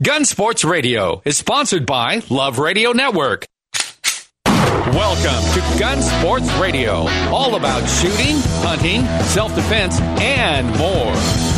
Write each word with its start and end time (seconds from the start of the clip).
Gun 0.00 0.24
Sports 0.24 0.64
Radio 0.64 1.22
is 1.24 1.36
sponsored 1.36 1.84
by 1.84 2.22
Love 2.30 2.60
Radio 2.60 2.92
Network. 2.92 3.46
Welcome 4.46 5.42
to 5.54 5.60
Gun 5.76 6.00
Sports 6.00 6.48
Radio, 6.52 7.08
all 7.32 7.56
about 7.56 7.84
shooting, 7.88 8.36
hunting, 8.62 9.04
self 9.24 9.52
defense, 9.56 9.98
and 10.00 10.68
more. 10.78 11.12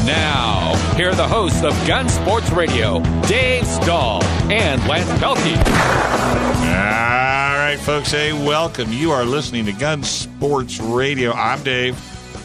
Now, 0.06 0.74
here 0.96 1.10
are 1.10 1.14
the 1.14 1.28
hosts 1.28 1.62
of 1.62 1.74
Gun 1.86 2.08
Sports 2.08 2.50
Radio, 2.50 3.00
Dave 3.28 3.66
Stahl 3.66 4.24
and 4.50 4.82
Lance 4.88 5.10
Pelkey. 5.22 5.58
All 5.58 7.58
right, 7.58 7.78
folks, 7.78 8.10
hey, 8.10 8.32
welcome. 8.32 8.90
You 8.90 9.10
are 9.10 9.26
listening 9.26 9.66
to 9.66 9.72
Gun 9.72 10.02
Sports 10.02 10.80
Radio. 10.80 11.32
I'm 11.32 11.62
Dave. 11.62 12.02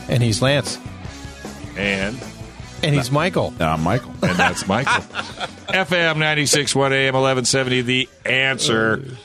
And 0.10 0.22
he's 0.22 0.42
Lance. 0.42 0.78
And 1.78 2.22
And 2.84 2.94
he's 2.96 3.10
Michael. 3.12 3.48
And 3.60 3.64
I'm 3.64 3.82
Michael. 3.84 4.12
and 4.22 4.38
that's 4.38 4.68
Michael. 4.68 4.92
FM 5.74 6.16
96.1 6.18 6.92
AM 6.92 7.14
1170, 7.16 7.82
The 7.82 8.10
Answer. 8.26 9.18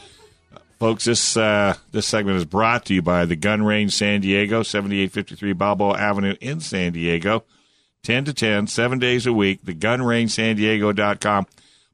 Folks, 0.78 1.04
this 1.04 1.36
uh, 1.36 1.74
this 1.92 2.06
segment 2.06 2.38
is 2.38 2.46
brought 2.46 2.86
to 2.86 2.94
you 2.94 3.02
by 3.02 3.26
the 3.26 3.36
Gun 3.36 3.62
Range 3.62 3.92
San 3.92 4.22
Diego, 4.22 4.62
7853 4.62 5.52
Balboa 5.52 5.98
Avenue 5.98 6.36
in 6.40 6.60
San 6.60 6.92
Diego. 6.92 7.44
10 8.02 8.24
to 8.24 8.32
10, 8.32 8.66
seven 8.66 8.98
days 8.98 9.26
a 9.26 9.32
week. 9.32 9.60
The 9.62 9.74
Gun 9.74 10.00
Range 10.00 10.30
San 10.30 10.56
Diego.com. 10.56 11.46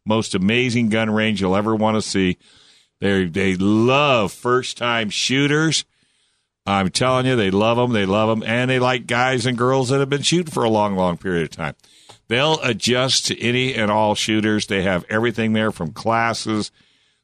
Most 0.05 0.37
amazing 0.37 0.89
gun 0.89 1.11
range 1.11 1.41
you'll 1.41 1.57
ever 1.57 1.75
want 1.75 1.97
to 1.97 2.01
see. 2.03 2.39
They 3.01 3.25
they 3.25 3.57
love 3.57 4.31
first 4.31 4.79
time 4.79 5.11
shooters. 5.11 5.85
I'm 6.67 6.91
telling 6.91 7.27
you, 7.27 7.37
they 7.37 7.51
love 7.51 7.77
them. 7.77 7.93
They 7.93 8.07
love 8.07 8.29
them, 8.29 8.43
and 8.47 8.71
they 8.71 8.81
like 8.81 9.07
guys 9.07 9.47
and 9.47 9.57
girls 9.57 9.91
that 9.91 10.01
have 10.01 10.11
been 10.11 10.23
shooting 10.23 10.53
for 10.53 10.65
a 10.65 10.71
long, 10.71 10.97
long 10.97 11.17
period 11.17 11.45
of 11.45 11.51
time. 11.51 11.77
They'll 12.29 12.59
adjust 12.61 13.27
to 13.27 13.41
any 13.41 13.73
and 13.75 13.89
all 13.91 14.17
shooters. 14.17 14.67
They 14.67 14.83
have 14.83 15.05
everything 15.09 15.53
there 15.53 15.71
from 15.71 15.93
classes. 15.93 16.73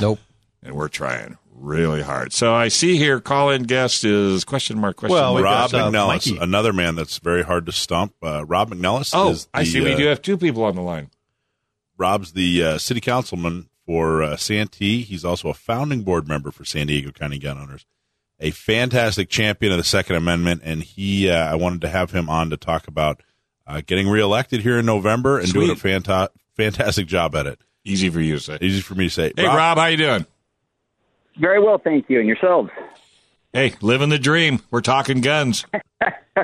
Nope. 0.00 0.18
and 0.62 0.74
we're 0.74 0.88
trying 0.88 1.36
really 1.54 2.02
hard. 2.02 2.32
So 2.32 2.54
I 2.54 2.68
see 2.68 2.96
here, 2.96 3.20
call 3.20 3.50
in 3.50 3.64
guest 3.64 4.02
is 4.04 4.44
question 4.44 4.78
mark 4.78 4.96
question 4.96 5.14
Well, 5.14 5.34
mark. 5.34 5.44
Rob 5.44 5.70
got, 5.72 5.80
uh, 5.80 5.90
McNelis, 5.90 6.08
Mikey. 6.32 6.38
another 6.38 6.72
man 6.72 6.94
that's 6.94 7.18
very 7.18 7.42
hard 7.42 7.66
to 7.66 7.72
stump. 7.72 8.14
Uh, 8.22 8.44
Rob 8.46 8.70
McNelis 8.70 9.10
Oh, 9.14 9.30
is 9.30 9.48
I 9.52 9.64
see. 9.64 9.80
We 9.80 9.92
uh, 9.92 9.96
do 9.96 10.06
have 10.06 10.22
two 10.22 10.38
people 10.38 10.64
on 10.64 10.74
the 10.74 10.80
line. 10.82 11.10
Rob's 11.98 12.32
the 12.32 12.62
uh, 12.64 12.78
city 12.78 13.00
councilman 13.00 13.68
for 13.84 14.22
uh, 14.22 14.36
Santee. 14.36 15.02
He's 15.02 15.24
also 15.24 15.48
a 15.48 15.54
founding 15.54 16.02
board 16.02 16.26
member 16.28 16.50
for 16.50 16.64
San 16.64 16.86
Diego 16.86 17.10
County 17.10 17.38
Gun 17.38 17.58
Owners. 17.58 17.84
A 18.40 18.50
fantastic 18.50 19.28
champion 19.30 19.72
of 19.72 19.78
the 19.78 19.84
Second 19.84 20.16
Amendment, 20.16 20.60
and 20.64 20.82
he. 20.82 21.30
Uh, 21.30 21.52
I 21.52 21.54
wanted 21.54 21.80
to 21.82 21.88
have 21.88 22.10
him 22.10 22.28
on 22.28 22.50
to 22.50 22.56
talk 22.58 22.86
about 22.88 23.22
uh, 23.66 23.80
getting 23.86 24.08
reelected 24.08 24.60
here 24.62 24.78
in 24.78 24.84
November 24.86 25.38
and 25.38 25.50
doing 25.52 25.70
a 25.70 25.74
fanta- 25.74 26.28
fantastic 26.54 27.06
job 27.06 27.34
at 27.34 27.46
it. 27.46 27.60
Easy 27.86 28.10
for 28.10 28.20
you 28.20 28.34
to 28.34 28.40
say. 28.40 28.58
Easy 28.60 28.80
for 28.80 28.96
me 28.96 29.04
to 29.04 29.10
say. 29.10 29.32
Hey, 29.36 29.46
Rob, 29.46 29.78
how 29.78 29.86
you 29.86 29.96
doing? 29.96 30.26
Very 31.38 31.62
well, 31.62 31.78
thank 31.78 32.10
you. 32.10 32.18
And 32.18 32.26
yourselves? 32.26 32.68
Hey, 33.52 33.74
living 33.80 34.08
the 34.08 34.18
dream. 34.18 34.60
We're 34.72 34.80
talking 34.80 35.20
guns. 35.20 35.64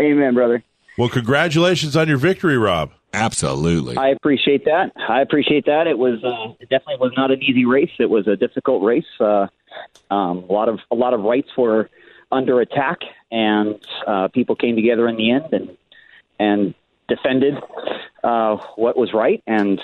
Amen, 0.00 0.34
brother. 0.34 0.62
Well, 0.98 1.08
congratulations 1.08 1.96
on 1.96 2.06
your 2.06 2.18
victory, 2.18 2.58
Rob. 2.58 2.92
Absolutely. 3.14 3.96
I 3.96 4.08
appreciate 4.08 4.66
that. 4.66 4.92
I 5.08 5.22
appreciate 5.22 5.64
that. 5.66 5.86
It 5.86 5.96
was 5.96 6.22
uh, 6.22 6.52
it 6.60 6.68
definitely 6.68 6.98
was 7.00 7.12
not 7.16 7.30
an 7.30 7.42
easy 7.42 7.64
race. 7.64 7.90
It 7.98 8.10
was 8.10 8.28
a 8.28 8.36
difficult 8.36 8.82
race. 8.82 9.06
Uh, 9.18 9.46
um, 10.10 10.44
a 10.48 10.52
lot 10.52 10.68
of 10.68 10.80
a 10.90 10.94
lot 10.94 11.14
of 11.14 11.20
rights 11.20 11.48
were 11.56 11.88
under 12.30 12.60
attack, 12.60 12.98
and 13.30 13.78
uh, 14.06 14.28
people 14.28 14.54
came 14.54 14.76
together 14.76 15.08
in 15.08 15.16
the 15.16 15.30
end 15.30 15.52
and 15.52 15.76
and 16.38 16.74
defended 17.08 17.54
uh, 18.22 18.56
what 18.76 18.96
was 18.96 19.12
right, 19.12 19.42
and 19.46 19.80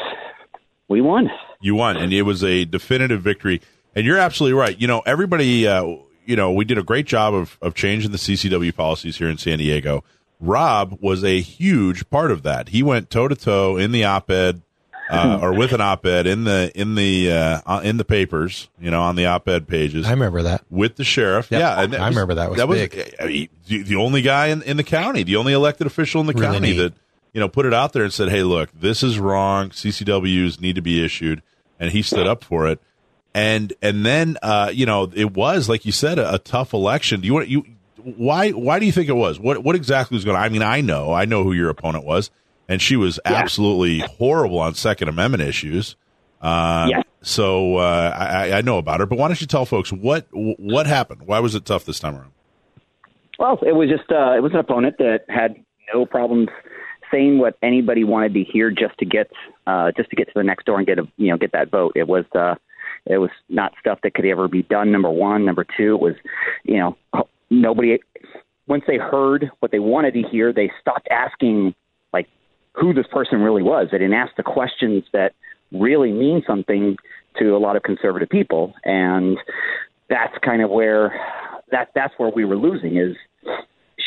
we 0.88 1.00
won. 1.00 1.31
You 1.60 1.75
won, 1.75 1.97
and 1.97 2.12
it 2.12 2.22
was 2.22 2.42
a 2.42 2.64
definitive 2.64 3.22
victory. 3.22 3.60
And 3.94 4.06
you're 4.06 4.19
absolutely 4.19 4.58
right. 4.58 4.81
You 4.81 4.86
know, 4.86 5.00
everybody, 5.00 5.66
uh, 5.66 5.84
you 6.25 6.36
know, 6.36 6.53
we 6.53 6.64
did 6.64 6.78
a 6.78 6.82
great 6.82 7.06
job 7.06 7.34
of, 7.34 7.59
of 7.60 7.75
changing 7.75 8.12
the 8.12 8.19
CCW 8.19 8.75
policies 8.75 9.16
here 9.19 9.28
in 9.28 9.36
San 9.36 9.59
Diego. 9.59 10.04
Rob 10.38 10.97
was 11.00 11.22
a 11.25 11.41
huge 11.41 12.09
part 12.09 12.30
of 12.30 12.42
that. 12.44 12.69
He 12.70 12.82
went 12.82 13.10
toe 13.10 13.28
to 13.28 13.34
toe 13.34 13.76
in 13.76 13.92
the 13.92 14.04
op-ed, 14.04 14.62
uh, 15.10 15.38
or 15.42 15.53
with 15.53 15.72
an 15.72 15.80
op-ed 15.80 16.26
in 16.28 16.44
the 16.44 16.70
in 16.75 16.94
the 16.94 17.30
uh, 17.32 17.80
in 17.80 17.97
the 17.98 18.04
papers. 18.04 18.69
You 18.80 18.91
know, 18.92 19.03
on 19.03 19.16
the 19.16 19.26
op-ed 19.26 19.66
pages 19.69 20.06
I 20.06 20.12
remember 20.12 20.42
that. 20.44 20.62
with 20.70 20.97
the 20.97 21.04
sheriff. 21.04 21.50
Yep. 21.50 21.60
Yeah, 21.60 21.80
and 21.82 21.94
I 21.97 22.09
remember 22.09 22.34
that 22.36 22.48
was 22.48 22.59
that 22.59 22.69
big. 22.69 22.94
was 22.94 23.04
I 23.20 23.26
mean, 23.26 23.48
the, 23.66 23.82
the 23.82 23.97
only 23.97 24.22
guy 24.22 24.47
in, 24.47 24.62
in 24.62 24.76
the 24.78 24.84
county, 24.84 25.25
the 25.25 25.36
only 25.36 25.53
elected 25.53 25.86
official 25.86 26.20
in 26.22 26.26
the 26.28 26.32
Really 26.32 26.47
county 26.47 26.70
neat. 26.70 26.78
that 26.78 26.92
you 27.32 27.41
know 27.41 27.48
put 27.48 27.66
it 27.66 27.74
out 27.74 27.92
there 27.92 28.02
and 28.02 28.12
said, 28.12 28.28
"Hey, 28.28 28.42
look, 28.42 28.70
this 28.72 29.02
is 29.02 29.18
wrong. 29.18 29.70
CCWs 29.70 30.60
need 30.60 30.74
to 30.76 30.82
be 30.82 31.04
issued," 31.04 31.42
and 31.78 31.91
he 31.91 32.02
stood 32.02 32.26
up 32.26 32.44
for 32.44 32.66
it. 32.68 32.80
And 33.34 33.72
and 33.80 34.04
then 34.04 34.38
uh, 34.42 34.70
you 34.72 34.86
know 34.86 35.10
it 35.14 35.32
was 35.32 35.68
like 35.68 35.84
you 35.84 35.92
said 35.92 36.18
a, 36.18 36.34
a 36.34 36.38
tough 36.38 36.72
election. 36.72 37.20
Do 37.20 37.26
you 37.26 37.34
want 37.34 37.48
you? 37.48 37.64
Why 38.02 38.50
why 38.50 38.78
do 38.78 38.86
you 38.86 38.92
think 38.92 39.08
it 39.08 39.14
was? 39.14 39.38
What 39.38 39.62
what 39.62 39.76
exactly 39.76 40.16
was 40.16 40.24
going? 40.24 40.36
on? 40.36 40.42
I 40.42 40.48
mean, 40.48 40.62
I 40.62 40.80
know 40.80 41.12
I 41.12 41.26
know 41.26 41.44
who 41.44 41.52
your 41.52 41.68
opponent 41.70 42.04
was, 42.04 42.30
and 42.68 42.82
she 42.82 42.96
was 42.96 43.20
absolutely 43.24 44.00
horrible 44.00 44.58
on 44.58 44.74
Second 44.74 45.08
Amendment 45.08 45.42
issues. 45.42 45.97
Uh, 46.41 46.86
Yeah. 46.91 47.02
So 47.22 47.76
uh, 47.76 48.14
I, 48.16 48.52
I 48.52 48.60
know 48.62 48.78
about 48.78 49.00
her, 49.00 49.06
but 49.06 49.18
why 49.18 49.28
don't 49.28 49.41
you 49.41 49.47
tell 49.47 49.66
folks 49.66 49.92
what 49.92 50.26
what 50.32 50.86
happened? 50.86 51.22
Why 51.26 51.38
was 51.41 51.54
it 51.54 51.66
tough 51.66 51.84
this 51.84 52.00
time 52.00 52.16
around? 52.16 52.32
Well, 53.38 53.58
it 53.62 53.74
was 53.74 53.88
just 53.91 54.10
uh, 54.10 54.32
it 54.36 54.42
was 54.42 54.52
an 54.52 54.58
opponent 54.58 54.97
that 54.98 55.24
had 55.28 55.54
no 55.92 56.06
problems 56.06 56.48
saying 57.12 57.38
what 57.38 57.56
anybody 57.62 58.04
wanted 58.04 58.34
to 58.34 58.44
hear 58.44 58.71
just 58.71 58.97
to 58.98 59.06
get 59.06 59.31
uh, 59.66 59.93
just 59.97 60.10
to 60.10 60.16
get 60.16 60.26
to 60.26 60.32
the 60.34 60.43
next 60.43 60.66
door 60.66 60.78
and 60.78 60.87
get 60.87 60.98
a 60.98 61.06
you 61.16 61.31
know 61.31 61.37
get 61.37 61.53
that 61.53 61.71
vote. 61.71 61.93
It 61.97 62.09
was 62.09 62.25
uh, 62.34 62.54
it 63.06 63.19
was 63.19 63.31
not 63.48 63.72
stuff 63.81 64.00
that 64.03 64.15
could 64.15 64.26
ever 64.26 64.48
be 64.48 64.62
done. 64.62 64.93
Number 64.93 65.10
one, 65.10 65.44
number 65.44 65.65
two, 65.76 65.94
it 65.94 66.00
was 66.00 66.15
you 66.65 66.78
know 66.78 67.26
nobody 67.50 67.98
once 68.66 68.84
they 68.87 68.98
heard 68.98 69.50
what 69.59 69.72
they 69.72 69.81
wanted 69.81 70.15
to 70.15 70.22
hear, 70.31 70.53
they 70.53 70.71
stopped 70.81 71.09
asking 71.10 71.75
like 72.12 72.28
who 72.75 72.94
this 72.94 73.06
person 73.12 73.41
really 73.41 73.62
was. 73.62 73.88
They 73.91 73.98
didn't 73.98 74.15
ask 74.15 74.34
the 74.37 74.44
questions 74.44 75.04
that 75.12 75.32
really 75.72 76.12
mean 76.12 76.42
something 76.47 76.97
to 77.38 77.56
a 77.56 77.59
lot 77.59 77.77
of 77.77 77.82
conservative 77.82 78.28
people, 78.28 78.75
and 78.84 79.38
that's 80.09 80.37
kind 80.44 80.62
of 80.62 80.71
where 80.71 81.15
that 81.71 81.88
that's 81.94 82.15
where 82.16 82.31
we 82.31 82.44
were 82.44 82.56
losing 82.56 82.97
is 82.97 83.16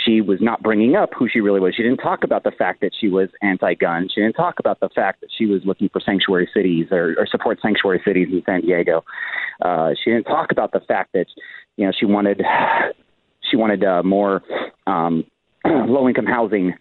she 0.06 0.22
was 0.22 0.40
not 0.42 0.62
bringing 0.62 0.96
up 0.96 1.12
who 1.18 1.28
she 1.30 1.40
really 1.40 1.60
was. 1.60 1.74
She 1.76 1.84
didn't 1.84 1.98
talk 1.98 2.24
about 2.24 2.44
the 2.44 2.52
fact 2.52 2.82
that 2.82 2.92
she 3.00 3.08
was 3.08 3.30
anti-gun. 3.42 4.10
She 4.14 4.22
didn't 4.22 4.36
talk 4.36 4.60
about 4.60 4.80
the 4.80 4.90
fact 4.90 5.22
that 5.22 5.30
she 5.36 5.46
was 5.46 5.62
looking 5.66 5.90
for 5.90 6.00
sanctuary 6.00 6.50
cities 6.54 6.88
or, 6.92 7.16
or 7.18 7.28
support 7.28 7.60
sanctuary 7.62 8.02
cities 8.06 8.28
in 8.32 8.42
San 8.46 8.62
Diego. 8.62 9.04
Uh, 9.62 9.92
she 10.04 10.12
didn't 10.12 10.26
talk 10.26 10.52
about 10.52 10.72
the 10.72 10.80
fact 10.82 11.14
that 11.14 11.28
you 11.78 11.86
know 11.86 11.92
she 11.98 12.06
wanted 12.06 12.42
she 13.50 13.58
wanted 13.58 13.84
uh, 13.84 14.04
more 14.04 14.42
um, 14.88 15.26
low-income 15.66 16.26
housing. 16.26 16.74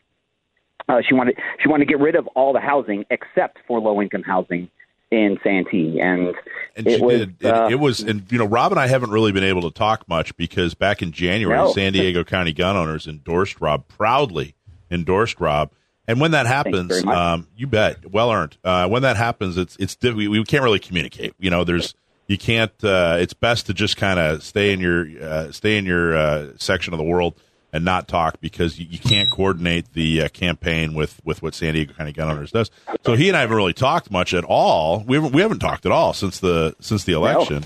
Uh, 0.88 1.00
she 1.06 1.14
wanted 1.14 1.36
she 1.62 1.68
wanted 1.68 1.84
to 1.84 1.88
get 1.88 2.00
rid 2.00 2.16
of 2.16 2.26
all 2.28 2.52
the 2.52 2.60
housing 2.60 3.04
except 3.10 3.58
for 3.66 3.80
low-income 3.80 4.22
housing 4.22 4.68
in 5.12 5.38
Santee, 5.42 6.00
and, 6.00 6.34
And 6.74 6.86
it 6.86 7.00
was 7.00 7.18
did. 7.18 7.36
It, 7.40 7.46
uh, 7.46 7.68
it 7.70 7.74
was, 7.76 8.00
and 8.00 8.30
you 8.32 8.38
know, 8.38 8.46
Rob 8.46 8.72
and 8.72 8.80
I 8.80 8.86
haven't 8.86 9.10
really 9.10 9.32
been 9.32 9.44
able 9.44 9.62
to 9.62 9.70
talk 9.70 10.08
much 10.08 10.34
because 10.36 10.74
back 10.74 11.02
in 11.02 11.12
January, 11.12 11.58
No. 11.58 11.72
San 11.72 11.92
Diego 11.92 12.24
County 12.24 12.52
gun 12.52 12.76
owners 12.76 13.06
endorsed 13.06 13.60
Rob 13.60 13.86
proudly 13.88 14.54
endorsed 14.90 15.40
Rob. 15.40 15.72
And 16.08 16.20
when 16.20 16.32
that 16.32 16.46
happens, 16.46 17.04
um, 17.04 17.46
you 17.56 17.66
bet, 17.66 18.10
well 18.10 18.32
earned. 18.32 18.56
Uh, 18.64 18.88
when 18.88 19.02
that 19.02 19.16
happens, 19.16 19.56
it's 19.56 19.76
it's 19.78 19.96
we, 20.02 20.26
we 20.28 20.42
can't 20.44 20.64
really 20.64 20.80
communicate. 20.80 21.34
You 21.38 21.50
know, 21.50 21.62
there's 21.62 21.94
you 22.26 22.38
can't. 22.38 22.72
Uh, 22.82 23.18
it's 23.20 23.34
best 23.34 23.66
to 23.66 23.74
just 23.74 23.96
kind 23.96 24.18
of 24.18 24.42
stay 24.42 24.72
in 24.72 24.80
your 24.80 25.06
uh, 25.22 25.52
stay 25.52 25.76
in 25.76 25.84
your 25.84 26.16
uh, 26.16 26.48
section 26.56 26.92
of 26.92 26.98
the 26.98 27.04
world 27.04 27.34
and 27.72 27.84
not 27.84 28.06
talk 28.06 28.40
because 28.40 28.78
you, 28.78 28.86
you 28.88 28.98
can't 28.98 29.30
coordinate 29.30 29.92
the 29.94 30.22
uh, 30.22 30.28
campaign 30.28 30.94
with 30.94 31.20
with 31.24 31.42
what 31.42 31.54
San 31.54 31.74
Diego 31.74 31.94
County 31.94 32.12
Gun 32.12 32.30
Owners 32.30 32.52
does. 32.52 32.70
So 33.04 33.14
he 33.14 33.28
and 33.28 33.36
I 33.36 33.40
haven't 33.40 33.56
really 33.56 33.72
talked 33.72 34.10
much 34.10 34.34
at 34.34 34.44
all. 34.44 35.02
We 35.06 35.16
haven't 35.16 35.32
we 35.32 35.42
haven't 35.42 35.60
talked 35.60 35.86
at 35.86 35.92
all 35.92 36.12
since 36.12 36.40
the 36.40 36.76
since 36.80 37.04
the 37.04 37.12
election. 37.12 37.64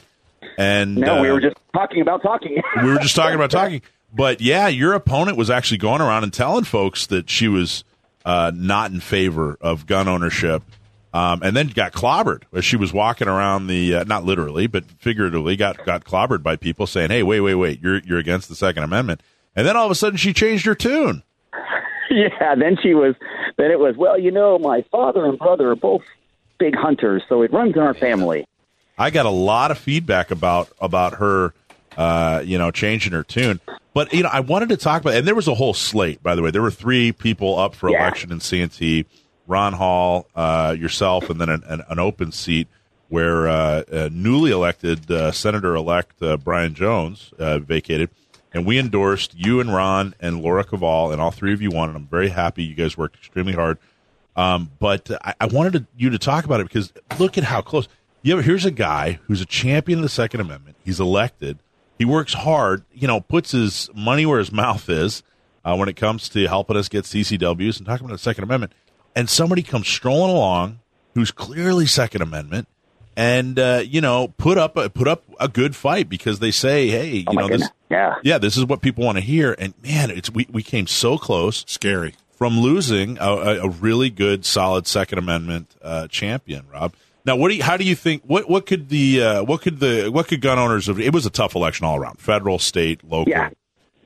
And 0.58 0.97
No, 0.97 1.20
we 1.20 1.29
uh, 1.29 1.35
were 1.35 1.41
just 1.41 1.56
talking 1.75 2.00
about 2.00 2.23
talking. 2.23 2.62
we 2.82 2.93
were 2.93 2.99
just 2.99 3.17
talking 3.17 3.35
about 3.35 3.50
talking. 3.53 3.82
But 4.12 4.41
yeah, 4.41 4.69
your 4.69 4.94
opponent 4.94 5.37
was 5.37 5.50
actually 5.50 5.79
going 5.79 6.00
around 6.00 6.23
and 6.23 6.32
telling 6.32 6.64
folks 6.64 7.06
that 7.09 7.29
she 7.29 7.49
was 7.49 7.85
uh, 8.25 8.52
not 8.55 8.91
in 8.93 9.00
favor 9.00 9.59
of 9.61 9.87
gun 9.87 10.09
ownership, 10.09 10.62
um, 11.12 11.43
and 11.43 11.55
then 11.56 11.69
got 11.69 11.93
clobbered 11.93 12.44
as 12.52 12.64
she 12.64 12.76
was 12.76 12.93
walking 12.93 13.29
around 13.29 13.67
the 13.67 13.97
uh, 13.97 14.05
not 14.05 14.25
literally 14.25 14.67
but 14.67 14.85
figuratively 14.99 15.56
got 15.56 15.85
got 15.85 16.05
clobbered 16.05 16.43
by 16.43 16.56
people 16.56 16.87
saying, 16.87 17.11
"Hey, 17.11 17.23
wait, 17.23 17.41
wait, 17.41 17.56
wait, 17.56 17.81
you're 17.82 17.99
you're 17.99 18.19
against 18.19 18.49
the 18.49 18.55
Second 18.55 18.85
Amendment." 18.85 19.20
And 19.56 19.67
then 19.67 19.76
all 19.76 19.87
of 19.87 19.91
a 19.91 19.94
sudden, 19.94 20.17
she 20.19 20.32
changed 20.32 20.67
her 20.67 20.75
tune. 20.75 21.23
yeah, 22.11 22.55
then 22.55 22.76
she 22.82 22.94
was. 22.94 23.14
Then 23.56 23.70
it 23.70 23.81
was. 23.81 23.97
Well, 23.97 24.19
you 24.19 24.31
know, 24.31 24.58
my 24.58 24.82
father 24.93 25.25
and 25.25 25.38
brother 25.38 25.70
are 25.70 25.76
both 25.76 26.03
big 26.58 26.75
hunters, 26.76 27.23
so 27.29 27.43
it 27.43 27.53
runs 27.53 27.75
in 27.75 27.81
our 27.81 27.94
family. 27.94 28.47
I 28.99 29.11
got 29.11 29.26
a 29.26 29.31
lot 29.31 29.70
of 29.70 29.79
feedback 29.79 30.31
about 30.31 30.69
about 30.81 31.14
her, 31.14 31.55
uh, 31.97 32.43
you 32.44 32.58
know, 32.58 32.70
changing 32.70 33.12
her 33.12 33.23
tune. 33.23 33.61
But 33.94 34.12
you 34.12 34.23
know, 34.23 34.29
I 34.31 34.41
wanted 34.41 34.69
to 34.70 34.76
talk 34.76 35.00
about, 35.03 35.14
and 35.14 35.26
there 35.26 35.35
was 35.35 35.49
a 35.49 35.55
whole 35.55 35.75
slate. 35.75 36.23
By 36.23 36.35
the 36.35 36.43
way, 36.43 36.50
there 36.50 36.62
were 36.62 36.70
three 36.70 37.12
people 37.12 37.59
up 37.59 37.75
for 37.75 37.91
Yeah. 37.91 38.02
election 38.02 38.31
in 38.32 38.41
Santee: 38.41 39.06
Ronn 39.49 39.73
Hall, 39.73 40.26
uh, 40.37 40.76
yourself, 40.79 41.31
and 41.31 41.41
then 41.41 41.49
an, 41.49 41.62
an, 41.67 41.82
an 41.88 41.99
open 41.99 42.31
seat 42.32 42.69
where 43.09 43.49
uh, 43.49 43.82
uh, 43.93 44.09
newly 44.12 44.50
elected 44.50 45.09
uh, 45.11 45.31
Senator-elect 45.31 46.20
uh, 46.23 46.37
Brian 46.37 46.75
Jones 46.75 47.32
uh, 47.38 47.59
vacated. 47.59 48.11
And 48.56 48.64
we 48.64 48.79
endorsed 48.79 49.35
you 49.37 49.61
and 49.61 49.69
Ronn 49.69 50.14
and 50.19 50.41
Laura 50.41 50.64
Koval, 50.64 51.12
and 51.12 51.20
all 51.20 51.31
three 51.31 51.53
of 51.53 51.61
you 51.61 51.70
won. 51.70 51.91
And 51.91 51.97
I'm 51.97 52.06
very 52.06 52.31
happy. 52.31 52.64
You 52.64 52.75
guys 52.75 52.97
worked 52.97 53.17
extremely 53.17 53.53
hard. 53.53 53.76
Um, 54.35 54.70
but 54.79 55.11
I, 55.23 55.35
I 55.43 55.47
wanted 55.47 55.73
to, 55.75 55.87
you 55.97 56.08
to 56.08 56.19
talk 56.19 56.47
about 56.47 56.61
it 56.61 56.64
because 56.64 56.91
look 57.19 57.37
at 57.37 57.44
how 57.44 57.61
close. 57.61 57.87
You 58.23 58.38
here's 58.38 58.64
a 58.64 58.70
guy 58.70 59.20
who's 59.26 59.43
a 59.43 59.47
champion 59.47 59.99
of 59.99 60.03
the 60.05 60.08
Second 60.08 60.41
Amendment. 60.41 60.76
He's 60.82 60.99
elected. 60.99 61.58
He 61.99 62.06
works 62.06 62.32
hard. 62.32 62.85
You 62.94 63.06
know, 63.06 63.20
puts 63.20 63.53
his 63.53 63.91
money 63.94 64.25
where 64.25 64.38
his 64.38 64.50
mouth 64.64 64.88
is 64.88 65.23
uh, 65.62 65.76
when 65.76 65.91
it 65.91 65.97
comes 65.97 66.29
to 66.31 66.47
helping 66.49 66.79
us 66.79 66.88
get 66.88 67.05
CCWs 67.05 67.76
and 67.76 67.87
talking 67.87 68.06
about 68.06 68.14
the 68.14 68.23
Second 68.23 68.44
Amendment. 68.44 68.73
And 69.14 69.29
somebody 69.29 69.62
comes 69.62 69.87
strolling 69.87 70.31
along 70.31 70.81
who's 71.14 71.31
clearly 71.31 71.85
Second 71.85 72.23
Amendment, 72.23 72.69
and 73.16 73.58
uh, 73.58 73.82
you 73.84 74.00
know, 74.00 74.28
put 74.36 74.58
up 74.58 74.76
a, 74.76 74.90
put 74.90 75.08
up 75.08 75.24
a 75.40 75.48
good 75.48 75.74
fight 75.74 76.08
because 76.08 76.38
they 76.38 76.50
say, 76.50 76.88
hey, 76.88 77.16
you 77.16 77.24
Oh 77.28 77.32
know, 77.32 77.48
this. 77.48 77.68
Yeah. 77.90 78.16
yeah, 78.22 78.38
this 78.38 78.56
is 78.56 78.64
what 78.64 78.82
people 78.82 79.04
want 79.04 79.16
to 79.16 79.22
hear. 79.22 79.54
And 79.58 79.74
man, 79.82 80.10
it's 80.10 80.30
we 80.30 80.46
we 80.50 80.62
came 80.62 80.86
so 80.86 81.16
close 81.18 81.64
Scary. 81.66 82.14
from 82.32 82.58
losing 82.60 83.16
a, 83.18 83.30
a, 83.30 83.66
a 83.66 83.68
really 83.68 84.10
good, 84.10 84.44
solid 84.44 84.86
Second 84.86 85.18
Amendment 85.18 85.68
uh, 85.82 86.08
champion, 86.08 86.66
Rob. 86.72 86.94
Now, 87.24 87.34
what 87.34 87.48
do 87.48 87.56
you, 87.56 87.62
how 87.64 87.76
do 87.76 87.84
you 87.84 87.96
think? 87.96 88.22
What 88.24 88.48
what 88.48 88.66
could 88.66 88.88
the 88.88 89.22
uh, 89.22 89.42
what 89.44 89.62
could 89.62 89.80
the 89.80 90.10
what 90.10 90.28
could 90.28 90.40
gun 90.40 90.58
owners 90.58 90.86
have? 90.86 91.00
It 91.00 91.12
was 91.12 91.26
a 91.26 91.30
tough 91.30 91.54
election 91.56 91.84
all 91.86 91.96
around, 91.96 92.20
federal, 92.20 92.58
state, 92.58 93.02
local. 93.02 93.30
Yeah. 93.30 93.50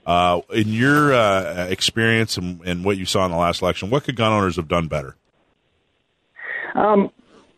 Uh, 0.06 0.40
in 0.52 0.68
your 0.68 1.12
uh, 1.12 1.66
experience 1.68 2.36
and, 2.38 2.60
and 2.64 2.84
what 2.84 2.96
you 2.96 3.04
saw 3.04 3.24
in 3.26 3.30
the 3.30 3.36
last 3.36 3.60
election, 3.62 3.90
what 3.90 4.04
could 4.04 4.16
gun 4.16 4.32
owners 4.32 4.56
have 4.56 4.66
done 4.66 4.88
better? 4.88 5.14
Um, 6.74 7.10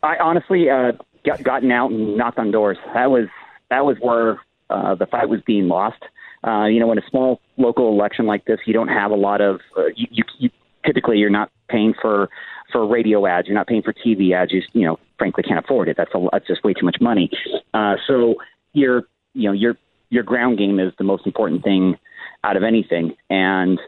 I 0.02 0.16
honestly 0.16 0.68
uh, 0.68 0.92
got 1.24 1.42
gotten 1.42 1.70
out 1.70 1.90
and 1.90 2.16
knocked 2.16 2.38
on 2.38 2.50
doors. 2.50 2.78
That 2.94 3.10
was 3.10 3.28
that 3.70 3.84
was 3.84 3.96
where 4.00 4.40
uh, 4.70 4.94
the 4.94 5.06
fight 5.06 5.28
was 5.28 5.40
being 5.46 5.68
lost. 5.68 6.02
Uh, 6.46 6.66
you 6.66 6.80
know, 6.80 6.90
in 6.90 6.98
a 6.98 7.08
small 7.08 7.40
local 7.56 7.88
election 7.88 8.26
like 8.26 8.44
this, 8.46 8.58
you 8.66 8.72
don't 8.72 8.88
have 8.88 9.10
a 9.10 9.16
lot 9.16 9.40
of. 9.40 9.60
Uh, 9.76 9.86
you, 9.94 10.06
you, 10.10 10.24
you 10.38 10.50
typically 10.84 11.18
you're 11.18 11.30
not 11.30 11.50
paying 11.68 11.94
for 12.00 12.28
for 12.72 12.86
radio 12.86 13.26
ads. 13.26 13.46
You're 13.46 13.56
not 13.56 13.66
paying 13.66 13.82
for 13.82 13.92
TV 13.92 14.34
ads. 14.34 14.52
You 14.52 14.62
you 14.72 14.86
know, 14.86 14.98
frankly, 15.18 15.42
can't 15.42 15.64
afford 15.64 15.88
it. 15.88 15.96
That's 15.96 16.10
a 16.14 16.26
that's 16.32 16.46
just 16.46 16.64
way 16.64 16.74
too 16.74 16.84
much 16.84 16.98
money. 17.00 17.30
Uh, 17.72 17.94
so 18.06 18.34
your 18.72 19.04
you 19.34 19.48
know 19.48 19.52
your 19.52 19.76
your 20.10 20.22
ground 20.22 20.58
game 20.58 20.80
is 20.80 20.92
the 20.98 21.04
most 21.04 21.26
important 21.26 21.62
thing 21.62 21.96
out 22.44 22.56
of 22.56 22.62
anything, 22.62 23.14
and 23.30 23.78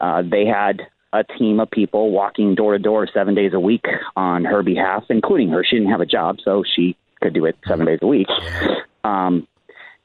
uh, 0.00 0.22
they 0.28 0.44
had 0.46 0.82
a 1.12 1.24
team 1.24 1.60
of 1.60 1.70
people 1.70 2.10
walking 2.10 2.54
door 2.54 2.72
to 2.72 2.78
door 2.78 3.08
seven 3.12 3.34
days 3.34 3.52
a 3.52 3.60
week 3.60 3.84
on 4.16 4.44
her 4.44 4.62
behalf, 4.62 5.04
including 5.08 5.48
her. 5.48 5.64
She 5.64 5.76
didn't 5.76 5.90
have 5.90 6.00
a 6.00 6.06
job, 6.06 6.38
so 6.44 6.62
she 6.76 6.96
could 7.20 7.34
do 7.34 7.44
it 7.46 7.56
seven 7.66 7.86
days 7.86 7.98
a 8.02 8.06
week, 8.06 8.28
um, 9.04 9.46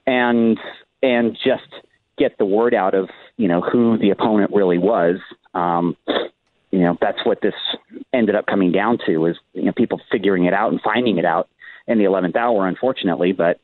and 0.08 0.60
and 1.04 1.38
just 1.44 1.68
get 2.18 2.38
the 2.38 2.46
word 2.46 2.74
out 2.74 2.96
of 2.96 3.10
you 3.38 3.48
know 3.48 3.62
who 3.62 3.98
the 3.98 4.10
opponent 4.10 4.52
really 4.54 4.78
was. 4.78 5.18
Um, 5.54 5.96
you 6.72 6.80
know 6.80 6.98
that's 7.00 7.24
what 7.26 7.42
this 7.42 7.54
ended 8.12 8.36
up 8.36 8.48
coming 8.48 8.72
down 8.72 8.98
to 9.06 9.28
is 9.28 9.38
you 9.54 9.64
know 9.64 9.72
people 9.74 10.02
figuring 10.12 10.46
it 10.46 10.54
out 10.54 10.72
and 10.72 10.82
finding 10.82 11.18
it 11.18 11.26
out 11.26 11.50
in 11.88 12.00
the 12.00 12.06
eleventh 12.06 12.36
hour, 12.36 12.68
unfortunately. 12.68 13.32
But 13.32 13.60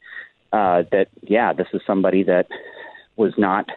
uh, 0.53 0.83
that 0.91 1.07
yeah, 1.23 1.53
this 1.53 1.67
is 1.73 1.81
somebody 1.87 2.23
that 2.23 2.47
was 3.15 3.33
not 3.37 3.69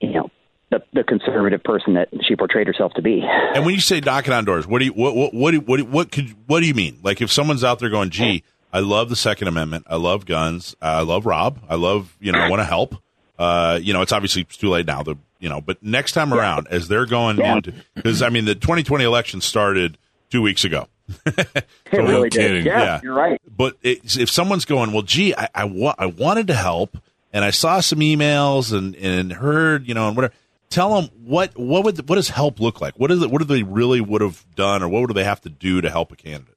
you 0.00 0.12
know 0.12 0.30
the 0.70 0.82
the 0.92 1.04
conservative 1.04 1.62
person 1.64 1.94
that 1.94 2.08
she 2.26 2.36
portrayed 2.36 2.66
herself 2.66 2.92
to 2.94 3.02
be. 3.02 3.22
And 3.22 3.64
when 3.66 3.74
you 3.74 3.80
say 3.80 4.00
knocking 4.00 4.32
on 4.32 4.44
doors, 4.44 4.66
what 4.66 4.78
do 4.80 4.84
you 4.86 4.92
what 4.92 5.14
what 5.16 5.34
what 5.34 5.50
do, 5.52 5.60
what, 5.60 5.80
what 5.82 6.12
could 6.12 6.34
what 6.46 6.60
do 6.60 6.66
you 6.66 6.74
mean? 6.74 6.98
Like 7.02 7.20
if 7.20 7.30
someone's 7.32 7.64
out 7.64 7.78
there 7.80 7.90
going, 7.90 8.10
"Gee, 8.10 8.44
I 8.72 8.80
love 8.80 9.08
the 9.08 9.16
Second 9.16 9.48
Amendment. 9.48 9.86
I 9.88 9.96
love 9.96 10.26
guns. 10.26 10.76
I 10.80 11.02
love 11.02 11.26
Rob. 11.26 11.58
I 11.68 11.74
love 11.74 12.16
you 12.20 12.32
know 12.32 12.38
I 12.38 12.48
want 12.48 12.60
to 12.60 12.64
help." 12.66 12.94
Uh, 13.38 13.78
you 13.82 13.92
know, 13.94 14.02
it's 14.02 14.12
obviously 14.12 14.44
too 14.44 14.68
late 14.68 14.86
now. 14.86 15.02
The 15.02 15.16
you 15.38 15.48
know, 15.48 15.60
but 15.60 15.82
next 15.82 16.12
time 16.12 16.32
around, 16.34 16.68
as 16.70 16.88
they're 16.88 17.06
going 17.06 17.38
Yeah. 17.38 17.56
into 17.56 17.72
because 17.94 18.22
I 18.22 18.28
mean 18.28 18.44
the 18.44 18.54
2020 18.54 19.02
election 19.04 19.40
started 19.40 19.96
two 20.30 20.42
weeks 20.42 20.64
ago. 20.64 20.86
It 21.26 21.64
really 21.92 22.30
kidding. 22.30 22.58
did. 22.62 22.66
Yeah, 22.66 22.82
Yeah. 22.84 23.00
you're 23.02 23.14
right. 23.14 23.40
But 23.50 23.76
if 23.82 24.30
someone's 24.30 24.64
going, 24.64 24.92
well, 24.92 25.02
gee, 25.02 25.34
I 25.34 25.48
I, 25.54 25.64
wa- 25.64 25.94
I 25.98 26.06
wanted 26.06 26.46
to 26.48 26.54
help, 26.54 26.96
and 27.32 27.44
I 27.44 27.50
saw 27.50 27.80
some 27.80 27.98
emails 27.98 28.72
and 28.76 28.94
and 28.94 29.32
heard, 29.32 29.88
you 29.88 29.94
know, 29.94 30.06
and 30.06 30.16
whatever. 30.16 30.32
Tell 30.70 30.94
them 30.94 31.10
what 31.24 31.58
what 31.58 31.84
would 31.84 32.08
what 32.08 32.14
does 32.14 32.28
help 32.28 32.60
look 32.60 32.80
like? 32.80 32.94
What 32.94 33.10
is 33.10 33.22
it? 33.22 33.30
What 33.30 33.40
do 33.40 33.44
they 33.44 33.64
really 33.64 34.00
would 34.00 34.20
have 34.20 34.44
done, 34.54 34.84
or 34.84 34.88
what 34.88 35.00
would 35.00 35.14
they 35.14 35.24
have 35.24 35.40
to 35.40 35.50
do 35.50 35.80
to 35.80 35.90
help 35.90 36.12
a 36.12 36.16
candidate? 36.16 36.56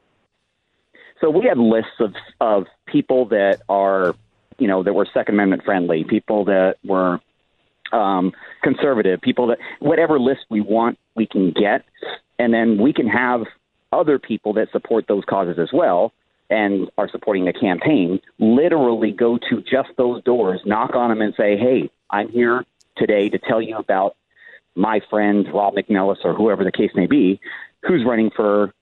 So 1.20 1.32
we 1.32 1.48
had 1.48 1.58
lists 1.58 2.00
of 2.00 2.14
of 2.40 2.66
people 2.86 3.26
that 3.30 3.62
are, 3.68 4.14
you 4.60 4.68
know, 4.68 4.84
that 4.84 4.94
were 4.94 5.08
Second 5.12 5.34
Amendment 5.34 5.64
friendly, 5.64 6.04
people 6.04 6.46
that 6.46 6.76
were 6.86 7.22
um, 7.92 8.34
conservative, 8.62 9.20
people 9.20 9.48
that 9.48 9.58
whatever 9.80 10.20
list 10.20 10.42
we 10.48 10.62
want, 10.62 11.00
we 11.16 11.26
can 11.26 11.52
get, 11.52 11.84
and 12.38 12.54
then 12.54 12.80
we 12.80 12.94
can 12.94 13.08
have 13.08 13.42
other 13.92 14.20
people 14.20 14.54
that 14.54 14.70
support 14.72 15.06
those 15.08 15.24
causes 15.28 15.58
as 15.58 15.70
well 15.74 16.14
and 16.52 16.92
are 17.00 17.10
supporting 17.10 17.46
the 17.46 17.54
campaign. 17.54 18.20
Literally 18.38 19.12
go 19.12 19.40
to 19.50 19.62
just 19.62 19.90
those 19.98 20.22
doors, 20.24 20.62
knock 20.66 20.94
on 20.94 21.10
them, 21.10 21.22
and 21.22 21.34
say, 21.36 21.58
"Hey, 21.58 21.90
I'm 22.12 22.30
here 22.30 22.64
today 22.98 23.30
to 23.30 23.40
tell 23.40 23.62
you 23.62 23.78
about 23.78 24.16
my 24.76 25.02
friend 25.10 25.48
Rob 25.54 25.76
McNelis 25.76 26.24
or 26.24 26.34
whoever 26.34 26.64
the 26.64 26.72
case 26.72 26.92
may 26.96 27.06
be, 27.06 27.40
who's 27.84 28.04
running 28.06 28.32
for 28.36 28.74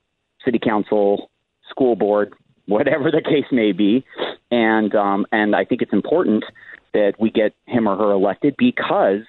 city 0.44 0.58
council, 0.58 1.30
school 1.68 1.96
board, 1.96 2.32
whatever 2.66 3.10
the 3.10 3.22
case 3.22 3.46
may 3.50 3.72
be. 3.72 4.04
And 4.50 4.94
um, 4.94 5.26
and 5.32 5.54
I 5.54 5.64
think 5.64 5.82
it's 5.82 5.92
important 5.92 6.44
that 6.92 7.14
we 7.18 7.30
get 7.30 7.54
him 7.66 7.88
or 7.88 7.96
her 7.96 8.12
elected 8.12 8.54
because 8.58 9.22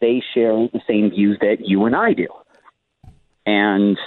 they 0.00 0.22
share 0.34 0.52
the 0.72 0.80
same 0.86 1.10
views 1.10 1.38
that 1.40 1.58
you 1.60 1.84
and 1.84 1.94
I 1.94 2.12
do. 2.12 2.28
And 3.46 3.98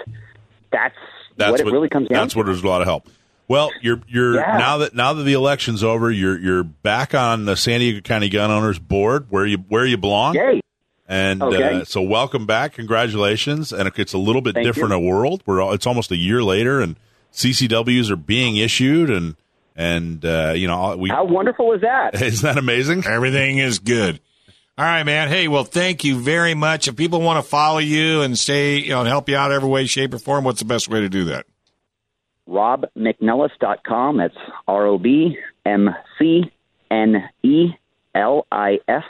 that's, 0.71 0.95
That's 1.37 1.51
what 1.51 1.59
it 1.61 1.65
really 1.65 1.89
comes 1.89 2.07
down 2.09 2.23
That's 2.23 2.33
to. 2.33 2.39
what 2.39 2.45
there's 2.47 2.63
a 2.63 2.67
lot 2.67 2.81
of 2.81 2.87
help. 2.87 3.07
Well, 3.47 3.71
you're 3.81 4.01
you're 4.07 4.35
Yeah. 4.35 4.57
now 4.57 4.77
that 4.79 4.93
now 4.93 5.13
that 5.13 5.23
the 5.23 5.33
election's 5.33 5.83
over, 5.83 6.11
you're 6.11 6.37
you're 6.37 6.63
back 6.63 7.15
on 7.15 7.45
the 7.45 7.55
San 7.55 7.79
Diego 7.79 8.01
County 8.01 8.29
Gun 8.29 8.51
Owners 8.51 8.79
Board 8.79 9.27
where 9.29 9.45
you 9.45 9.57
where 9.69 9.85
you 9.85 9.97
belong. 9.97 10.35
Yay. 10.35 10.61
And 11.07 11.41
Okay. 11.41 11.63
uh, 11.81 11.83
so, 11.85 12.01
welcome 12.01 12.45
back. 12.45 12.73
Congratulations. 12.73 13.71
And 13.71 13.89
it's 13.95 14.11
a 14.11 14.17
little 14.17 14.41
bit 14.41 14.55
Thank 14.55 14.65
different 14.67 14.89
you. 14.89 14.95
a 14.97 14.99
world. 14.99 15.41
We're 15.45 15.61
all, 15.61 15.71
it's 15.71 15.87
almost 15.87 16.11
a 16.11 16.17
year 16.17 16.43
later, 16.43 16.81
and 16.81 16.97
CCWs 17.31 18.09
are 18.09 18.17
being 18.17 18.57
issued, 18.57 19.09
and 19.09 19.35
and 19.75 20.25
uh, 20.25 20.51
you 20.53 20.67
know 20.67 20.97
we 20.97 21.07
How 21.09 21.23
wonderful 21.23 21.71
is 21.71 21.81
that? 21.81 22.21
isn't 22.21 22.45
that 22.45 22.57
amazing? 22.57 23.05
Everything 23.05 23.57
is 23.59 23.79
good. 23.79 24.19
All 24.77 24.83
right, 24.85 25.03
man. 25.03 25.29
Hey, 25.29 25.47
well, 25.47 25.63
thank 25.63 26.03
you 26.03 26.19
very 26.19 26.53
much. 26.53 26.87
If 26.89 26.97
people 26.97 27.21
want 27.21 27.43
to 27.43 27.49
follow 27.49 27.79
you 27.79 28.21
and 28.21 28.37
stay, 28.37 28.77
you 28.79 28.89
know, 28.89 28.99
and 28.99 29.07
help 29.07 29.27
you 29.29 29.35
out 29.37 29.51
every 29.53 29.69
way, 29.69 29.85
shape, 29.87 30.13
or 30.13 30.19
form, 30.19 30.43
what's 30.43 30.59
the 30.59 30.65
best 30.65 30.87
way 30.89 30.99
to 30.99 31.09
do 31.09 31.23
that? 31.25 31.45
RobMcNelis.com. 32.47 34.17
That's 34.17 34.37
R 34.67 34.85
O 34.85 34.97
B 34.97 35.37
M 35.65 35.89
C 36.17 36.51
N 36.89 37.29
E 37.43 37.73
L 38.15 38.47
I 38.51 38.79
S 38.87 39.03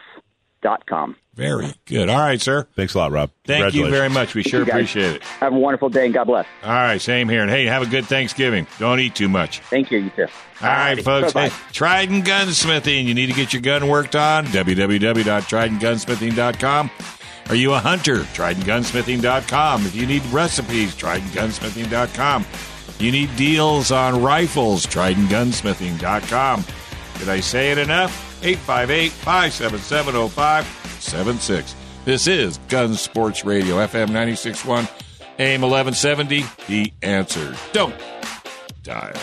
dot 0.62 0.86
com. 0.86 1.16
Very 1.38 1.74
good. 1.86 2.10
All 2.10 2.18
right, 2.18 2.42
sir. 2.42 2.68
Thanks 2.76 2.96
a 2.96 2.98
lot, 2.98 3.12
Rob. 3.12 3.30
Thank 3.46 3.76
you 3.76 3.92
very 3.92 4.10
much. 4.10 4.34
We 4.34 4.42
sure 4.42 4.64
appreciate 4.64 5.18
it. 5.18 5.24
Have 5.24 5.54
a 5.54 5.60
wonderful 5.60 5.88
day 5.88 6.06
and 6.06 6.14
God 6.14 6.24
bless. 6.24 6.48
All 6.64 6.72
right, 6.72 7.00
same 7.00 7.30
here. 7.30 7.44
And 7.44 7.52
hey, 7.52 7.66
have 7.66 7.84
a 7.84 7.86
good 7.86 8.06
Thanksgiving. 8.06 8.66
Don't 8.80 9.00
eat 9.00 9.14
too 9.14 9.30
much. 9.30 9.60
Thank 9.60 9.92
you, 9.92 10.00
you 10.00 10.10
too. 10.10 10.26
All 10.62 10.68
right, 10.68 11.00
folks. 11.04 11.34
Bye-bye. 11.34 11.50
Hey, 11.50 11.74
Trident 11.74 12.26
Gunsmithing. 12.26 13.06
You 13.06 13.14
need 13.14 13.28
to 13.28 13.34
get 13.34 13.54
your 13.54 13.62
gun 13.62 13.88
worked 13.88 14.16
on. 14.16 14.48
www.tridentgunsmithing.com. 14.48 16.92
Are 17.50 17.56
you 17.56 17.74
a 17.74 17.80
hunter? 17.80 18.18
TridentGunsmithing.com. 18.18 19.86
If 19.86 19.96
you 19.96 20.08
need 20.08 20.26
recipes, 20.28 20.96
TridentGunsmithing.com. 20.96 22.46
You 23.00 23.12
need 23.12 23.36
deals 23.36 23.92
on 23.92 24.22
rifles, 24.22 24.86
TridentGunsmithing.com. 24.88 26.66
Did 27.20 27.30
I 27.30 27.40
say 27.40 27.72
it 27.72 27.78
enough? 27.78 28.44
858 28.44 29.12
577 29.12 30.30
0576. 30.30 31.76
This 32.06 32.28
is 32.28 32.58
Gun 32.70 32.96
Sports 32.96 33.44
Radio, 33.44 33.76
FM 33.76 34.08
961, 34.08 34.88
AIM 35.40 35.62
1170. 35.62 36.46
The 36.68 36.94
answer. 37.02 37.56
Don't 37.74 37.96
dial. 38.84 39.14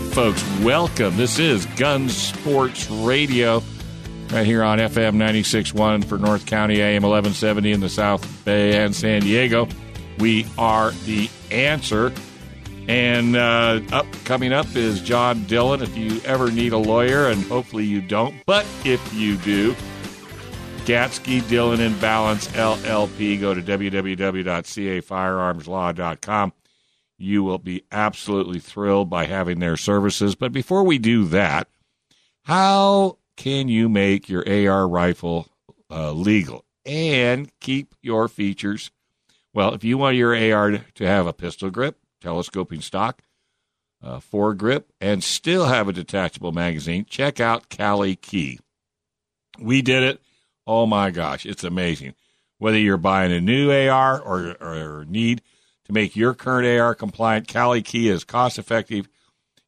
Right, 0.00 0.14
folks, 0.14 0.42
welcome. 0.60 1.16
This 1.16 1.38
is 1.38 1.66
Gun 1.66 2.08
Sports 2.08 2.90
Radio 2.90 3.62
right 4.30 4.46
here 4.46 4.62
on 4.62 4.78
FM 4.78 5.16
96.1 5.16 6.04
for 6.04 6.18
North 6.18 6.46
County, 6.46 6.80
AM 6.80 7.02
1170 7.02 7.72
in 7.72 7.80
the 7.80 7.88
South 7.88 8.44
Bay 8.44 8.82
and 8.82 8.94
San 8.94 9.22
Diego. 9.22 9.68
We 10.18 10.46
are 10.58 10.90
the 11.04 11.28
answer. 11.50 12.12
And 12.88 13.36
uh, 13.36 13.80
up 13.92 14.06
coming 14.24 14.52
up 14.52 14.74
is 14.74 15.00
John 15.02 15.44
Dillon. 15.44 15.82
If 15.82 15.96
you 15.96 16.20
ever 16.24 16.50
need 16.50 16.72
a 16.72 16.78
lawyer, 16.78 17.28
and 17.28 17.42
hopefully 17.44 17.84
you 17.84 18.00
don't, 18.00 18.34
but 18.46 18.66
if 18.84 19.14
you 19.14 19.36
do, 19.38 19.74
Gatzke 20.86 21.46
Dillon 21.48 21.80
and 21.80 21.94
Ballance 21.96 22.48
LLP. 22.48 23.40
Go 23.40 23.54
to 23.54 23.62
www.cafirearmslaw.com. 23.62 26.52
You 27.20 27.42
will 27.42 27.58
be 27.58 27.84
absolutely 27.92 28.60
thrilled 28.60 29.10
by 29.10 29.26
having 29.26 29.58
their 29.58 29.76
services. 29.76 30.34
But 30.34 30.52
before 30.52 30.82
we 30.82 30.96
do 30.96 31.24
that, 31.26 31.68
how 32.44 33.18
can 33.36 33.68
you 33.68 33.90
make 33.90 34.30
your 34.30 34.42
AR 34.48 34.88
rifle 34.88 35.48
uh, 35.90 36.12
legal 36.12 36.64
and 36.86 37.50
keep 37.60 37.94
your 38.00 38.26
features? 38.26 38.90
Well, 39.52 39.74
if 39.74 39.84
you 39.84 39.98
want 39.98 40.16
your 40.16 40.34
AR 40.34 40.78
to 40.94 41.06
have 41.06 41.26
a 41.26 41.34
pistol 41.34 41.68
grip, 41.68 41.98
telescoping 42.22 42.80
stock, 42.80 43.20
uh, 44.02 44.20
foregrip, 44.20 44.84
and 44.98 45.22
still 45.22 45.66
have 45.66 45.88
a 45.88 45.92
detachable 45.92 46.52
magazine, 46.52 47.04
check 47.04 47.38
out 47.38 47.68
Cali 47.68 48.16
Key. 48.16 48.58
We 49.58 49.82
did 49.82 50.02
it. 50.02 50.22
Oh 50.66 50.86
my 50.86 51.10
gosh, 51.10 51.44
it's 51.44 51.64
amazing. 51.64 52.14
Whether 52.56 52.78
you're 52.78 52.96
buying 52.96 53.30
a 53.30 53.42
new 53.42 53.70
AR 53.70 54.18
or, 54.18 54.56
or 54.58 55.04
need 55.06 55.42
to 55.90 55.94
make 56.00 56.14
your 56.14 56.34
current 56.34 56.66
AR 56.80 56.94
compliant, 56.94 57.48
Cali 57.48 57.82
Key 57.82 58.08
is 58.08 58.22
cost 58.22 58.58
effective. 58.58 59.08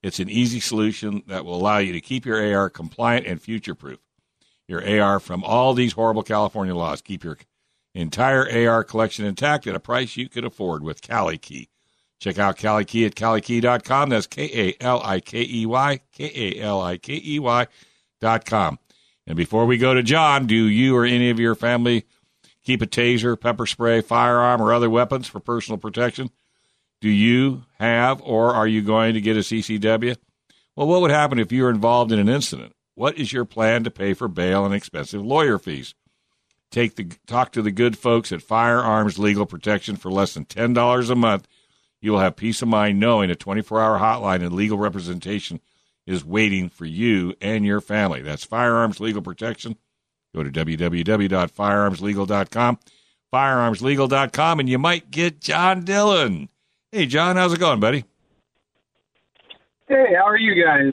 It's 0.02 0.21
an 0.21 0.31
easy 0.31 0.61
solution 0.61 1.23
that 1.26 1.45
will 1.45 1.57
allow 1.57 1.79
you 1.79 1.93
to 1.93 2.00
keep 2.00 2.25
your 2.25 2.55
AR 2.55 2.71
compliant 2.71 3.26
and 3.26 3.43
future 3.43 3.75
proof. 3.75 3.99
Your 4.69 5.02
AR 5.02 5.19
from 5.19 5.43
all 5.43 5.75
these 5.75 5.93
horrible 5.93 6.23
California 6.23 6.75
laws. 6.75 7.02
Keep 7.02 7.25
your 7.25 7.38
entire 7.95 8.69
AR 8.69 8.85
collection 8.85 9.25
intact 9.25 9.67
at 9.67 9.75
a 9.75 9.81
price 9.81 10.17
you 10.17 10.29
can 10.29 10.45
afford 10.45 10.85
with 10.85 11.02
Cali 11.02 11.38
Key. 11.38 11.69
Check 12.21 12.38
out 12.38 12.57
Cali 12.57 12.85
Key 12.85 13.05
at 13.05 13.17
calikey.com. 13.17 14.11
That's 14.11 14.29
K 14.29 14.49
A 14.55 14.83
L 14.83 15.02
I 15.05 15.19
K 15.19 15.45
E 15.49 15.67
Y, 15.67 16.00
K 16.12 16.33
A 16.35 16.61
L 16.62 16.81
I 16.81 16.99
K 16.99 17.21
E 17.23 17.38
Y 17.41 17.67
dot 18.21 18.45
com. 18.45 18.79
And 19.26 19.37
before 19.37 19.67
we 19.67 19.76
go 19.76 19.93
to 19.93 20.02
John, 20.05 20.47
do 20.47 20.55
you 20.55 20.97
or 20.97 21.05
any 21.05 21.31
of 21.31 21.41
your 21.41 21.57
family 21.57 22.05
keep 22.62 22.83
a 22.83 22.87
taser, 22.87 23.38
pepper 23.38 23.66
spray, 23.66 24.00
firearm, 24.00 24.61
or 24.61 24.73
other 24.73 24.90
weapons 24.90 25.26
for 25.26 25.40
personal 25.40 25.78
protection? 25.78 26.31
Do 27.00 27.09
you 27.09 27.64
have 27.78 28.23
or 28.23 28.54
are 28.54 28.66
you 28.66 28.83
going 28.83 29.14
to 29.14 29.21
get 29.21 29.37
a 29.37 29.40
CCW? 29.40 30.16
Well, 30.76 30.87
what 30.87 31.00
would 31.00 31.11
happen 31.11 31.38
if 31.38 31.52
you 31.52 31.64
were 31.64 31.71
involved 31.71 32.12
in 32.12 32.19
an 32.19 32.28
incident? 32.28 32.75
What 32.95 33.19
is 33.19 33.33
your 33.33 33.45
plan 33.45 33.85
to 33.85 33.90
pay 33.90 34.14
for 34.14 34.28
bail 34.28 34.64
and 34.64 34.75
expensive 34.75 35.25
lawyer 35.25 35.59
fees? 35.59 35.95
Take 36.71 36.97
the 36.97 37.11
talk 37.26 37.52
to 37.52 37.62
the 37.62 37.71
good 37.71 37.99
folks 37.99 38.33
at 38.33 38.40
Firearms 38.40 39.19
Legal 39.19 39.45
Protection 39.45 39.97
for 39.97 40.11
less 40.11 40.35
than 40.35 40.45
ten 40.45 40.73
dollars 40.73 41.11
a 41.11 41.14
month. 41.14 41.47
You 42.00 42.12
will 42.12 42.21
have 42.21 42.37
peace 42.37 42.62
of 42.62 42.69
mind 42.69 42.99
knowing 42.99 43.31
a 43.31 43.35
24-hour 43.35 43.99
hotline 43.99 44.42
and 44.42 44.52
legal 44.52 44.78
representation 44.78 45.61
is 46.07 46.25
waiting 46.25 46.69
for 46.69 46.85
you 46.85 47.35
and 47.40 47.64
your 47.64 47.81
family. 47.81 48.23
That's 48.23 48.45
Firearms 48.45 49.00
Legal 49.00 49.23
Protection. 49.23 49.76
Go 50.35 50.43
to 50.43 50.51
www.firearmslegal.com, 50.51 52.79
firearmslegal.com, 53.33 54.61
and 54.61 54.69
you 54.69 54.79
might 54.79 55.11
get 55.11 55.41
John 55.41 55.85
Dillon. 55.85 56.49
Hey, 56.91 57.07
John, 57.07 57.37
how's 57.37 57.53
it 57.53 57.61
going, 57.61 57.81
buddy? 57.81 58.05
Hey, 59.89 60.15
how 60.17 60.25
are 60.27 60.39
you 60.39 60.65
guys? 60.65 60.93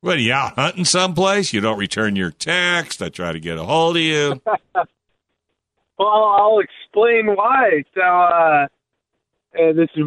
What, 0.00 0.16
are 0.16 0.20
you 0.20 0.32
out 0.32 0.54
hunting 0.54 0.86
someplace? 0.86 1.52
You 1.52 1.60
don't 1.60 1.78
return 1.78 2.16
your 2.16 2.30
text. 2.30 3.02
I 3.02 3.10
try 3.10 3.32
to 3.32 3.40
get 3.40 3.58
a 3.58 3.64
hold 3.64 3.96
of 3.96 4.02
you. 4.02 4.40
Well, 5.98 6.08
I'll 6.08 6.60
explain 6.60 7.26
why. 7.34 7.82
So, 7.92 8.00
uh, 8.00 8.66
uh, 9.58 9.72
this 9.72 9.88
is 9.96 10.04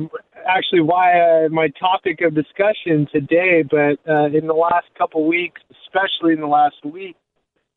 actually 0.48 0.80
why 0.80 1.20
uh, 1.20 1.50
my 1.50 1.68
topic 1.78 2.22
of 2.22 2.34
discussion 2.34 3.10
today. 3.12 3.64
But 3.70 4.00
uh, 4.10 4.28
in 4.28 4.48
the 4.48 4.54
last 4.54 4.86
couple 4.98 5.28
weeks, 5.28 5.60
especially 5.86 6.32
in 6.34 6.40
the 6.40 6.48
last 6.48 6.78
week, 6.86 7.18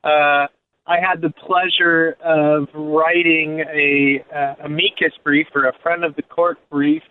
uh, 0.04 0.46
I 0.86 0.96
had 1.00 1.22
the 1.22 1.30
pleasure 1.30 2.16
of 2.22 2.68
writing 2.74 3.60
a 3.60 4.22
uh, 4.34 4.66
amicus 4.66 5.12
brief 5.22 5.46
or 5.54 5.66
a 5.66 5.72
friend 5.82 6.04
of 6.04 6.14
the 6.16 6.22
court 6.22 6.58
brief 6.70 7.02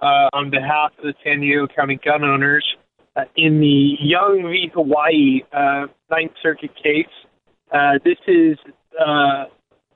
uh, 0.00 0.28
on 0.32 0.50
behalf 0.50 0.92
of 0.98 1.04
the 1.04 1.14
San 1.24 1.40
Diego 1.40 1.66
County 1.66 1.98
gun 2.04 2.22
owners 2.22 2.64
uh, 3.16 3.22
in 3.36 3.58
the 3.58 3.96
Young 4.00 4.42
v. 4.48 4.70
Hawaii 4.72 5.42
uh, 5.52 5.86
Ninth 6.08 6.32
Circuit 6.40 6.70
case. 6.76 7.06
Uh, 7.72 7.94
this 8.04 8.18
is 8.28 8.56
uh, 9.00 9.46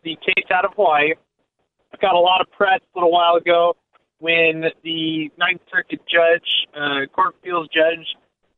the 0.02 0.16
case 0.16 0.46
out 0.52 0.64
of 0.64 0.72
Hawaii. 0.75 1.12
I 1.92 1.96
got 2.02 2.14
a 2.14 2.18
lot 2.18 2.40
of 2.40 2.50
press 2.50 2.80
a 2.94 2.99
little 2.99 3.12
while 3.12 3.37
ago 3.37 3.76
when 4.18 4.64
the 4.82 5.30
Ninth 5.38 5.62
Circuit 5.72 6.00
judge, 6.10 6.66
uh, 6.75 7.06
court 7.14 7.37
appeals 7.38 7.68
judge, 7.72 8.06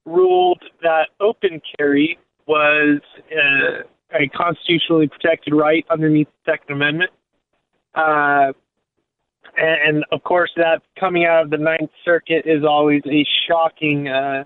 ruled 0.07 0.63
that 0.83 1.09
open 1.21 1.61
carry 1.77 2.19
was 2.47 3.01
uh, 3.31 3.83
a 4.15 4.29
constitutionally 4.29 5.09
protected 5.09 5.55
right 5.55 5.85
underneath 5.91 6.29
the 6.29 6.53
Second 6.53 6.77
Amendment. 6.77 7.11
Uh, 7.95 8.53
and, 9.57 9.97
and 9.97 10.05
of 10.13 10.23
course, 10.23 10.51
that 10.57 10.83
coming 10.99 11.25
out 11.25 11.45
of 11.45 11.51
the 11.51 11.59
Ninth 11.59 11.91
Circuit 12.05 12.45
is 12.47 12.65
always 12.65 13.03
a 13.07 13.27
shocking 13.49 14.09
uh, 14.09 14.45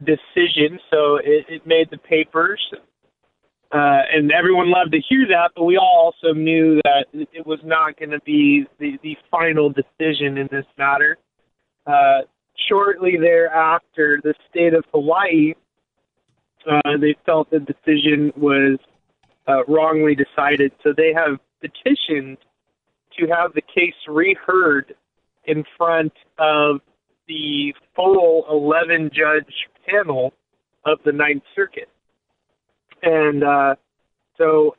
decision. 0.00 0.78
So 0.90 1.16
it, 1.16 1.46
it 1.48 1.66
made 1.66 1.88
the 1.90 1.98
papers, 1.98 2.60
uh, 3.72 4.02
and 4.12 4.32
everyone 4.32 4.70
loved 4.70 4.92
to 4.92 5.00
hear 5.08 5.26
that. 5.28 5.50
But 5.54 5.64
we 5.64 5.76
all 5.76 6.12
also 6.12 6.32
knew 6.32 6.80
that 6.84 7.06
it 7.12 7.46
was 7.46 7.60
not 7.64 7.98
going 7.98 8.10
to 8.10 8.20
be 8.24 8.64
the, 8.78 8.98
the 9.02 9.16
final 9.30 9.70
decision 9.70 10.38
in 10.38 10.48
this 10.50 10.66
matter. 10.76 11.18
Uh, 11.86 12.22
shortly 12.68 13.16
thereafter, 13.20 14.20
the 14.22 14.34
state 14.50 14.74
of 14.74 14.84
Hawaii 14.92 15.54
uh, 16.68 16.96
they 17.00 17.16
felt 17.24 17.50
the 17.50 17.60
decision 17.60 18.32
was 18.36 18.78
uh, 19.48 19.64
wrongly 19.66 20.14
decided, 20.14 20.72
so 20.82 20.92
they 20.96 21.12
have 21.14 21.38
petitioned 21.60 22.38
to 23.18 23.26
have 23.26 23.52
the 23.54 23.62
case 23.62 23.94
reheard 24.06 24.94
in 25.44 25.64
front 25.76 26.12
of 26.38 26.80
the 27.26 27.74
full 27.96 28.44
11 28.50 29.10
judge 29.12 29.52
panel 29.88 30.32
of 30.84 30.98
the 31.04 31.12
Ninth 31.12 31.42
Circuit. 31.56 31.88
And 33.02 33.42
uh, 33.42 33.74
so 34.36 34.76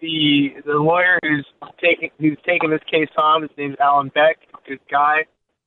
the 0.00 0.54
the 0.64 0.74
lawyer 0.74 1.18
who's 1.22 1.46
taking 1.80 2.10
who's 2.18 2.38
taking 2.46 2.70
this 2.70 2.82
case 2.90 3.08
on, 3.16 3.42
his 3.42 3.50
name's 3.56 3.76
Alan 3.80 4.08
Beck, 4.08 4.38
good 4.66 4.80
guy. 4.90 5.24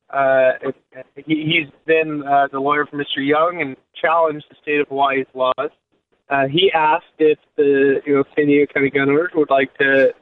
Uh, 0.09 0.71
he, 1.15 1.23
he's 1.45 1.71
been 1.85 2.23
uh, 2.23 2.47
the 2.51 2.59
lawyer 2.59 2.85
for 2.87 2.97
Mr. 2.97 3.17
Young 3.17 3.61
and 3.61 3.75
challenged 4.01 4.45
the 4.49 4.55
state 4.61 4.79
of 4.79 4.87
Hawaii's 4.87 5.27
laws. 5.35 5.69
Uh, 6.29 6.47
he 6.47 6.71
asked 6.73 7.05
if 7.17 7.39
the 7.57 8.01
you 8.05 8.15
know 8.15 8.23
San 8.35 8.47
Diego 8.47 8.71
County 8.73 8.89
gun 8.89 9.09
owners 9.09 9.31
would 9.33 9.49
like 9.49 9.75
to 9.77 10.13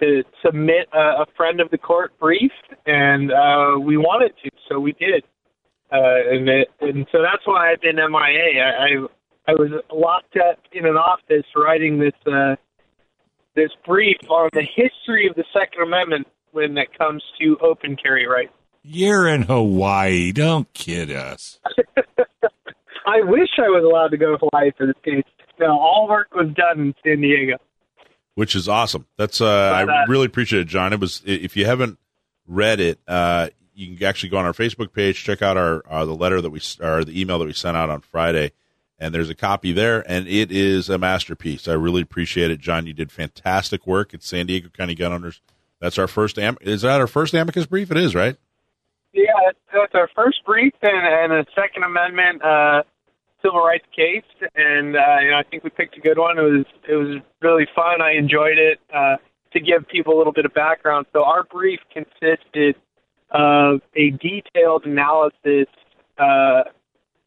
to 0.00 0.22
submit 0.44 0.88
a, 0.92 1.22
a 1.22 1.26
friend 1.36 1.60
of 1.60 1.70
the 1.70 1.78
court 1.78 2.12
brief, 2.20 2.52
and 2.86 3.32
uh, 3.32 3.78
we 3.80 3.96
wanted 3.96 4.32
to, 4.44 4.50
so 4.68 4.78
we 4.78 4.92
did. 4.92 5.24
Uh, 5.90 6.32
and, 6.32 6.48
it, 6.48 6.68
and 6.80 7.06
so 7.12 7.22
that's 7.22 7.46
why 7.46 7.72
I've 7.72 7.80
been 7.80 7.96
MIA. 7.96 8.60
I, 8.60 8.70
I 8.70 9.06
I 9.48 9.52
was 9.52 9.70
locked 9.92 10.36
up 10.36 10.58
in 10.72 10.86
an 10.86 10.96
office 10.96 11.46
writing 11.54 11.98
this 11.98 12.14
uh, 12.32 12.56
this 13.54 13.70
brief 13.84 14.18
on 14.28 14.50
the 14.52 14.66
history 14.74 15.28
of 15.28 15.36
the 15.36 15.44
Second 15.52 15.82
Amendment 15.82 16.26
when 16.52 16.76
it 16.76 16.96
comes 16.96 17.22
to 17.40 17.56
open 17.60 17.96
carry 17.96 18.26
rights. 18.26 18.52
You're 18.82 19.28
in 19.28 19.42
Hawaii. 19.42 20.32
Don't 20.32 20.72
kid 20.72 21.10
us. 21.10 21.58
I 23.06 23.22
wish 23.22 23.48
I 23.58 23.68
was 23.68 23.84
allowed 23.84 24.08
to 24.08 24.16
go 24.16 24.36
to 24.36 24.38
Hawaii 24.38 24.72
for 24.76 24.86
this 24.86 24.96
case. 25.04 25.24
No, 25.58 25.78
all 25.78 26.06
work 26.08 26.34
was 26.34 26.48
done 26.54 26.80
in 26.80 26.94
San 27.04 27.20
Diego. 27.20 27.56
which 28.34 28.54
is 28.54 28.68
awesome. 28.68 29.06
That's 29.16 29.40
uh, 29.40 29.46
I 29.46 30.04
really 30.06 30.26
appreciate 30.26 30.60
it, 30.60 30.68
John. 30.68 30.92
It 30.92 31.00
was 31.00 31.22
if 31.24 31.56
you 31.56 31.64
haven't 31.66 31.98
read 32.46 32.80
it, 32.80 32.98
uh, 33.08 33.48
you 33.74 33.96
can 33.96 34.06
actually 34.06 34.28
go 34.30 34.38
on 34.38 34.44
our 34.44 34.52
Facebook 34.52 34.92
page, 34.92 35.22
check 35.22 35.40
out 35.40 35.56
our 35.56 35.82
uh, 35.88 36.04
the 36.04 36.14
letter 36.14 36.40
that 36.40 36.50
we 36.50 36.60
or 36.80 37.04
the 37.04 37.18
email 37.18 37.38
that 37.38 37.46
we 37.46 37.52
sent 37.52 37.76
out 37.76 37.88
on 37.88 38.00
Friday, 38.00 38.52
and 38.98 39.14
there's 39.14 39.30
a 39.30 39.34
copy 39.34 39.72
there, 39.72 40.04
and 40.10 40.26
it 40.28 40.50
is 40.50 40.90
a 40.90 40.98
masterpiece. 40.98 41.68
I 41.68 41.72
really 41.74 42.02
appreciate 42.02 42.50
it, 42.50 42.60
John. 42.60 42.86
You 42.86 42.92
did 42.92 43.10
fantastic 43.12 43.86
work 43.86 44.12
at 44.14 44.22
San 44.22 44.46
Diego 44.46 44.68
County 44.68 44.94
Gun 44.94 45.12
Owners. 45.12 45.40
That's 45.80 45.96
our 45.98 46.08
first. 46.08 46.38
Am- 46.38 46.58
is 46.60 46.82
that 46.82 47.00
our 47.00 47.06
first 47.06 47.32
amicus 47.34 47.66
brief? 47.66 47.90
It 47.90 47.96
is, 47.98 48.14
right? 48.14 48.36
Yeah, 49.12 49.32
that's, 49.46 49.58
that's 49.72 49.94
our 49.94 50.10
first 50.14 50.44
brief 50.44 50.74
and, 50.82 51.32
and 51.32 51.32
a 51.32 51.46
Second 51.54 51.84
Amendment 51.84 52.42
uh, 52.44 52.82
civil 53.42 53.60
rights 53.60 53.86
case, 53.94 54.24
and 54.54 54.96
uh, 54.96 55.18
you 55.22 55.30
know 55.30 55.38
I 55.38 55.42
think 55.50 55.64
we 55.64 55.70
picked 55.70 55.96
a 55.96 56.00
good 56.00 56.18
one. 56.18 56.38
It 56.38 56.42
was 56.42 56.64
it 56.88 56.94
was 56.94 57.22
really 57.40 57.66
fun. 57.74 58.02
I 58.02 58.12
enjoyed 58.12 58.58
it. 58.58 58.78
Uh, 58.92 59.16
to 59.52 59.60
give 59.60 59.88
people 59.88 60.14
a 60.14 60.18
little 60.18 60.32
bit 60.32 60.44
of 60.44 60.52
background, 60.52 61.06
so 61.12 61.24
our 61.24 61.44
brief 61.44 61.80
consisted 61.92 62.76
of 63.30 63.80
a 63.94 64.10
detailed 64.10 64.84
analysis. 64.84 65.68
Uh, 66.18 66.64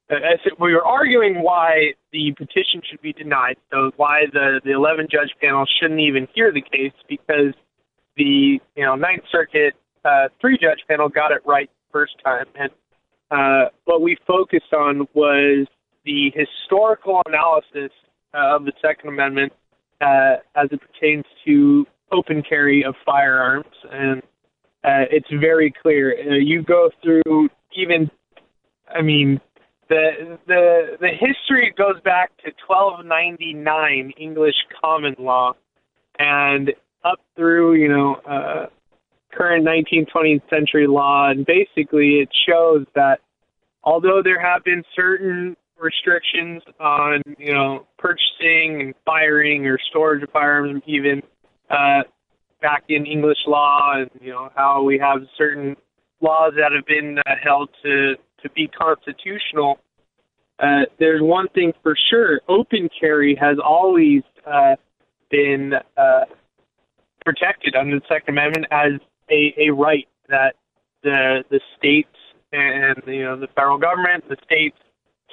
as 0.09 0.39
we 0.59 0.73
were 0.73 0.85
arguing 0.85 1.41
why 1.41 1.93
the 2.11 2.31
petition 2.37 2.81
should 2.89 3.01
be 3.01 3.13
denied, 3.13 3.57
so 3.71 3.91
why 3.97 4.23
the 4.31 4.61
the 4.63 4.71
11 4.71 5.07
judge 5.11 5.31
panel 5.41 5.65
shouldn't 5.79 5.99
even 5.99 6.27
hear 6.33 6.51
the 6.51 6.61
case 6.61 6.93
because 7.07 7.53
the 8.17 8.59
you 8.75 8.83
know 8.83 8.95
Ninth 8.95 9.23
Circuit 9.31 9.73
uh, 10.05 10.27
three 10.41 10.57
judge 10.57 10.79
panel 10.87 11.09
got 11.09 11.31
it 11.31 11.41
right 11.45 11.69
first 11.91 12.13
time, 12.23 12.45
and 12.55 12.71
uh, 13.31 13.69
what 13.85 14.01
we 14.01 14.17
focused 14.25 14.73
on 14.73 15.07
was 15.13 15.67
the 16.05 16.31
historical 16.33 17.21
analysis 17.25 17.91
uh, 18.33 18.55
of 18.55 18.65
the 18.65 18.73
Second 18.81 19.09
Amendment 19.09 19.53
uh, 20.01 20.35
as 20.55 20.69
it 20.71 20.79
pertains 20.81 21.25
to 21.45 21.85
open 22.11 22.41
carry 22.47 22.83
of 22.83 22.95
firearms, 23.05 23.75
and 23.91 24.21
uh, 24.83 25.05
it's 25.11 25.29
very 25.39 25.73
clear. 25.81 26.15
Uh, 26.17 26.35
you 26.35 26.63
go 26.63 26.89
through 27.03 27.49
even, 27.75 28.09
I 28.87 29.01
mean, 29.01 29.39
the 29.89 30.37
the 30.47 30.97
the 30.99 31.09
history 31.09 31.73
goes 31.77 31.99
back 32.03 32.29
to 32.37 32.51
1299 32.67 34.13
English 34.17 34.55
common 34.81 35.15
law, 35.19 35.53
and 36.17 36.71
up 37.03 37.19
through 37.35 37.73
you 37.73 37.87
know 37.87 38.15
uh, 38.27 38.67
current 39.33 39.65
19th 39.65 40.09
20th 40.15 40.49
century 40.49 40.87
law, 40.87 41.29
and 41.29 41.45
basically 41.45 42.19
it 42.19 42.29
shows 42.47 42.85
that 42.95 43.19
although 43.83 44.21
there 44.23 44.39
have 44.39 44.63
been 44.63 44.83
certain 44.95 45.57
restrictions 45.79 46.61
on 46.79 47.21
you 47.37 47.53
know 47.53 47.87
purchasing 47.97 48.81
and 48.81 48.93
firing 49.05 49.65
or 49.65 49.77
storage 49.89 50.23
of 50.23 50.29
firearms, 50.31 50.81
even 50.85 51.21
uh, 51.69 52.01
back 52.61 52.83
in 52.89 53.05
English 53.05 53.37
law, 53.47 53.93
and 53.95 54.09
you 54.21 54.31
know 54.31 54.49
how 54.55 54.83
we 54.83 54.97
have 54.99 55.21
certain 55.37 55.75
laws 56.21 56.53
that 56.57 56.71
have 56.73 56.85
been 56.85 57.17
uh, 57.19 57.31
held 57.41 57.69
to 57.83 58.15
to 58.43 58.49
be 58.51 58.67
constitutional. 58.67 59.79
Uh, 60.59 60.83
there's 60.99 61.21
one 61.21 61.47
thing 61.49 61.73
for 61.81 61.95
sure: 62.09 62.41
open 62.47 62.89
carry 62.99 63.35
has 63.39 63.57
always 63.63 64.23
uh, 64.45 64.75
been 65.31 65.73
uh, 65.97 66.25
protected 67.25 67.75
under 67.75 67.99
the 67.99 68.05
Second 68.07 68.37
Amendment 68.37 68.65
as 68.71 68.93
a, 69.31 69.53
a 69.57 69.69
right 69.69 70.07
that 70.27 70.55
the 71.03 71.43
the 71.49 71.59
states 71.77 72.09
and 72.51 73.01
you 73.05 73.23
know 73.23 73.39
the 73.39 73.47
federal 73.55 73.77
government, 73.77 74.27
the 74.27 74.37
states 74.43 74.77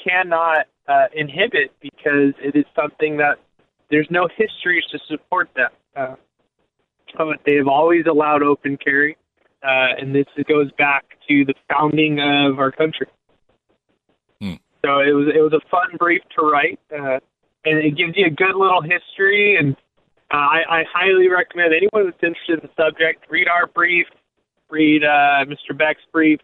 cannot 0.02 0.66
uh, 0.88 1.06
inhibit 1.14 1.72
because 1.80 2.34
it 2.42 2.54
is 2.54 2.64
something 2.74 3.16
that 3.18 3.38
there's 3.90 4.08
no 4.10 4.28
history 4.36 4.82
to 4.90 4.98
support 5.08 5.48
that. 5.56 5.72
Uh, 5.94 6.16
but 7.16 7.38
they 7.46 7.54
have 7.54 7.68
always 7.68 8.04
allowed 8.06 8.42
open 8.42 8.76
carry, 8.76 9.16
uh, 9.62 9.96
and 9.98 10.14
this 10.14 10.26
goes 10.48 10.70
back 10.72 11.04
to 11.28 11.44
the 11.44 11.54
founding 11.70 12.18
of 12.20 12.58
our 12.58 12.70
country. 12.70 13.06
Hmm. 14.40 14.54
So 14.84 15.00
it 15.00 15.12
was 15.12 15.28
it 15.34 15.40
was 15.40 15.52
a 15.52 15.68
fun 15.70 15.96
brief 15.98 16.22
to 16.38 16.46
write, 16.46 16.78
uh, 16.92 17.20
and 17.64 17.78
it 17.78 17.96
gives 17.96 18.12
you 18.16 18.26
a 18.26 18.30
good 18.30 18.54
little 18.54 18.82
history. 18.82 19.56
And 19.56 19.76
uh, 20.32 20.36
I, 20.36 20.62
I 20.68 20.84
highly 20.92 21.28
recommend 21.28 21.72
anyone 21.72 22.10
that's 22.10 22.22
interested 22.22 22.62
in 22.62 22.68
the 22.68 22.82
subject 22.82 23.24
read 23.30 23.48
our 23.48 23.66
brief, 23.66 24.06
read 24.68 25.04
uh, 25.04 25.44
Mr. 25.46 25.76
Beck's 25.76 26.02
brief. 26.12 26.40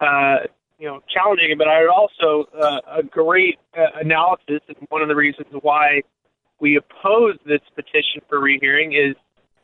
Uh, 0.00 0.46
you 0.78 0.86
know, 0.86 1.00
challenging 1.12 1.56
but 1.56 1.68
I 1.68 1.86
also 1.86 2.48
uh, 2.60 2.80
a 2.98 3.02
great 3.02 3.58
uh, 3.76 4.00
analysis. 4.00 4.60
And 4.68 4.76
one 4.88 5.02
of 5.02 5.08
the 5.08 5.16
reasons 5.16 5.48
why 5.62 6.02
we 6.60 6.76
oppose 6.76 7.36
this 7.46 7.60
petition 7.74 8.20
for 8.28 8.40
rehearing 8.40 8.92
is 8.92 9.16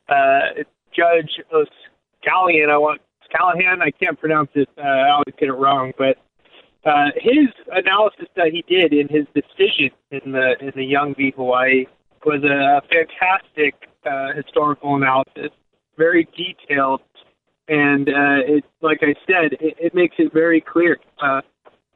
uh, 0.08 0.62
Judge 0.94 1.40
O'Scallion. 1.52 2.70
I 2.70 2.78
want 2.78 3.00
Callahan. 3.30 3.80
I 3.80 3.90
can't 3.90 4.18
pronounce 4.18 4.50
it. 4.54 4.68
Uh, 4.76 4.82
I 4.82 5.10
always 5.10 5.34
get 5.38 5.48
it 5.48 5.52
wrong, 5.52 5.92
but 5.96 6.18
uh, 6.84 7.10
his 7.16 7.48
analysis 7.70 8.26
that 8.36 8.48
he 8.52 8.64
did 8.68 8.92
in 8.92 9.08
his 9.08 9.26
decision 9.34 9.90
in 10.10 10.32
the 10.32 10.54
in 10.60 10.72
the 10.74 10.84
Young 10.84 11.14
v 11.14 11.32
Hawaii 11.36 11.86
was 12.24 12.42
a 12.44 12.82
fantastic 12.88 13.74
uh, 14.04 14.34
historical 14.34 14.96
analysis, 14.96 15.50
very 15.96 16.28
detailed, 16.36 17.00
and 17.70 18.08
uh, 18.08 18.56
it, 18.56 18.64
like 18.82 18.98
I 19.02 19.14
said, 19.26 19.52
it, 19.60 19.76
it 19.78 19.94
makes 19.94 20.16
it 20.18 20.32
very 20.32 20.60
clear. 20.60 20.98
Uh, 21.22 21.40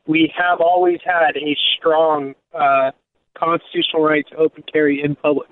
we 0.07 0.33
have 0.39 0.61
always 0.61 1.01
had 1.05 1.37
a 1.37 1.57
strong 1.77 2.35
uh, 2.55 2.93
constitutional 3.37 4.03
right 4.03 4.25
to 4.31 4.37
open 4.37 4.63
carry 4.73 5.03
in 5.03 5.17
public. 5.17 5.49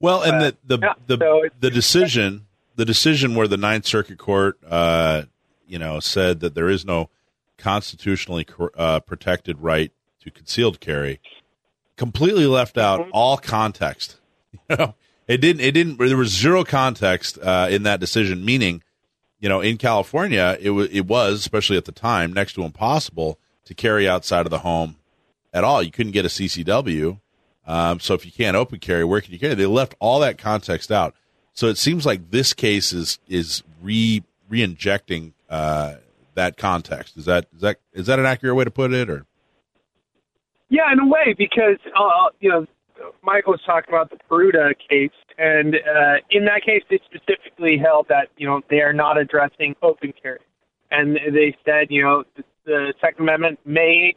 Well, 0.00 0.22
and 0.22 0.40
the 0.40 0.56
the 0.64 0.78
yeah, 0.82 0.94
the, 1.06 1.16
so 1.18 1.42
the 1.60 1.70
decision 1.70 2.46
the 2.74 2.84
decision 2.84 3.34
where 3.34 3.46
the 3.46 3.58
Ninth 3.58 3.86
Circuit 3.86 4.18
Court, 4.18 4.58
uh, 4.66 5.24
you 5.66 5.78
know, 5.78 6.00
said 6.00 6.40
that 6.40 6.54
there 6.54 6.68
is 6.68 6.84
no 6.84 7.10
constitutionally 7.58 8.44
cor- 8.44 8.72
uh, 8.76 9.00
protected 9.00 9.60
right 9.60 9.92
to 10.20 10.30
concealed 10.30 10.80
carry, 10.80 11.20
completely 11.96 12.46
left 12.46 12.78
out 12.78 13.00
Mm-hmm. 13.00 13.10
all 13.12 13.36
context. 13.38 14.16
You 14.68 14.76
know, 14.76 14.94
it 15.30 15.40
didn't. 15.40 15.60
It 15.60 15.70
didn't. 15.72 15.98
There 15.98 16.16
was 16.16 16.30
zero 16.30 16.64
context 16.64 17.38
uh, 17.40 17.68
in 17.70 17.84
that 17.84 18.00
decision. 18.00 18.44
Meaning, 18.44 18.82
you 19.38 19.48
know, 19.48 19.60
in 19.60 19.76
California, 19.76 20.58
it 20.60 20.70
was 20.70 20.88
it 20.90 21.06
was 21.06 21.38
especially 21.38 21.76
at 21.76 21.84
the 21.84 21.92
time 21.92 22.32
next 22.32 22.54
to 22.54 22.64
impossible 22.64 23.38
to 23.64 23.72
carry 23.72 24.08
outside 24.08 24.44
of 24.44 24.50
the 24.50 24.58
home 24.58 24.96
at 25.54 25.62
all. 25.62 25.84
You 25.84 25.92
couldn't 25.92 26.12
get 26.12 26.24
a 26.24 26.28
CCW. 26.28 27.20
Um, 27.64 28.00
so 28.00 28.14
if 28.14 28.26
you 28.26 28.32
can't 28.32 28.56
open 28.56 28.80
carry, 28.80 29.04
where 29.04 29.20
can 29.20 29.32
you 29.32 29.38
carry? 29.38 29.54
They 29.54 29.66
left 29.66 29.94
all 30.00 30.18
that 30.18 30.36
context 30.36 30.90
out. 30.90 31.14
So 31.52 31.68
it 31.68 31.78
seems 31.78 32.04
like 32.04 32.32
this 32.32 32.52
case 32.52 32.92
is 32.92 33.20
is 33.28 33.62
re 33.80 34.24
re-injecting 34.48 35.34
uh, 35.48 35.94
that 36.34 36.56
context. 36.56 37.16
Is 37.16 37.26
that 37.26 37.46
is 37.54 37.60
that 37.60 37.76
is 37.92 38.06
that 38.06 38.18
an 38.18 38.26
accurate 38.26 38.56
way 38.56 38.64
to 38.64 38.70
put 38.72 38.92
it? 38.92 39.08
Or 39.08 39.26
Yeah, 40.70 40.92
in 40.92 40.98
a 40.98 41.06
way, 41.06 41.36
because 41.38 41.78
uh, 41.96 42.30
you 42.40 42.48
know, 42.48 42.66
Michael 43.22 43.52
was 43.52 43.60
talking 43.64 43.92
about 43.92 44.10
the 44.10 44.18
Peruta 44.30 44.72
case, 44.88 45.10
and 45.38 45.74
uh, 45.74 46.16
in 46.30 46.44
that 46.44 46.62
case, 46.64 46.82
they 46.90 47.00
specifically 47.04 47.78
held 47.78 48.06
that 48.08 48.28
you 48.36 48.46
know 48.46 48.60
they 48.68 48.80
are 48.80 48.92
not 48.92 49.18
addressing 49.18 49.74
open 49.82 50.12
carry, 50.20 50.40
and 50.90 51.16
they 51.16 51.56
said 51.64 51.86
you 51.90 52.02
know 52.02 52.24
the, 52.36 52.44
the 52.64 52.94
Second 53.00 53.22
Amendment 53.22 53.58
may 53.64 54.14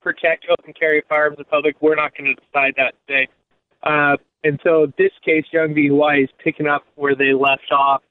protect 0.00 0.46
open 0.50 0.72
carry 0.72 1.02
firearms 1.08 1.38
in 1.38 1.44
public. 1.44 1.76
We're 1.80 1.94
not 1.94 2.16
going 2.16 2.34
to 2.34 2.42
decide 2.42 2.74
that 2.76 2.94
today. 3.06 3.28
Uh, 3.82 4.16
and 4.44 4.58
so 4.64 4.92
this 4.98 5.12
case, 5.24 5.44
Young 5.52 5.74
v. 5.74 5.88
Hawaii, 5.88 6.24
is 6.24 6.30
picking 6.42 6.66
up 6.66 6.84
where 6.96 7.14
they 7.14 7.32
left 7.32 7.70
off, 7.70 8.02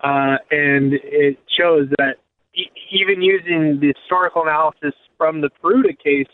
uh, 0.00 0.36
and 0.50 0.94
it 0.94 1.38
shows 1.58 1.88
that 1.98 2.16
e- 2.54 2.70
even 2.92 3.22
using 3.22 3.80
the 3.80 3.92
historical 3.96 4.42
analysis 4.42 4.94
from 5.18 5.40
the 5.40 5.50
Peruta 5.62 5.98
case, 5.98 6.30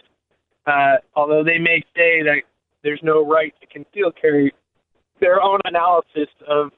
uh, 0.67 0.97
although 1.15 1.43
they 1.43 1.59
may 1.59 1.83
say 1.97 2.23
that 2.23 2.43
there's 2.83 3.01
no 3.03 3.27
right 3.27 3.55
to 3.61 3.67
conceal 3.67 4.11
carry, 4.11 4.53
their 5.21 5.43
own 5.43 5.61
analysis 5.65 6.29
of 6.47 6.71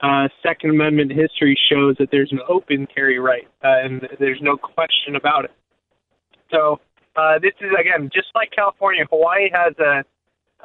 uh, 0.00 0.28
Second 0.42 0.70
Amendment 0.70 1.12
history 1.12 1.58
shows 1.70 1.96
that 1.98 2.08
there's 2.12 2.30
an 2.32 2.40
open 2.48 2.86
carry 2.94 3.18
right, 3.18 3.48
uh, 3.64 3.78
and 3.82 4.08
there's 4.20 4.40
no 4.40 4.56
question 4.56 5.16
about 5.16 5.44
it. 5.44 5.52
So 6.50 6.80
uh, 7.16 7.38
this 7.40 7.52
is 7.60 7.70
again 7.78 8.10
just 8.12 8.28
like 8.34 8.50
California. 8.52 9.04
Hawaii 9.10 9.50
has 9.52 9.74
a 9.78 10.04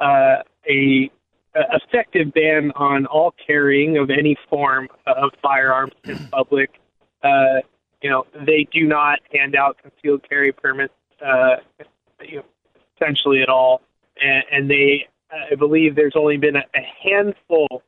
uh, 0.02 0.42
a, 0.68 1.10
effective 1.54 2.32
ban 2.32 2.72
on 2.74 3.06
all 3.06 3.32
carrying 3.46 3.96
of 3.96 4.10
any 4.10 4.36
form 4.50 4.88
of 5.06 5.30
firearms 5.40 5.92
in 6.04 6.18
public. 6.32 6.70
Uh, 7.22 7.60
you 8.02 8.10
know, 8.10 8.24
they 8.46 8.66
do 8.72 8.86
not 8.86 9.20
hand 9.32 9.54
out 9.56 9.78
concealed 9.80 10.28
carry 10.28 10.52
permits, 10.52 10.92
uh, 11.24 11.56
you 12.20 12.36
know, 12.36 12.44
essentially 12.96 13.40
at 13.40 13.48
all, 13.48 13.80
and, 14.20 14.42
and 14.50 14.70
they, 14.70 15.06
I 15.30 15.54
believe, 15.54 15.96
there's 15.96 16.16
only 16.16 16.36
been 16.36 16.56
a, 16.56 16.64
a 16.74 16.82
handful. 17.02 17.82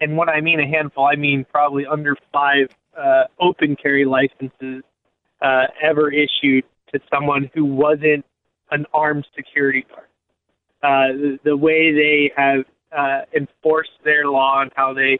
And 0.00 0.16
when 0.16 0.28
I 0.28 0.40
mean 0.40 0.60
a 0.60 0.66
handful, 0.66 1.06
I 1.06 1.16
mean 1.16 1.46
probably 1.50 1.86
under 1.86 2.16
five 2.32 2.68
uh, 2.98 3.24
open 3.40 3.76
carry 3.76 4.04
licenses 4.04 4.82
uh, 5.40 5.64
ever 5.82 6.12
issued 6.12 6.64
to 6.92 7.00
someone 7.12 7.50
who 7.54 7.64
wasn't 7.64 8.24
an 8.70 8.86
armed 8.92 9.26
security 9.34 9.84
guard. 9.88 10.06
Uh, 10.82 11.16
the, 11.16 11.38
the 11.44 11.56
way 11.56 11.92
they 11.92 12.30
have 12.36 12.64
uh, 12.96 13.22
enforce 13.34 13.88
their 14.04 14.26
law 14.26 14.62
and 14.62 14.70
how 14.76 14.92
they 14.92 15.18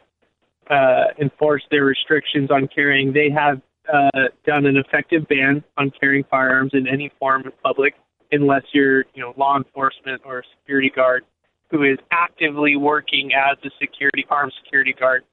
uh, 0.69 1.05
enforce 1.19 1.63
their 1.71 1.85
restrictions 1.85 2.49
on 2.51 2.67
carrying. 2.73 3.13
They 3.13 3.29
have 3.29 3.61
uh, 3.91 4.27
done 4.45 4.65
an 4.65 4.77
effective 4.77 5.27
ban 5.27 5.63
on 5.77 5.91
carrying 5.99 6.23
firearms 6.29 6.71
in 6.73 6.87
any 6.87 7.11
form 7.19 7.43
in 7.45 7.51
public, 7.63 7.95
unless 8.31 8.63
you're, 8.73 9.05
you 9.13 9.21
know, 9.21 9.33
law 9.37 9.57
enforcement 9.57 10.21
or 10.25 10.39
a 10.39 10.43
security 10.59 10.91
guard 10.93 11.23
who 11.69 11.83
is 11.83 11.97
actively 12.11 12.75
working 12.75 13.31
as 13.33 13.57
a 13.65 13.69
security 13.79 14.25
armed 14.29 14.53
security 14.63 14.93
guard. 14.97 15.23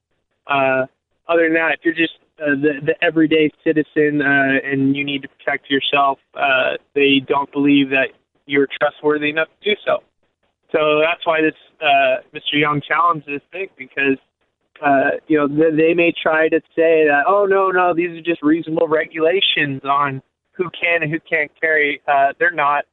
Uh, 0.46 0.86
other 1.28 1.44
than 1.44 1.54
that, 1.54 1.72
if 1.78 1.80
you're 1.84 1.94
just 1.94 2.14
uh, 2.40 2.50
the, 2.60 2.80
the 2.84 3.04
everyday 3.04 3.50
citizen 3.62 4.20
uh, 4.20 4.58
and 4.64 4.96
you 4.96 5.04
need 5.04 5.22
to 5.22 5.28
protect 5.28 5.70
yourself, 5.70 6.18
uh, 6.34 6.72
they 6.94 7.20
don't 7.26 7.50
believe 7.52 7.90
that 7.90 8.08
you're 8.46 8.68
trustworthy 8.80 9.30
enough 9.30 9.48
to 9.62 9.70
do 9.70 9.80
so. 9.86 9.98
So 10.72 11.00
that's 11.00 11.24
why 11.24 11.40
this 11.40 11.54
uh, 11.80 12.22
Mr. 12.34 12.54
Young 12.60 12.80
challenged 12.86 13.26
this 13.26 13.42
thing 13.52 13.68
because 13.78 14.18
uh, 14.84 15.18
you 15.28 15.38
know 15.38 15.46
they, 15.46 15.76
they 15.76 15.94
may 15.94 16.12
try 16.20 16.48
to 16.48 16.60
say 16.74 17.06
that 17.06 17.24
oh 17.28 17.46
no 17.46 17.70
no 17.70 17.94
these 17.94 18.10
are 18.10 18.22
just 18.22 18.42
reasonable 18.42 18.88
regulations 18.88 19.82
on 19.84 20.20
who 20.56 20.70
can 20.70 21.02
and 21.02 21.10
who 21.10 21.18
can't 21.20 21.50
carry. 21.60 22.00
Uh, 22.06 22.32
they're 22.38 22.50
not. 22.50 22.84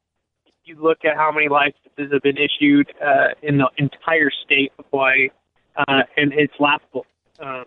You 0.63 0.81
look 0.81 0.99
at 1.05 1.15
how 1.15 1.31
many 1.31 1.49
licenses 1.49 2.11
have 2.13 2.21
been 2.21 2.37
issued 2.37 2.91
uh, 3.03 3.29
in 3.41 3.57
the 3.57 3.69
entire 3.77 4.29
state 4.45 4.71
of 4.77 4.85
Hawaii, 4.91 5.29
uh, 5.75 6.03
and 6.17 6.33
it's 6.33 6.53
laughable. 6.59 7.05
Um, 7.39 7.65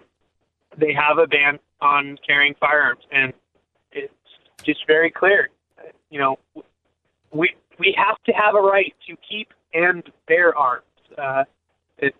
they 0.78 0.92
have 0.92 1.18
a 1.18 1.26
ban 1.26 1.59
on 1.80 2.16
carrying 2.26 2.54
firearms, 2.61 3.02
and 3.11 3.33
it's 3.92 4.12
just 4.64 4.87
very 4.87 5.11
clear. 5.11 5.50
You 6.11 6.20
know, 6.20 6.38
we 7.33 7.50
we 7.78 7.94
have 7.96 8.16
to 8.26 8.33
have 8.33 8.54
a 8.54 8.61
right 8.61 8.94
to 9.09 9.16
keep 9.28 9.48
and 9.72 10.02
bear 10.28 10.57
arms. 10.57 10.85
Uh, 11.18 11.44
it, 11.98 12.14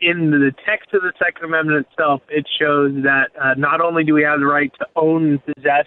in 0.00 0.30
the 0.30 0.52
text 0.64 0.94
of 0.94 1.02
the 1.02 1.12
Second 1.18 1.44
Amendment 1.44 1.86
itself, 1.90 2.22
it 2.28 2.46
shows 2.58 2.92
that 3.02 3.28
uh, 3.40 3.54
not 3.56 3.80
only 3.80 4.04
do 4.04 4.14
we 4.14 4.22
have 4.22 4.40
the 4.40 4.46
right 4.46 4.72
to 4.78 4.86
own, 4.96 5.38
possess 5.40 5.86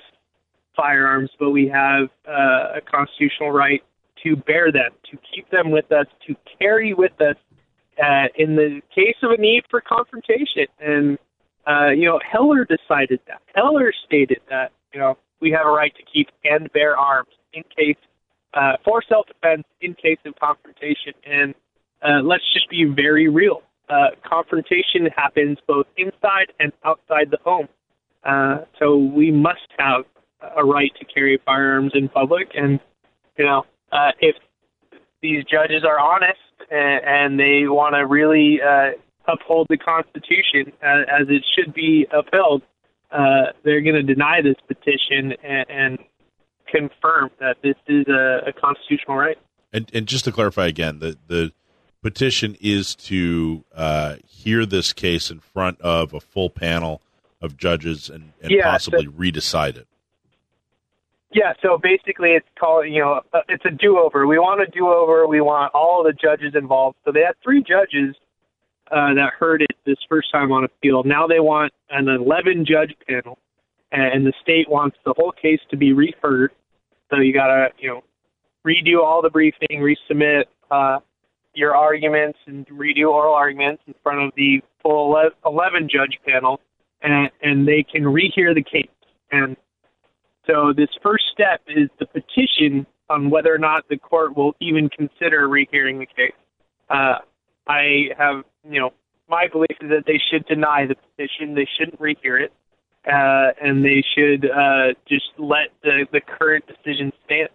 firearms, 0.76 1.30
but 1.40 1.52
we 1.52 1.68
have 1.68 2.10
uh, 2.28 2.78
a 2.78 2.82
constitutional 2.82 3.52
right 3.52 3.82
to 4.24 4.36
bear 4.36 4.72
them, 4.72 4.92
to 5.12 5.18
keep 5.34 5.50
them 5.50 5.72
with 5.72 5.92
us, 5.92 6.06
to 6.28 6.36
carry 6.60 6.94
with 6.94 7.20
us 7.22 7.36
uh, 8.02 8.28
in 8.38 8.56
the 8.56 8.82
case 8.94 9.16
of 9.22 9.32
a 9.32 9.38
need 9.38 9.64
for 9.70 9.82
confrontation. 9.82 10.66
And 10.80 11.18
uh, 11.68 11.90
you 11.90 12.06
know, 12.06 12.20
Heller 12.30 12.66
decided 12.66 13.20
that. 13.28 13.42
Heller 13.56 13.94
stated 14.06 14.40
that, 14.50 14.72
you 14.94 15.00
know, 15.00 15.18
we 15.40 15.52
have 15.52 15.66
a 15.66 15.70
right 15.70 15.94
to 15.96 16.04
keep 16.12 16.30
and 16.44 16.72
bear 16.74 16.98
arms 16.98 17.30
in 17.54 17.64
case, 17.76 17.98
uh, 18.54 18.74
for 18.84 19.02
self 19.08 19.28
defense, 19.28 19.64
in 19.82 19.94
case 19.94 20.18
of 20.26 20.36
confrontation. 20.40 21.14
And 21.26 21.54
uh, 22.02 22.22
let's 22.24 22.44
just 22.54 22.70
be 22.70 22.86
very 22.86 23.30
real. 23.30 23.62
Uh, 23.90 24.10
confrontation 24.28 25.08
happens 25.16 25.58
both 25.68 25.86
inside 25.98 26.52
and 26.60 26.72
outside 26.86 27.30
the 27.32 27.38
home. 27.44 27.68
Uh, 28.24 28.60
so 28.80 28.96
we 28.96 29.32
must 29.32 29.68
have 29.78 30.06
a 30.56 30.64
right 30.64 30.92
to 31.00 31.06
carry 31.06 31.40
firearms 31.46 31.92
in 31.96 32.10
public. 32.10 32.50
And, 32.56 32.80
you 33.38 33.46
know, 33.46 33.66
uh, 33.92 34.12
if 34.20 34.36
these 35.22 35.44
judges 35.46 35.84
are 35.86 36.00
honest 36.00 36.40
and, 36.70 37.02
and 37.06 37.40
they 37.40 37.68
want 37.68 37.96
to 37.96 38.06
really 38.06 38.60
uh, 38.62 38.92
uphold 39.32 39.68
the 39.70 39.78
Constitution 39.78 40.74
as, 40.82 41.06
as 41.22 41.28
it 41.30 41.44
should 41.56 41.74
be 41.74 42.06
upheld, 42.12 42.62
uh, 43.12 43.52
they're 43.64 43.82
going 43.82 43.96
to 43.96 44.04
deny 44.04 44.42
this 44.42 44.56
petition 44.68 45.34
and, 45.44 45.66
and 45.70 46.00
confirm 46.68 47.30
that 47.40 47.58
this 47.62 47.76
is 47.88 48.06
a, 48.08 48.50
a 48.50 48.54
constitutional 48.54 49.16
right. 49.18 49.38
And, 49.72 49.90
and 49.94 50.08
just 50.08 50.26
to 50.26 50.32
clarify 50.32 50.68
again, 50.68 51.00
the 51.00 51.18
the 51.28 51.52
petition 52.02 52.58
is 52.60 52.96
to 52.96 53.64
uh, 53.74 54.16
hear 54.28 54.66
this 54.66 54.92
case 54.94 55.32
in 55.32 55.40
front 55.40 55.80
of 55.82 56.14
a 56.14 56.20
full 56.20 56.50
panel 56.50 57.02
of 57.42 57.56
judges 57.56 58.10
and, 58.10 58.34
and 58.42 58.52
Yeah, 58.52 58.72
possibly 58.72 59.06
so- 59.06 59.12
redecide 59.12 59.78
it. 59.78 59.88
Yeah, 61.34 61.54
so 61.64 61.80
basically 61.82 62.32
it's 62.32 62.48
called, 62.60 62.86
you 62.88 63.02
know, 63.02 63.22
uh, 63.34 63.40
it's 63.50 63.66
a 63.66 63.72
do-over. 63.72 64.28
We 64.28 64.38
want 64.38 64.62
a 64.62 64.68
do-over. 64.72 65.28
We 65.28 65.42
want 65.42 65.74
all 65.74 66.04
the 66.04 66.14
judges 66.14 66.54
involved. 66.54 66.98
So 67.06 67.12
they 67.12 67.22
had 67.22 67.34
three 67.44 67.64
judges 67.64 68.16
uh, 68.92 69.16
that 69.16 69.32
heard 69.40 69.64
it 69.64 69.76
this 69.86 69.98
first 70.08 70.32
time 70.32 70.52
on 70.52 70.64
appeal. 70.64 71.04
Now 71.04 71.26
they 71.26 71.40
want 71.40 71.74
an 71.90 72.06
11-judge 72.06 72.96
panel, 73.08 73.40
and 73.92 74.26
the 74.26 74.34
state 74.42 74.70
wants 74.70 74.98
the 75.06 75.14
whole 75.18 75.32
case 75.32 75.60
to 75.72 75.78
be 75.78 75.92
reheard. 75.92 76.52
So 77.10 77.20
you 77.20 77.34
got 77.34 77.48
to, 77.48 77.70
you 77.80 77.90
know, 77.90 78.04
redo 78.66 79.04
all 79.04 79.22
the 79.22 79.30
briefing, 79.30 79.80
resubmit 79.80 80.44
uh, 80.70 81.00
your 81.56 81.76
arguments, 81.76 82.38
and 82.46 82.68
redo 82.68 83.10
oral 83.10 83.34
arguments 83.34 83.82
in 83.88 83.96
front 84.04 84.22
of 84.22 84.32
the 84.36 84.62
full 84.84 85.16
11-judge 85.46 86.20
panel, 86.28 86.60
and, 87.02 87.32
and 87.42 87.68
they 87.68 87.84
can 87.84 88.04
rehear 88.04 88.54
the 88.54 88.64
case. 88.64 88.88
And 89.32 89.58
so 90.48 90.74
this 90.76 90.90
first 91.02 91.26
step 91.32 91.62
is 91.68 91.90
the 92.00 92.06
petition 92.06 92.86
on 93.10 93.30
whether 93.30 93.54
or 93.54 93.58
not 93.58 93.88
the 93.90 93.98
court 93.98 94.36
will 94.36 94.56
even 94.60 94.90
consider 94.90 95.48
rehearing 95.48 96.00
the 96.00 96.06
case. 96.06 96.34
Uh, 96.90 97.20
I 97.68 98.10
have, 98.18 98.44
you 98.70 98.80
know, 98.80 98.92
my 99.30 99.48
belief 99.52 99.78
is 99.82 99.90
that 99.90 100.04
they 100.06 100.20
should 100.32 100.46
deny 100.48 100.86
the 100.86 100.96
petition. 100.96 101.56
They 101.56 101.68
shouldn't 101.78 102.00
rehear 102.00 102.44
it, 102.44 102.54
uh, 103.08 103.52
and 103.62 103.84
they 103.84 104.04
should 104.16 104.50
uh, 104.50 104.94
just 105.08 105.30
let 105.38 105.70
the 105.82 106.06
the 106.12 106.22
current 106.22 106.66
decision 106.68 107.12
stand. 107.26 107.50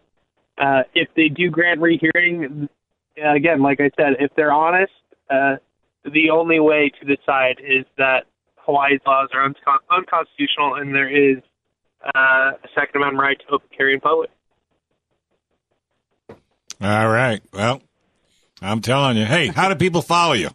Uh, 0.58 0.82
if 0.94 1.08
they 1.14 1.28
do 1.28 1.50
grant 1.50 1.80
rehearing, 1.80 2.68
again, 3.16 3.62
like 3.62 3.80
I 3.80 3.90
said, 3.96 4.14
if 4.18 4.30
they're 4.34 4.52
honest, 4.52 4.92
uh, 5.30 5.56
the 6.04 6.30
only 6.30 6.58
way 6.58 6.90
to 7.00 7.16
decide 7.16 7.60
is 7.60 7.84
that 7.96 8.24
Hawaii's 8.56 9.00
laws 9.06 9.28
are 9.32 9.48
uncon- 9.48 9.84
unconstitutional 9.90 10.74
and 10.74 10.94
there 10.94 11.08
is 11.08 11.38
uh, 12.04 12.52
a 12.62 12.68
Second 12.74 12.96
Amendment 13.02 13.20
right 13.20 13.38
to 13.40 13.54
open 13.54 13.68
carry 13.76 13.94
in 13.94 14.00
public. 14.00 14.30
All 16.80 17.08
right. 17.08 17.40
Well, 17.52 17.82
I'm 18.62 18.80
telling 18.80 19.16
you. 19.16 19.24
Hey, 19.24 19.48
how 19.48 19.68
do 19.68 19.74
people 19.74 20.02
follow 20.02 20.34
you? 20.34 20.50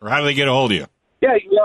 Or 0.00 0.08
how 0.08 0.20
do 0.20 0.26
they 0.26 0.34
get 0.34 0.46
a 0.48 0.52
hold 0.52 0.70
of 0.72 0.78
you? 0.78 0.86
Yeah, 1.20 1.34
yeah, 1.50 1.60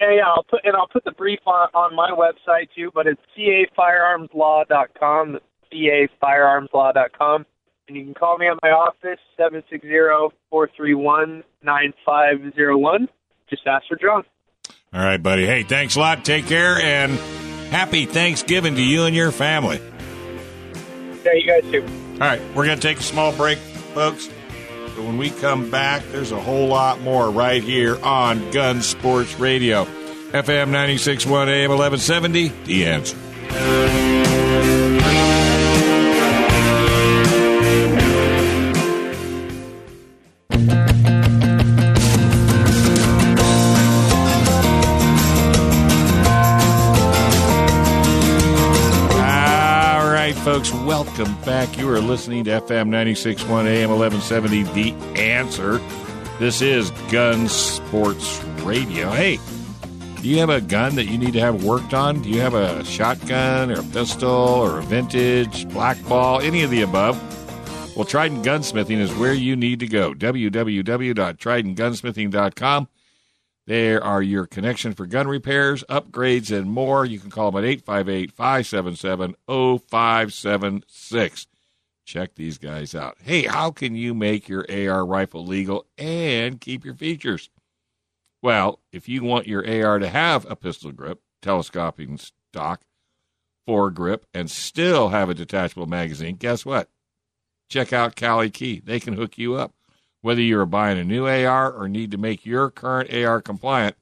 yeah, 0.00 0.12
yeah. 0.16 0.26
I'll 0.26 0.44
put 0.44 0.60
and 0.64 0.74
I'll 0.76 0.88
put 0.88 1.04
the 1.04 1.12
brief 1.12 1.40
on, 1.46 1.68
on 1.74 1.94
my 1.94 2.10
website 2.10 2.68
too. 2.74 2.90
But 2.94 3.06
it's 3.06 3.20
cafirearmslaw.com. 3.36 5.38
Cafirearmslaw.com. 5.72 7.46
And 7.88 7.96
you 7.96 8.04
can 8.04 8.14
call 8.14 8.38
me 8.38 8.48
at 8.48 8.56
my 8.62 8.70
office 8.70 9.20
seven 9.36 9.62
six 9.70 9.84
zero 9.84 10.32
four 10.50 10.68
three 10.76 10.94
one 10.94 11.44
nine 11.62 11.92
five 12.04 12.36
zero 12.54 12.76
one. 12.78 13.08
Just 13.50 13.66
ask 13.66 13.86
for 13.88 13.96
John. 13.96 14.24
All 14.92 15.00
right, 15.00 15.22
buddy. 15.22 15.46
Hey, 15.46 15.62
thanks 15.62 15.96
a 15.96 16.00
lot. 16.00 16.24
Take 16.24 16.46
care 16.46 16.80
and 16.80 17.18
happy 17.76 18.06
Thanksgiving 18.06 18.74
to 18.74 18.82
you 18.82 19.04
and 19.04 19.14
your 19.14 19.30
family. 19.30 19.78
Yeah, 21.26 21.32
you 21.34 21.46
guys 21.46 21.70
too. 21.70 21.84
All 22.14 22.20
right, 22.20 22.40
we're 22.54 22.64
going 22.64 22.78
to 22.78 22.88
take 22.88 22.98
a 22.98 23.02
small 23.02 23.36
break, 23.36 23.58
folks. 23.58 24.30
But 24.94 25.04
when 25.04 25.18
we 25.18 25.28
come 25.28 25.70
back, 25.70 26.02
there's 26.10 26.32
a 26.32 26.40
whole 26.40 26.68
lot 26.68 27.02
more 27.02 27.30
right 27.30 27.62
here 27.62 28.02
on 28.02 28.50
Gun 28.50 28.80
Sports 28.80 29.38
Radio. 29.38 29.84
FM 30.32 30.70
96.1 30.70 31.48
AM 31.48 31.70
1170, 31.70 32.48
The 32.64 32.86
Answer. 32.86 34.05
Welcome 51.16 51.40
back. 51.44 51.78
You 51.78 51.88
are 51.90 52.00
listening 52.00 52.44
to 52.44 52.60
FM 52.60 52.90
96.1 52.90 53.64
AM 53.64 53.88
1170, 53.88 54.64
The 54.74 54.92
Answer. 55.18 55.78
This 56.38 56.60
is 56.60 56.90
Gun 57.10 57.48
Sports 57.48 58.44
Radio. 58.62 59.10
Hey, 59.12 59.38
do 60.20 60.28
you 60.28 60.36
have 60.40 60.50
a 60.50 60.60
gun 60.60 60.94
that 60.96 61.06
you 61.06 61.16
need 61.16 61.32
to 61.32 61.40
have 61.40 61.64
worked 61.64 61.94
on? 61.94 62.20
Do 62.20 62.28
you 62.28 62.42
have 62.42 62.52
a 62.52 62.84
shotgun 62.84 63.70
or 63.70 63.80
a 63.80 63.84
pistol 63.84 64.30
or 64.30 64.80
a 64.80 64.82
vintage, 64.82 65.66
black 65.70 65.96
ball, 66.06 66.40
any 66.40 66.62
of 66.62 66.70
the 66.70 66.82
above? 66.82 67.18
Well, 67.96 68.04
Trident 68.04 68.44
Gunsmithing 68.44 68.98
is 68.98 69.14
where 69.14 69.32
you 69.32 69.56
need 69.56 69.80
to 69.80 69.86
go. 69.86 70.12
www.tridentgunsmithing.com. 70.12 72.88
There 73.66 74.02
are 74.02 74.22
your 74.22 74.46
connection 74.46 74.94
for 74.94 75.06
gun 75.06 75.26
repairs, 75.26 75.82
upgrades, 75.90 76.56
and 76.56 76.70
more. 76.70 77.04
You 77.04 77.18
can 77.18 77.30
call 77.30 77.50
them 77.50 77.64
at 77.64 77.68
858 77.68 78.30
577 78.30 79.34
0576. 79.48 81.46
Check 82.04 82.36
these 82.36 82.58
guys 82.58 82.94
out. 82.94 83.16
Hey, 83.20 83.42
how 83.46 83.72
can 83.72 83.96
you 83.96 84.14
make 84.14 84.48
your 84.48 84.64
AR 84.70 85.04
rifle 85.04 85.44
legal 85.44 85.84
and 85.98 86.60
keep 86.60 86.84
your 86.84 86.94
features? 86.94 87.50
Well, 88.40 88.78
if 88.92 89.08
you 89.08 89.24
want 89.24 89.48
your 89.48 89.66
AR 89.66 89.98
to 89.98 90.08
have 90.08 90.48
a 90.48 90.54
pistol 90.54 90.92
grip, 90.92 91.20
telescoping 91.42 92.18
stock, 92.18 92.82
foregrip, 93.68 94.22
and 94.32 94.48
still 94.48 95.08
have 95.08 95.28
a 95.28 95.34
detachable 95.34 95.86
magazine, 95.86 96.36
guess 96.36 96.64
what? 96.64 96.88
Check 97.68 97.92
out 97.92 98.14
Cali 98.14 98.50
Key. 98.50 98.80
They 98.84 99.00
can 99.00 99.14
hook 99.14 99.36
you 99.36 99.54
up 99.54 99.74
Whether 100.26 100.42
you 100.42 100.58
are 100.58 100.66
buying 100.66 100.98
a 100.98 101.04
new 101.04 101.28
AR 101.28 101.70
or 101.72 101.88
need 101.88 102.10
to 102.10 102.18
make 102.18 102.44
your 102.44 102.68
current 102.68 103.14
AR 103.14 103.40
compliant, 103.40 103.94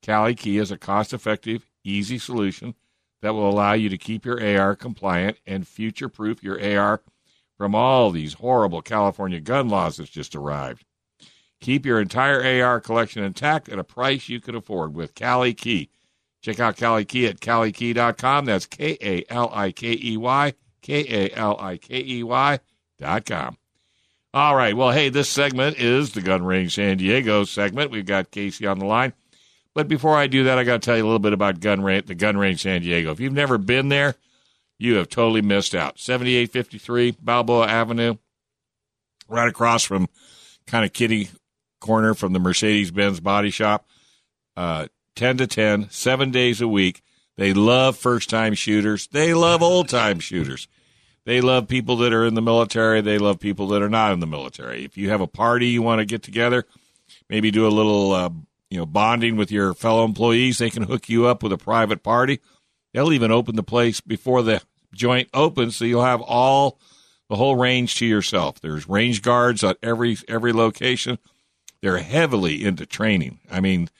Cali 0.00 0.34
Key 0.34 0.56
is 0.56 0.70
a 0.70 0.78
cost 0.78 1.12
effective, 1.12 1.66
easy 1.84 2.16
solution 2.16 2.74
that 3.20 3.34
will 3.34 3.50
allow 3.50 3.74
you 3.74 3.90
to 3.90 3.98
keep 3.98 4.24
your 4.24 4.42
AR 4.42 4.74
compliant 4.74 5.36
and 5.46 5.68
future 5.68 6.08
proof 6.08 6.42
your 6.42 6.58
AR 6.58 7.02
from 7.58 7.74
all 7.74 8.10
these 8.10 8.32
horrible 8.32 8.80
California 8.80 9.40
gun 9.40 9.68
laws 9.68 9.98
that's 9.98 10.08
just 10.08 10.34
arrived. 10.34 10.86
Keep 11.60 11.84
your 11.84 12.00
entire 12.00 12.64
AR 12.64 12.80
collection 12.80 13.22
intact 13.22 13.68
at 13.68 13.78
a 13.78 13.84
price 13.84 14.30
you 14.30 14.40
can 14.40 14.54
afford 14.54 14.94
with 14.94 15.14
Cali 15.14 15.52
Key. 15.52 15.90
Check 16.40 16.60
out 16.60 16.78
Cali 16.78 17.04
Key 17.04 17.26
at 17.26 17.40
calikey.com. 17.40 18.46
That's 18.46 18.64
K 18.64 18.96
A 19.02 19.22
L 19.28 19.50
I 19.52 19.72
K 19.72 19.98
E 20.02 20.16
Y, 20.16 20.54
K 20.80 21.26
A 21.26 21.36
L 21.36 21.60
I 21.60 21.76
K 21.76 22.02
E 22.02 22.22
Y 22.22 22.58
dot 22.98 23.26
com. 23.26 23.58
All 24.38 24.54
right. 24.54 24.76
Well, 24.76 24.92
hey, 24.92 25.08
this 25.08 25.28
segment 25.28 25.78
is 25.78 26.12
the 26.12 26.20
Gun 26.20 26.44
Range 26.44 26.72
San 26.72 26.98
Diego 26.98 27.42
segment. 27.42 27.90
We've 27.90 28.06
got 28.06 28.30
Casey 28.30 28.68
on 28.68 28.78
the 28.78 28.84
line. 28.84 29.12
But 29.74 29.88
before 29.88 30.14
I 30.14 30.28
do 30.28 30.44
that, 30.44 30.58
I 30.58 30.62
got 30.62 30.74
to 30.74 30.78
tell 30.78 30.96
you 30.96 31.02
a 31.02 31.06
little 31.06 31.18
bit 31.18 31.32
about 31.32 31.58
Gun 31.58 31.82
Range, 31.82 32.06
the 32.06 32.14
Gun 32.14 32.36
Range 32.36 32.62
San 32.62 32.82
Diego. 32.82 33.10
If 33.10 33.18
you've 33.18 33.32
never 33.32 33.58
been 33.58 33.88
there, 33.88 34.14
you 34.78 34.94
have 34.94 35.08
totally 35.08 35.42
missed 35.42 35.74
out. 35.74 35.98
7853 35.98 37.16
Balboa 37.20 37.66
Avenue, 37.66 38.14
right 39.28 39.48
across 39.48 39.82
from 39.82 40.08
kind 40.68 40.84
of 40.84 40.92
kitty 40.92 41.30
corner 41.80 42.14
from 42.14 42.32
the 42.32 42.38
Mercedes 42.38 42.92
Benz 42.92 43.18
body 43.18 43.50
shop. 43.50 43.88
Uh, 44.56 44.86
10 45.16 45.38
to 45.38 45.48
10, 45.48 45.90
seven 45.90 46.30
days 46.30 46.60
a 46.60 46.68
week. 46.68 47.02
They 47.36 47.52
love 47.54 47.96
first 47.96 48.30
time 48.30 48.54
shooters. 48.54 49.08
They 49.08 49.34
love 49.34 49.64
old 49.64 49.88
time 49.88 50.20
shooters. 50.20 50.68
They 51.28 51.42
love 51.42 51.68
people 51.68 51.98
that 51.98 52.14
are 52.14 52.24
in 52.24 52.32
the 52.32 52.40
military. 52.40 53.02
They 53.02 53.18
love 53.18 53.38
people 53.38 53.68
that 53.68 53.82
are 53.82 53.90
not 53.90 54.12
in 54.14 54.20
the 54.20 54.26
military. 54.26 54.86
If 54.86 54.96
you 54.96 55.10
have 55.10 55.20
a 55.20 55.26
party 55.26 55.66
you 55.66 55.82
want 55.82 55.98
to 55.98 56.06
get 56.06 56.22
together, 56.22 56.64
maybe 57.28 57.50
do 57.50 57.66
a 57.66 57.68
little, 57.68 58.12
uh, 58.12 58.30
you 58.70 58.78
know, 58.78 58.86
bonding 58.86 59.36
with 59.36 59.52
your 59.52 59.74
fellow 59.74 60.06
employees, 60.06 60.56
they 60.56 60.70
can 60.70 60.84
hook 60.84 61.10
you 61.10 61.26
up 61.26 61.42
with 61.42 61.52
a 61.52 61.58
private 61.58 62.02
party. 62.02 62.40
They'll 62.94 63.12
even 63.12 63.30
open 63.30 63.56
the 63.56 63.62
place 63.62 64.00
before 64.00 64.42
the 64.42 64.62
joint 64.94 65.28
opens, 65.34 65.76
so 65.76 65.84
you'll 65.84 66.02
have 66.02 66.22
all 66.22 66.78
the 67.28 67.36
whole 67.36 67.56
range 67.56 67.96
to 67.96 68.06
yourself. 68.06 68.58
There's 68.62 68.88
range 68.88 69.20
guards 69.20 69.62
at 69.62 69.76
every 69.82 70.16
every 70.28 70.54
location. 70.54 71.18
They're 71.82 71.98
heavily 71.98 72.64
into 72.64 72.86
training. 72.86 73.40
I 73.50 73.60
mean, 73.60 73.90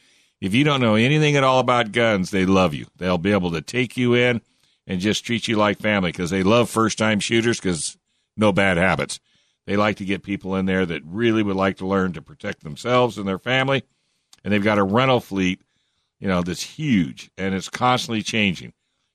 if 0.40 0.54
you 0.54 0.64
don't 0.64 0.80
know 0.80 0.94
anything 0.94 1.36
at 1.36 1.44
all 1.44 1.58
about 1.60 1.92
guns, 1.92 2.30
they 2.30 2.46
love 2.46 2.72
you. 2.72 2.86
They'll 2.96 3.18
be 3.18 3.32
able 3.32 3.50
to 3.50 3.60
take 3.60 3.98
you 3.98 4.14
in 4.14 4.40
and 4.88 5.00
just 5.00 5.24
treat 5.24 5.46
you 5.46 5.54
like 5.54 5.78
family 5.78 6.10
because 6.10 6.30
they 6.30 6.42
love 6.42 6.68
first 6.68 6.98
time 6.98 7.20
shooters 7.20 7.60
because 7.60 7.96
no 8.36 8.50
bad 8.50 8.78
habits. 8.78 9.20
They 9.66 9.76
like 9.76 9.98
to 9.98 10.04
get 10.04 10.22
people 10.22 10.56
in 10.56 10.64
there 10.64 10.86
that 10.86 11.02
really 11.04 11.42
would 11.42 11.54
like 11.54 11.76
to 11.76 11.86
learn 11.86 12.14
to 12.14 12.22
protect 12.22 12.64
themselves 12.64 13.18
and 13.18 13.28
their 13.28 13.38
family. 13.38 13.84
And 14.42 14.52
they've 14.52 14.64
got 14.64 14.78
a 14.78 14.82
rental 14.82 15.20
fleet, 15.20 15.60
you 16.18 16.26
know, 16.26 16.42
that's 16.42 16.62
huge 16.62 17.30
and 17.36 17.54
it's 17.54 17.68
constantly 17.68 18.22
changing. 18.22 18.72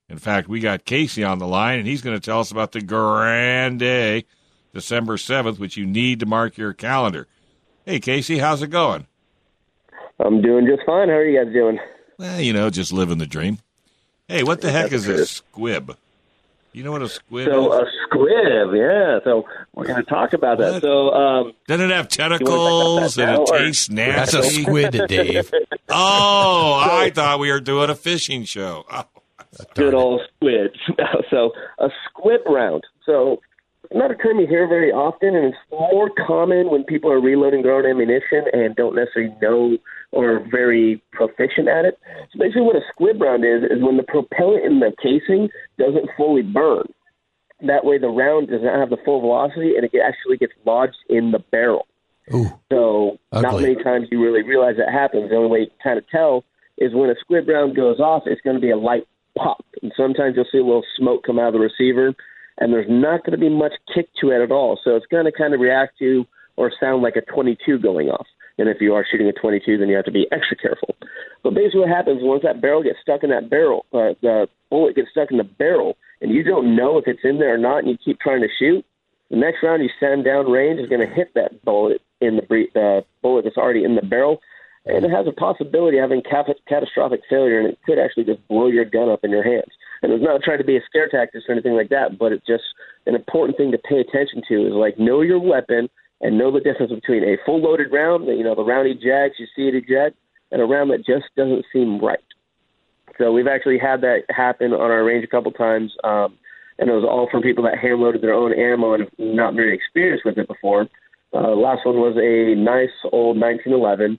In 0.09 0.19
fact, 0.19 0.47
we 0.47 0.59
got 0.59 0.85
Casey 0.85 1.23
on 1.23 1.39
the 1.39 1.47
line, 1.47 1.79
and 1.79 1.87
he's 1.87 2.01
going 2.01 2.15
to 2.15 2.23
tell 2.23 2.41
us 2.41 2.51
about 2.51 2.73
the 2.73 2.81
grand 2.81 3.79
day, 3.79 4.25
December 4.73 5.15
7th, 5.15 5.57
which 5.57 5.75
you 5.75 5.87
need 5.87 6.19
to 6.19 6.27
mark 6.27 6.55
your 6.55 6.73
calendar. 6.73 7.27
Hey, 7.85 7.99
Casey, 7.99 8.37
how's 8.37 8.61
it 8.61 8.67
going? 8.67 9.07
I'm 10.19 10.41
doing 10.41 10.67
just 10.67 10.85
fine. 10.85 11.07
How 11.07 11.15
are 11.15 11.25
you 11.25 11.43
guys 11.43 11.51
doing? 11.51 11.79
Well, 12.19 12.39
you 12.39 12.53
know, 12.53 12.69
just 12.69 12.93
living 12.93 13.17
the 13.17 13.25
dream. 13.25 13.57
Hey, 14.33 14.41
what 14.41 14.61
the 14.61 14.71
heck 14.71 14.91
is 14.91 15.07
a 15.07 15.27
squib? 15.27 15.95
You 16.71 16.83
know 16.83 16.91
what 16.91 17.03
a 17.03 17.07
squib 17.07 17.49
So 17.49 17.71
is? 17.73 17.87
a 17.87 17.91
squib, 18.07 18.73
yeah. 18.73 19.19
So 19.23 19.45
we're 19.75 19.85
going 19.85 20.03
to 20.03 20.09
talk 20.09 20.33
about 20.33 20.57
that. 20.57 20.81
So 20.81 21.11
um, 21.13 21.53
Doesn't 21.67 21.91
it 21.91 21.93
have 21.93 22.07
tentacles 22.07 23.15
and 23.19 23.29
it 23.29 23.45
tastes 23.45 23.91
nasty? 23.91 24.37
That's 24.37 24.47
a 24.47 24.61
squid, 24.61 25.01
Dave. 25.07 25.51
Oh, 25.95 26.79
I 26.81 27.11
thought 27.11 27.37
we 27.37 27.51
were 27.51 27.59
doing 27.59 27.91
a 27.91 27.95
fishing 27.95 28.43
show. 28.45 28.85
Oh, 29.59 29.65
good 29.75 29.93
old 29.93 30.21
squid. 30.37 30.75
so 31.29 31.51
a 31.77 31.89
squib 32.09 32.41
round. 32.47 32.83
So 33.05 33.39
not 33.93 34.09
a 34.09 34.15
term 34.15 34.39
you 34.39 34.47
hear 34.47 34.67
very 34.67 34.91
often, 34.91 35.35
and 35.35 35.45
it's 35.53 35.57
more 35.69 36.09
common 36.25 36.71
when 36.71 36.83
people 36.85 37.11
are 37.11 37.21
reloading 37.21 37.61
their 37.61 37.75
own 37.75 37.85
ammunition 37.85 38.45
and 38.51 38.75
don't 38.75 38.95
necessarily 38.95 39.31
know 39.43 39.77
or 40.13 40.45
very 40.51 41.01
proficient 41.11 41.67
at 41.67 41.85
it. 41.85 41.97
So 42.31 42.39
basically, 42.39 42.61
what 42.61 42.75
a 42.75 42.81
squib 42.91 43.19
round 43.19 43.43
is 43.43 43.63
is 43.63 43.81
when 43.81 43.97
the 43.97 44.03
propellant 44.03 44.63
in 44.63 44.79
the 44.79 44.93
casing 45.01 45.49
doesn't 45.77 46.09
fully 46.15 46.43
burn. 46.43 46.85
That 47.61 47.83
way, 47.83 47.97
the 47.97 48.09
round 48.09 48.49
does 48.49 48.61
not 48.61 48.79
have 48.79 48.89
the 48.89 48.97
full 49.03 49.21
velocity, 49.21 49.75
and 49.75 49.83
it 49.85 49.91
actually 50.03 50.37
gets 50.37 50.53
lodged 50.65 50.97
in 51.09 51.31
the 51.31 51.39
barrel. 51.39 51.87
Ooh, 52.33 52.51
So 52.71 53.17
not 53.33 53.59
many 53.59 53.75
times 53.83 54.07
you 54.11 54.21
really 54.21 54.43
realize 54.43 54.75
that 54.77 54.91
happens. 54.91 55.29
The 55.29 55.35
only 55.35 55.49
way 55.49 55.59
you 55.61 55.67
can 55.67 55.79
kind 55.83 55.97
of 55.97 56.07
tell 56.09 56.45
is 56.77 56.93
when 56.93 57.09
a 57.09 57.15
squib 57.19 57.47
round 57.47 57.75
goes 57.75 57.99
off, 57.99 58.23
it's 58.25 58.41
going 58.41 58.55
to 58.55 58.61
be 58.61 58.71
a 58.71 58.77
light 58.77 59.07
pop, 59.37 59.65
and 59.81 59.91
sometimes 59.97 60.35
you'll 60.35 60.47
see 60.51 60.59
a 60.59 60.63
little 60.63 60.85
smoke 60.97 61.23
come 61.23 61.39
out 61.39 61.47
of 61.47 61.53
the 61.53 61.59
receiver, 61.59 62.13
and 62.59 62.71
there's 62.71 62.89
not 62.89 63.23
going 63.25 63.31
to 63.31 63.37
be 63.37 63.49
much 63.49 63.73
kick 63.93 64.09
to 64.21 64.29
it 64.29 64.41
at 64.41 64.51
all. 64.51 64.79
So 64.83 64.95
it's 64.95 65.07
going 65.07 65.25
to 65.25 65.31
kind 65.31 65.53
of 65.53 65.59
react 65.59 65.97
to 65.99 66.25
or 66.55 66.71
sound 66.79 67.01
like 67.01 67.15
a 67.15 67.21
22 67.21 67.79
going 67.79 68.09
off. 68.09 68.27
And 68.57 68.69
if 68.69 68.81
you 68.81 68.93
are 68.93 69.05
shooting 69.09 69.27
a 69.27 69.33
22, 69.33 69.77
then 69.77 69.89
you 69.89 69.95
have 69.95 70.05
to 70.05 70.11
be 70.11 70.27
extra 70.31 70.55
careful. 70.55 70.95
But 71.41 71.55
basically, 71.55 71.81
what 71.81 71.89
happens 71.89 72.19
once 72.21 72.43
that 72.43 72.61
barrel 72.61 72.83
gets 72.83 72.99
stuck 73.01 73.23
in 73.23 73.29
that 73.31 73.49
barrel, 73.49 73.85
uh, 73.93 74.13
the 74.21 74.47
bullet 74.69 74.95
gets 74.95 75.09
stuck 75.11 75.31
in 75.31 75.37
the 75.37 75.43
barrel, 75.43 75.97
and 76.21 76.31
you 76.31 76.43
don't 76.43 76.75
know 76.75 76.97
if 76.97 77.07
it's 77.07 77.23
in 77.23 77.39
there 77.39 77.55
or 77.55 77.57
not, 77.57 77.79
and 77.79 77.89
you 77.89 77.97
keep 77.97 78.19
trying 78.19 78.41
to 78.41 78.47
shoot, 78.59 78.85
the 79.29 79.37
next 79.37 79.63
round 79.63 79.81
you 79.81 79.89
send 79.99 80.25
down 80.25 80.49
range 80.49 80.79
is 80.79 80.87
going 80.87 81.01
to 81.01 81.11
hit 81.11 81.33
that 81.33 81.63
bullet 81.65 82.01
in 82.21 82.37
the 82.37 82.65
uh, 82.79 83.01
bullet 83.21 83.43
that's 83.43 83.57
already 83.57 83.83
in 83.83 83.95
the 83.95 84.01
barrel, 84.01 84.39
and 84.85 85.03
it 85.03 85.11
has 85.11 85.25
a 85.27 85.31
possibility 85.31 85.97
of 85.97 86.03
having 86.03 86.21
cat- 86.21 86.59
catastrophic 86.67 87.21
failure, 87.29 87.59
and 87.59 87.67
it 87.67 87.79
could 87.85 87.97
actually 87.97 88.25
just 88.25 88.45
blow 88.47 88.67
your 88.67 88.85
gun 88.85 89.09
up 89.09 89.23
in 89.23 89.31
your 89.31 89.43
hands. 89.43 89.71
And 90.01 90.11
it's 90.11 90.23
not 90.23 90.43
trying 90.43 90.59
to 90.59 90.63
be 90.63 90.77
a 90.77 90.81
scare 90.85 91.07
tactic 91.07 91.41
or 91.47 91.53
anything 91.53 91.73
like 91.73 91.89
that, 91.89 92.19
but 92.19 92.31
it's 92.31 92.45
just 92.45 92.63
an 93.07 93.15
important 93.15 93.57
thing 93.57 93.71
to 93.71 93.77
pay 93.77 93.99
attention 93.99 94.43
to 94.49 94.67
is 94.67 94.73
like 94.73 94.99
know 94.99 95.21
your 95.21 95.39
weapon 95.39 95.89
and 96.23 96.37
know 96.37 96.49
the 96.49 96.61
difference 96.61 96.91
between 96.91 97.23
a 97.23 97.35
full 97.45 97.61
loaded 97.61 97.91
round, 97.91 98.25
you 98.25 98.43
know, 98.43 98.55
the 98.55 98.63
round 98.63 98.87
ejects, 98.87 99.39
you 99.39 99.45
see 99.55 99.67
it 99.67 99.75
eject, 99.75 100.15
and 100.51 100.61
a 100.61 100.65
round 100.65 100.89
that 100.89 101.05
just 101.05 101.25
doesn't 101.35 101.65
seem 101.71 101.99
right. 101.99 102.17
So 103.17 103.31
we've 103.33 103.47
actually 103.47 103.77
had 103.77 104.01
that 104.01 104.23
happen 104.29 104.71
on 104.71 104.89
our 104.89 105.03
range 105.03 105.25
a 105.25 105.27
couple 105.27 105.51
times, 105.51 105.91
um, 106.03 106.37
and 106.79 106.89
it 106.89 106.93
was 106.93 107.03
all 107.03 107.27
from 107.29 107.43
people 107.43 107.63
that 107.65 107.77
hand 107.77 107.99
loaded 107.99 108.21
their 108.21 108.33
own 108.33 108.57
ammo 108.57 108.93
and 108.93 109.07
not 109.19 109.53
very 109.53 109.75
experienced 109.75 110.25
with 110.25 110.37
it 110.37 110.47
before. 110.47 110.87
Uh, 111.33 111.49
last 111.55 111.85
one 111.85 111.97
was 111.97 112.15
a 112.17 112.55
nice 112.55 112.95
old 113.11 113.39
1911, 113.39 114.17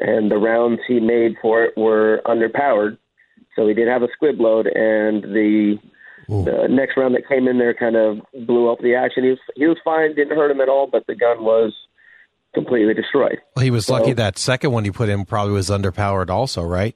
and 0.00 0.30
the 0.30 0.36
rounds 0.36 0.80
he 0.88 0.98
made 0.98 1.36
for 1.40 1.62
it 1.62 1.76
were 1.76 2.20
underpowered. 2.26 2.98
So 3.54 3.68
he 3.68 3.74
did 3.74 3.86
have 3.86 4.02
a 4.02 4.08
squib 4.12 4.40
load, 4.40 4.66
and 4.66 5.22
the 5.22 5.78
the 6.28 6.66
next 6.70 6.96
round 6.96 7.14
that 7.14 7.26
came 7.28 7.48
in 7.48 7.58
there 7.58 7.74
kind 7.74 7.96
of 7.96 8.18
blew 8.46 8.70
up 8.70 8.78
the 8.80 8.94
action. 8.94 9.24
He 9.24 9.30
was 9.30 9.38
he 9.56 9.66
was 9.66 9.78
fine, 9.84 10.14
didn't 10.14 10.36
hurt 10.36 10.50
him 10.50 10.60
at 10.60 10.68
all, 10.68 10.86
but 10.86 11.06
the 11.06 11.14
gun 11.14 11.42
was 11.44 11.72
completely 12.54 12.94
destroyed. 12.94 13.38
well, 13.56 13.64
he 13.64 13.70
was 13.70 13.90
lucky 13.90 14.12
that 14.12 14.38
second 14.38 14.70
one 14.72 14.84
he 14.84 14.90
put 14.90 15.08
in 15.08 15.24
probably 15.24 15.52
was 15.54 15.70
underpowered, 15.70 16.30
also, 16.30 16.62
right? 16.62 16.94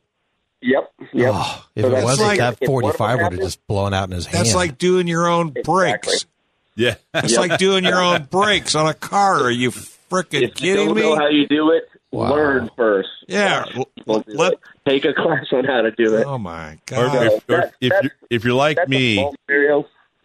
Yep, 0.61 0.93
yep. 1.12 1.33
Oh, 1.35 1.67
if 1.77 1.85
So 1.85 1.97
it 1.97 2.05
wasn't, 2.05 2.29
like- 2.29 2.38
that 2.38 2.59
if 2.61 2.69
one 2.69 2.85
of 2.85 2.91
them 2.91 2.99
45 2.99 3.23
would 3.23 3.33
have 3.33 3.41
just 3.43 3.67
blown 3.67 3.95
out 3.95 4.09
in 4.09 4.14
his 4.14 4.27
hand. 4.27 4.38
that's 4.47 4.55
like 4.55 4.79
doing 4.79 5.07
your 5.09 5.29
own 5.29 5.51
brakes. 5.64 6.09
Exactly. 6.09 6.31
Yeah. 6.77 6.95
It's 7.14 7.37
like 7.37 7.59
doing 7.59 7.85
your 7.85 8.01
own 8.01 8.25
brakes 8.31 8.75
on 8.77 8.87
a 8.87 8.95
car. 8.95 9.43
Are 9.43 9.51
you 9.51 9.71
freaking 9.71 10.43
If 10.43 10.43
you 10.43 10.49
kidding 10.51 10.87
don't 10.87 10.97
me? 10.97 11.03
know 11.03 11.17
how 11.17 11.29
you 11.29 11.47
do 11.49 11.71
it, 11.73 11.88
Wow. 12.11 12.31
learn 12.35 12.71
first. 12.77 13.09
Yeah, 13.29 13.61
Watch 13.64 13.77
l- 13.77 13.85
people 13.97 14.21
do 14.21 14.33
let- 14.35 14.55
take 14.87 15.05
a 15.05 15.12
class 15.12 15.47
on 15.53 15.64
how 15.64 15.83
to 15.83 15.90
do 15.90 16.16
it. 16.16 16.25
Oh 16.27 16.38
my 16.38 16.73
Or 16.73 16.79
god! 16.87 17.27
if, 17.27 17.33
or 17.35 17.38
that- 17.49 17.75
if, 17.81 17.92
you're, 18.03 18.12
if 18.31 18.44
you're 18.44 18.55
like 18.55 18.88
me, 18.88 19.31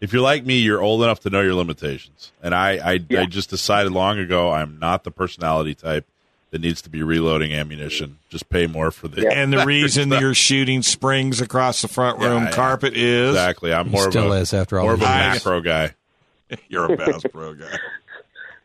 if 0.00 0.12
you're 0.12 0.22
like 0.22 0.44
me, 0.46 0.58
you're 0.58 0.80
old 0.80 1.02
enough 1.02 1.20
to 1.20 1.30
know 1.30 1.40
your 1.42 1.54
limitations. 1.54 2.32
And 2.42 2.54
I, 2.54 2.70
I, 2.92 3.00
Yeah. 3.08 3.20
I 3.22 3.26
just 3.26 3.50
decided 3.50 3.92
long 3.92 4.18
ago 4.18 4.50
I'm 4.50 4.78
not 4.78 5.04
the 5.04 5.10
personality 5.10 5.74
type 5.74 6.06
that 6.50 6.60
needs 6.60 6.80
to 6.82 6.88
be 6.88 7.02
reloading 7.02 7.52
ammunition. 7.52 8.18
Just 8.30 8.48
pay 8.48 8.66
more 8.66 8.90
for 8.90 9.08
the 9.08 9.28
And 9.30 9.52
the 9.52 9.64
reason 9.66 10.08
that 10.10 10.20
you're 10.20 10.34
shooting 10.34 10.82
springs 10.82 11.40
across 11.40 11.82
the 11.82 11.88
front 11.88 12.18
room 12.20 12.44
yeah. 12.44 12.50
carpet 12.52 12.96
is 12.96 13.30
exactly. 13.30 13.72
I'm 13.74 13.86
He 13.86 13.92
more 13.92 14.10
still 14.10 14.32
of 14.32 14.38
a 14.38 14.40
is 14.42 14.54
after 14.54 14.78
all 14.78 14.84
more 14.86 14.94
of 14.94 15.02
a 15.02 15.04
these 15.04 15.14
years. 15.14 15.34
macro 15.44 15.60
guy. 15.60 15.94
you're 16.68 16.92
a 16.92 16.96
Bass 16.96 17.22
Pro 17.32 17.54
guy. 17.54 17.76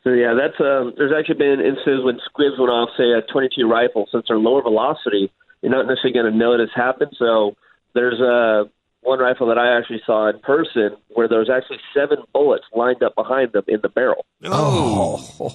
So 0.03 0.11
yeah, 0.11 0.33
that's 0.33 0.59
um, 0.61 0.93
there's 0.97 1.11
actually 1.17 1.35
been 1.39 1.59
instances 1.59 2.03
when 2.03 2.19
squibs 2.25 2.57
went 2.57 2.71
off, 2.71 2.89
say 2.97 3.11
a 3.11 3.21
22 3.31 3.67
rifle, 3.67 4.07
since 4.11 4.25
they're 4.27 4.39
lower 4.39 4.61
velocity, 4.61 5.31
you're 5.61 5.71
not 5.71 5.87
necessarily 5.87 6.13
going 6.13 6.31
to 6.31 6.37
know 6.37 6.57
this 6.57 6.69
happened. 6.73 7.11
So 7.19 7.55
there's 7.93 8.19
uh, 8.21 8.69
one 9.01 9.19
rifle 9.19 9.47
that 9.47 9.57
I 9.57 9.77
actually 9.77 10.01
saw 10.05 10.29
in 10.29 10.39
person 10.39 10.95
where 11.09 11.27
there 11.27 11.39
was 11.39 11.49
actually 11.49 11.79
seven 11.93 12.19
bullets 12.33 12.63
lined 12.73 13.03
up 13.03 13.13
behind 13.15 13.51
them 13.51 13.63
in 13.67 13.79
the 13.81 13.89
barrel. 13.89 14.25
Oh, 14.45 15.53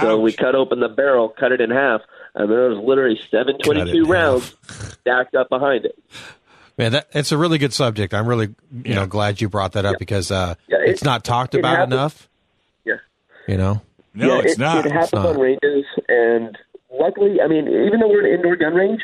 So 0.00 0.18
we 0.18 0.32
cut 0.32 0.56
open 0.56 0.80
the 0.80 0.88
barrel, 0.88 1.28
cut 1.28 1.52
it 1.52 1.60
in 1.60 1.70
half, 1.70 2.00
and 2.34 2.50
there 2.50 2.68
was 2.70 2.78
literally 2.84 3.20
seven 3.30 3.54
Cut 3.58 3.64
22 3.72 4.04
rounds 4.06 4.56
stacked 5.00 5.36
up 5.36 5.48
behind 5.48 5.84
it. 5.84 5.96
Man, 6.76 6.92
that, 6.92 7.08
it's 7.12 7.30
a 7.32 7.38
really 7.38 7.58
good 7.58 7.72
subject. 7.72 8.12
I'm 8.14 8.26
really, 8.26 8.46
you 8.72 8.82
Yeah. 8.84 8.94
know, 8.96 9.06
glad 9.06 9.40
you 9.40 9.48
brought 9.48 9.72
that 9.72 9.84
up 9.84 9.98
because 10.00 10.30
uh, 10.32 10.54
Yeah, 10.68 10.78
it- 10.78 10.90
it's 10.90 11.04
not 11.04 11.24
talked 11.24 11.54
it 11.54 11.58
about 11.60 11.76
happens. 11.76 11.92
enough. 11.94 12.27
Yeah. 13.48 13.52
You 13.54 13.58
know, 13.58 13.82
No, 14.14 14.34
yeah, 14.36 14.40
it's 14.44 14.52
it, 14.54 14.58
not. 14.58 14.86
It 14.86 14.92
happens 14.92 15.12
not. 15.12 15.26
on 15.26 15.40
ranges, 15.40 15.84
and 16.08 16.56
luckily, 16.92 17.40
I 17.40 17.46
mean, 17.48 17.66
even 17.68 18.00
though 18.00 18.08
we're 18.08 18.20
in 18.26 18.26
an 18.26 18.34
indoor 18.36 18.56
gun 18.56 18.74
range, 18.74 19.02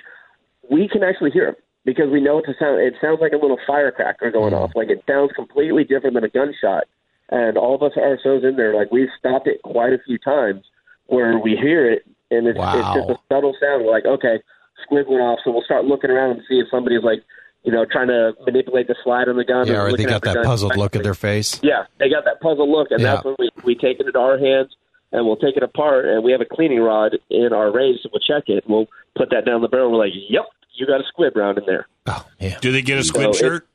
we 0.70 0.88
can 0.88 1.02
actually 1.02 1.30
hear 1.30 1.46
them 1.46 1.56
because 1.84 2.10
we 2.10 2.20
know 2.20 2.38
it 2.38 2.42
to 2.46 2.54
sound. 2.58 2.80
It 2.80 2.94
sounds 3.00 3.20
like 3.20 3.32
a 3.32 3.36
little 3.36 3.58
firecracker 3.66 4.30
going 4.30 4.52
Mm. 4.52 4.60
off. 4.60 4.70
Like 4.74 4.88
it 4.90 5.02
sounds 5.06 5.32
completely 5.34 5.84
different 5.84 6.14
than 6.14 6.24
a 6.24 6.28
gunshot. 6.28 6.84
And 7.30 7.56
all 7.56 7.74
of 7.74 7.82
us 7.82 7.92
are 7.96 8.18
so 8.22 8.36
in 8.36 8.56
there. 8.56 8.74
Like 8.74 8.90
we've 8.92 9.08
stopped 9.18 9.46
it 9.46 9.62
quite 9.62 9.92
a 9.92 9.98
few 10.06 10.18
times 10.18 10.64
where 11.06 11.38
we 11.38 11.56
hear 11.56 11.90
it, 11.90 12.04
and 12.30 12.46
it's, 12.46 12.58
it's 12.58 12.94
just 12.94 13.10
a 13.10 13.18
subtle 13.30 13.54
sound. 13.60 13.84
We're 13.84 13.90
like, 13.92 14.04
okay, 14.06 14.40
squib 14.82 15.06
went 15.08 15.22
off, 15.22 15.38
so 15.44 15.50
we'll 15.50 15.62
start 15.64 15.84
looking 15.84 16.10
around 16.10 16.30
and 16.32 16.42
see 16.48 16.58
if 16.60 16.68
somebody's 16.70 17.02
like, 17.02 17.22
you 17.64 17.72
know, 17.72 17.84
trying 17.90 18.08
to 18.08 18.34
manipulate 18.46 18.86
the 18.88 18.94
slide 19.02 19.28
on 19.28 19.36
the 19.36 19.44
gun. 19.44 19.66
Yeah, 19.66 19.82
or 19.82 19.88
or 19.88 19.96
they 19.96 20.04
got 20.04 20.22
the 20.22 20.28
that 20.30 20.34
gun. 20.36 20.44
puzzled 20.44 20.76
look 20.76 20.94
at 20.94 21.02
their 21.02 21.14
face. 21.14 21.58
Yeah, 21.62 21.84
they 21.98 22.08
got 22.10 22.24
that 22.26 22.40
puzzled 22.40 22.68
look, 22.68 22.88
and 22.90 23.00
Yeah. 23.00 23.14
that's 23.14 23.24
when 23.24 23.36
we 23.38 23.50
we 23.64 23.74
take 23.74 23.98
it 24.00 24.06
into 24.06 24.18
our 24.18 24.38
hands 24.38 24.76
and 25.12 25.26
we'll 25.26 25.36
take 25.36 25.56
it 25.56 25.62
apart, 25.62 26.04
and 26.06 26.22
we 26.24 26.32
have 26.32 26.40
a 26.40 26.44
cleaning 26.44 26.80
rod 26.80 27.16
in 27.30 27.52
our 27.52 27.70
range, 27.72 28.00
so 28.02 28.08
we'll 28.12 28.20
check 28.20 28.48
it. 28.48 28.64
We'll 28.68 28.86
put 29.16 29.30
that 29.30 29.44
down 29.46 29.62
the 29.62 29.68
barrel. 29.68 29.92
We're 29.92 29.98
like, 29.98 30.12
"Yep, 30.28 30.44
you 30.74 30.86
got 30.86 31.00
a 31.00 31.04
squib 31.06 31.36
round 31.36 31.56
in 31.58 31.64
there." 31.66 31.86
Oh, 32.06 32.26
yeah. 32.40 32.58
Do 32.60 32.70
they 32.72 32.82
get 32.82 32.98
a 32.98 33.04
squid 33.04 33.34
So 33.34 33.46
it- 33.46 33.62
shirt? 33.62 33.66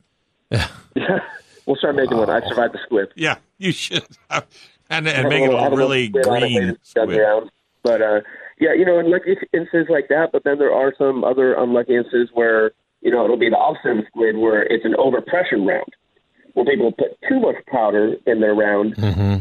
we'll 1.65 1.75
start 1.78 1.95
making 1.95 2.17
one. 2.17 2.30
I 2.30 2.47
survived 2.47 2.73
the 2.73 2.80
squib. 2.86 3.10
Yeah, 3.15 3.38
you 3.58 3.71
should. 3.71 4.06
And, 4.91 5.08
and 5.08 5.30
make 5.30 5.43
it 5.43 5.54
a 5.54 5.69
really 5.75 6.08
squib 6.08 6.28
on 6.28 6.38
it, 6.38 6.39
green 6.39 6.54
maybe 6.60 6.71
it's 6.73 6.89
squid. 6.89 7.10
around. 7.17 7.52
But 7.84 8.02
uh, 8.02 8.21
yeah, 8.60 8.73
you 8.73 8.86
know, 8.86 8.99
in 8.99 9.10
lucky 9.10 9.38
instances 9.54 9.88
like 9.89 10.08
that. 10.10 10.32
But 10.32 10.43
then 10.43 10.58
there 10.58 10.73
are 10.73 10.93
some 10.97 11.23
other 11.23 11.54
unlucky 11.54 11.95
instances 11.95 12.30
where 12.34 12.71
you 13.02 13.12
know 13.12 13.24
it'll 13.24 13.38
be 13.38 13.50
the 13.50 13.58
opposite 13.58 13.92
of 13.92 13.98
the 13.98 14.04
squib, 14.08 14.36
where 14.36 14.64
it's 14.64 14.86
an 14.86 14.94
overpressure 14.94 15.66
round, 15.66 15.94
where 16.54 16.66
people 16.66 16.92
put 16.92 17.18
too 17.28 17.40
much 17.40 17.56
powder 17.72 18.16
in 18.26 18.40
their 18.40 18.54
round, 18.56 18.96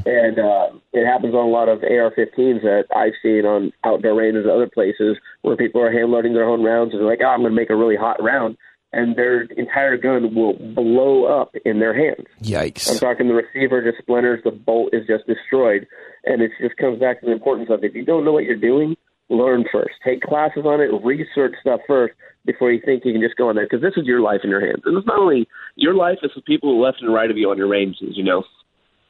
and 0.06 0.38
uh, 0.38 0.68
it 0.92 1.06
happens 1.06 1.34
on 1.34 1.46
a 1.46 1.50
lot 1.50 1.68
of 1.68 1.82
AR-15s 1.82 2.62
that 2.62 2.84
I've 2.94 3.14
seen 3.22 3.44
on 3.44 3.72
outdoor 3.84 4.14
ranges 4.14 4.44
and 4.44 4.52
other 4.52 4.68
places 4.72 5.16
where 5.42 5.56
people 5.56 5.80
are 5.80 5.90
hand 5.92 6.10
loading 6.10 6.34
their 6.34 6.48
own 6.48 6.62
rounds 6.62 6.92
and 6.92 7.00
they're 7.00 7.08
like, 7.08 7.20
"Oh, 7.22 7.28
I'm 7.28 7.40
going 7.40 7.52
to 7.52 7.56
make 7.60 7.70
a 7.70 7.76
really 7.76 7.96
hot 7.96 8.22
round," 8.22 8.56
and 8.92 9.16
their 9.16 9.42
entire 9.42 9.96
gun 9.96 10.34
will 10.34 10.54
blow 10.54 11.24
up 11.24 11.54
in 11.64 11.80
their 11.80 11.94
hands. 11.94 12.26
Yikes. 12.42 12.90
I'm 12.90 12.98
talking 12.98 13.28
the 13.28 13.34
receiver 13.34 13.82
just 13.82 13.98
splinters, 13.98 14.40
the 14.44 14.50
bolt 14.50 14.90
is 14.92 15.06
just 15.06 15.26
destroyed, 15.26 15.86
and 16.24 16.42
it 16.42 16.50
just 16.60 16.76
comes 16.76 16.98
back 16.98 17.20
to 17.20 17.26
the 17.26 17.32
importance 17.32 17.68
of 17.70 17.84
if 17.84 17.94
you 17.94 18.04
don't 18.04 18.24
know 18.24 18.32
what 18.32 18.44
you're 18.44 18.56
doing, 18.56 18.96
learn 19.28 19.64
first. 19.70 19.94
Take 20.04 20.22
classes 20.22 20.64
on 20.64 20.80
it, 20.80 20.90
research 21.04 21.54
stuff 21.60 21.80
first 21.86 22.14
before 22.44 22.72
you 22.72 22.80
think 22.84 23.04
you 23.04 23.12
can 23.12 23.20
just 23.20 23.36
go 23.36 23.48
on 23.48 23.56
there 23.56 23.66
because 23.66 23.82
this 23.82 23.94
is 23.96 24.06
your 24.06 24.20
life 24.20 24.40
in 24.44 24.50
your 24.50 24.60
hands, 24.64 24.82
and 24.84 24.96
it's 24.96 25.06
not 25.06 25.18
only 25.18 25.46
your 25.76 25.94
life; 25.94 26.18
it's 26.22 26.34
the 26.34 26.42
people 26.42 26.80
left 26.80 26.98
and 27.02 27.12
right 27.12 27.30
of 27.30 27.36
you 27.36 27.50
on 27.50 27.58
your 27.58 27.68
ranges. 27.68 28.16
You 28.16 28.24
know. 28.24 28.44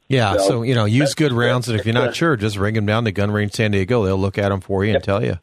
Yeah, 0.07 0.33
So- 0.37 0.47
so, 0.47 0.61
you 0.63 0.73
know, 0.73 0.85
use 0.85 1.13
good 1.13 1.31
rounds, 1.31 1.69
and 1.69 1.79
if 1.79 1.85
you're 1.85 1.93
not 1.93 2.15
sure, 2.15 2.35
just 2.35 2.57
ring 2.57 2.73
them 2.73 2.87
down 2.87 3.05
to 3.05 3.11
Gun 3.11 3.29
Range 3.29 3.51
San 3.53 3.69
Diego. 3.69 4.03
They'll 4.05 4.17
look 4.17 4.39
at 4.39 4.49
them 4.49 4.59
for 4.59 4.83
you 4.83 4.95
and 4.95 5.03
tell 5.03 5.23
you. 5.23 5.37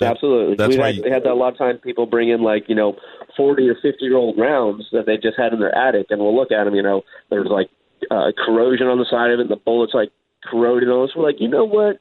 Absolutely. 0.00 0.54
that's 0.54 0.76
we 0.76 0.78
why 0.78 0.86
had, 0.86 0.96
you- 0.96 1.12
had 1.12 1.22
that 1.24 1.32
a 1.32 1.34
lot 1.34 1.52
of 1.52 1.58
times. 1.58 1.80
People 1.82 2.06
bring 2.06 2.28
in 2.28 2.40
like 2.42 2.64
you 2.68 2.74
know 2.74 2.96
forty 3.36 3.68
or 3.68 3.74
fifty 3.74 4.04
year 4.04 4.16
old 4.16 4.38
rounds 4.38 4.86
that 4.92 5.06
they 5.06 5.16
just 5.16 5.36
had 5.36 5.52
in 5.52 5.58
their 5.60 5.74
attic, 5.74 6.06
and 6.10 6.20
we'll 6.20 6.36
look 6.36 6.52
at 6.52 6.64
them. 6.64 6.74
You 6.74 6.82
know, 6.82 7.02
there's 7.30 7.48
like 7.48 7.68
uh, 8.10 8.30
corrosion 8.46 8.86
on 8.86 8.98
the 8.98 9.06
side 9.10 9.30
of 9.32 9.40
it, 9.40 9.42
and 9.42 9.50
the 9.50 9.56
bullets 9.56 9.92
like 9.94 10.10
corroded 10.44 10.88
on 10.88 11.08
us. 11.08 11.16
We're 11.16 11.24
like, 11.24 11.40
you 11.40 11.48
know 11.48 11.64
what? 11.64 11.98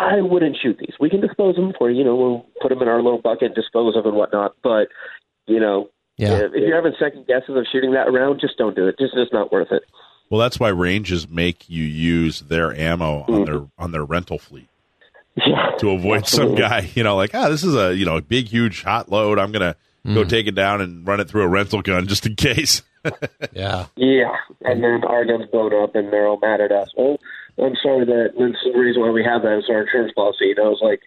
I 0.00 0.20
wouldn't 0.22 0.56
shoot 0.62 0.78
these. 0.78 0.94
We 0.98 1.10
can 1.10 1.20
dispose 1.20 1.58
of 1.58 1.64
them 1.64 1.72
for 1.78 1.90
you. 1.90 1.98
You 1.98 2.04
know, 2.04 2.16
we'll 2.16 2.46
put 2.62 2.70
them 2.70 2.80
in 2.82 2.88
our 2.88 3.02
little 3.02 3.20
bucket, 3.20 3.54
dispose 3.54 3.96
of 3.96 4.06
and 4.06 4.14
whatnot. 4.16 4.54
But 4.62 4.88
you 5.46 5.60
know, 5.60 5.90
Yeah. 6.16 6.34
if, 6.38 6.52
if 6.54 6.66
you're 6.66 6.76
having 6.76 6.94
second 6.98 7.26
guesses 7.26 7.56
of 7.56 7.66
shooting 7.70 7.92
that 7.92 8.12
round, 8.12 8.40
just 8.40 8.56
don't 8.56 8.74
do 8.76 8.86
it. 8.88 8.96
Just 8.98 9.14
it's 9.16 9.32
not 9.32 9.52
worth 9.52 9.72
it. 9.72 9.82
Well, 10.30 10.40
that's 10.40 10.58
why 10.60 10.68
ranges 10.68 11.28
make 11.28 11.68
you 11.68 11.84
use 11.84 12.40
their 12.40 12.74
ammo 12.74 13.24
on 13.28 13.44
their 13.44 13.60
on 13.78 13.90
their 13.92 14.04
rental 14.04 14.38
fleet 14.38 14.68
Yeah. 15.36 15.72
to 15.78 15.90
avoid 15.90 16.26
some 16.26 16.54
guy, 16.54 16.90
you 16.94 17.02
know, 17.02 17.16
like 17.16 17.34
ah, 17.34 17.48
this 17.48 17.62
is 17.64 17.74
a 17.74 17.94
you 17.94 18.04
know 18.06 18.16
a 18.16 18.22
big 18.22 18.46
huge 18.48 18.82
hot 18.82 19.10
load. 19.10 19.38
I'm 19.38 19.52
gonna 19.52 19.76
go 20.06 20.24
take 20.24 20.46
it 20.46 20.54
down 20.54 20.80
and 20.80 21.06
run 21.06 21.20
it 21.20 21.28
through 21.28 21.42
a 21.42 21.48
rental 21.48 21.82
gun 21.82 22.06
just 22.06 22.26
in 22.26 22.36
case. 22.36 22.82
Yeah. 23.54 23.86
Yeah, 23.96 24.36
and 24.62 24.84
then 24.84 25.02
our 25.04 25.24
gun's 25.24 25.46
blown 25.50 25.72
up, 25.82 25.94
and 25.94 26.12
they're 26.12 26.26
all 26.26 26.38
mad 26.38 26.60
at 26.60 26.70
us. 26.70 26.90
Well, 26.94 27.16
I'm 27.58 27.76
sorry 27.82 28.04
that 28.06 28.30
that's 28.38 28.64
the 28.64 28.78
reason 28.78 29.02
why 29.02 29.10
we 29.10 29.24
have 29.24 29.42
that 29.42 29.58
is 29.58 29.64
our 29.70 29.82
insurance 29.82 30.12
policy. 30.14 30.46
You 30.46 30.54
know, 30.56 30.72
it's 30.72 30.82
like 30.82 31.00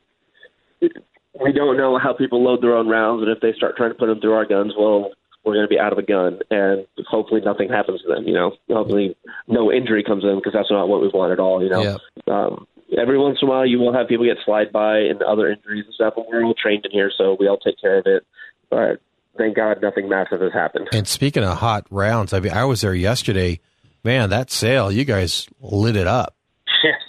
we 1.42 1.52
don't 1.52 1.78
know 1.78 1.98
how 1.98 2.14
people 2.14 2.44
load 2.44 2.62
their 2.62 2.76
own 2.76 2.88
rounds, 2.88 3.24
and 3.24 3.32
if 3.32 3.40
they 3.42 3.54
start 3.54 3.76
trying 3.78 3.92
to 3.92 3.98
put 3.98 4.08
them 4.08 4.20
through 4.20 4.34
our 4.34 4.46
guns, 4.46 4.74
well, 4.78 5.12
we're 5.44 5.54
going 5.56 5.66
to 5.66 5.70
be 5.70 5.80
out 5.80 5.92
of 5.92 5.98
a 5.98 6.04
gun, 6.04 6.40
and 6.52 6.86
hopefully 7.08 7.42
nothing 7.44 7.70
happens 7.70 8.02
to 8.02 8.08
them. 8.08 8.26
You 8.26 8.34
know, 8.34 8.52
hopefully 8.70 9.16
no 9.48 9.72
injury 9.72 10.04
comes 10.04 10.24
in 10.24 10.36
because 10.36 10.54
that's 10.54 10.72
not 10.72 10.88
what 10.88 11.02
we 11.02 11.10
want 11.10 11.32
at 11.34 11.40
all. 11.40 11.62
You 11.62 11.70
know, 11.70 11.82
Yep. 11.82 12.00
um, 12.28 12.68
every 12.98 13.18
once 13.18 13.40
in 13.42 13.48
a 13.48 13.52
while 13.52 13.66
you 13.66 13.80
will 13.80 13.94
have 13.94 14.08
people 14.08 14.26
get 14.26 14.38
slide 14.46 14.72
by 14.72 15.00
and 15.00 15.22
other 15.22 15.50
injuries 15.50 15.86
and 15.86 15.94
stuff, 15.94 16.14
and 16.18 16.26
we're 16.30 16.44
all 16.44 16.54
trained 16.54 16.86
in 16.86 16.92
here, 16.92 17.12
so 17.18 17.36
we 17.40 17.48
all 17.48 17.58
take 17.58 17.80
care 17.82 17.98
of 17.98 18.06
it. 18.06 18.24
But 18.70 19.02
thank 19.38 19.56
God 19.56 19.82
nothing 19.82 20.08
massive 20.08 20.42
has 20.42 20.54
happened. 20.54 20.88
And 20.94 21.08
speaking 21.08 21.44
of 21.44 21.58
hot 21.58 21.88
rounds, 21.90 22.32
I 22.34 22.40
mean, 22.40 22.54
I 22.54 22.66
was 22.66 22.82
there 22.82 22.96
yesterday. 22.96 23.60
Man, 24.04 24.30
that 24.32 24.52
sale, 24.52 24.92
you 24.92 25.06
guys 25.06 25.48
lit 25.62 25.96
it 25.96 26.08
up. 26.08 26.36
Yes, 26.84 27.00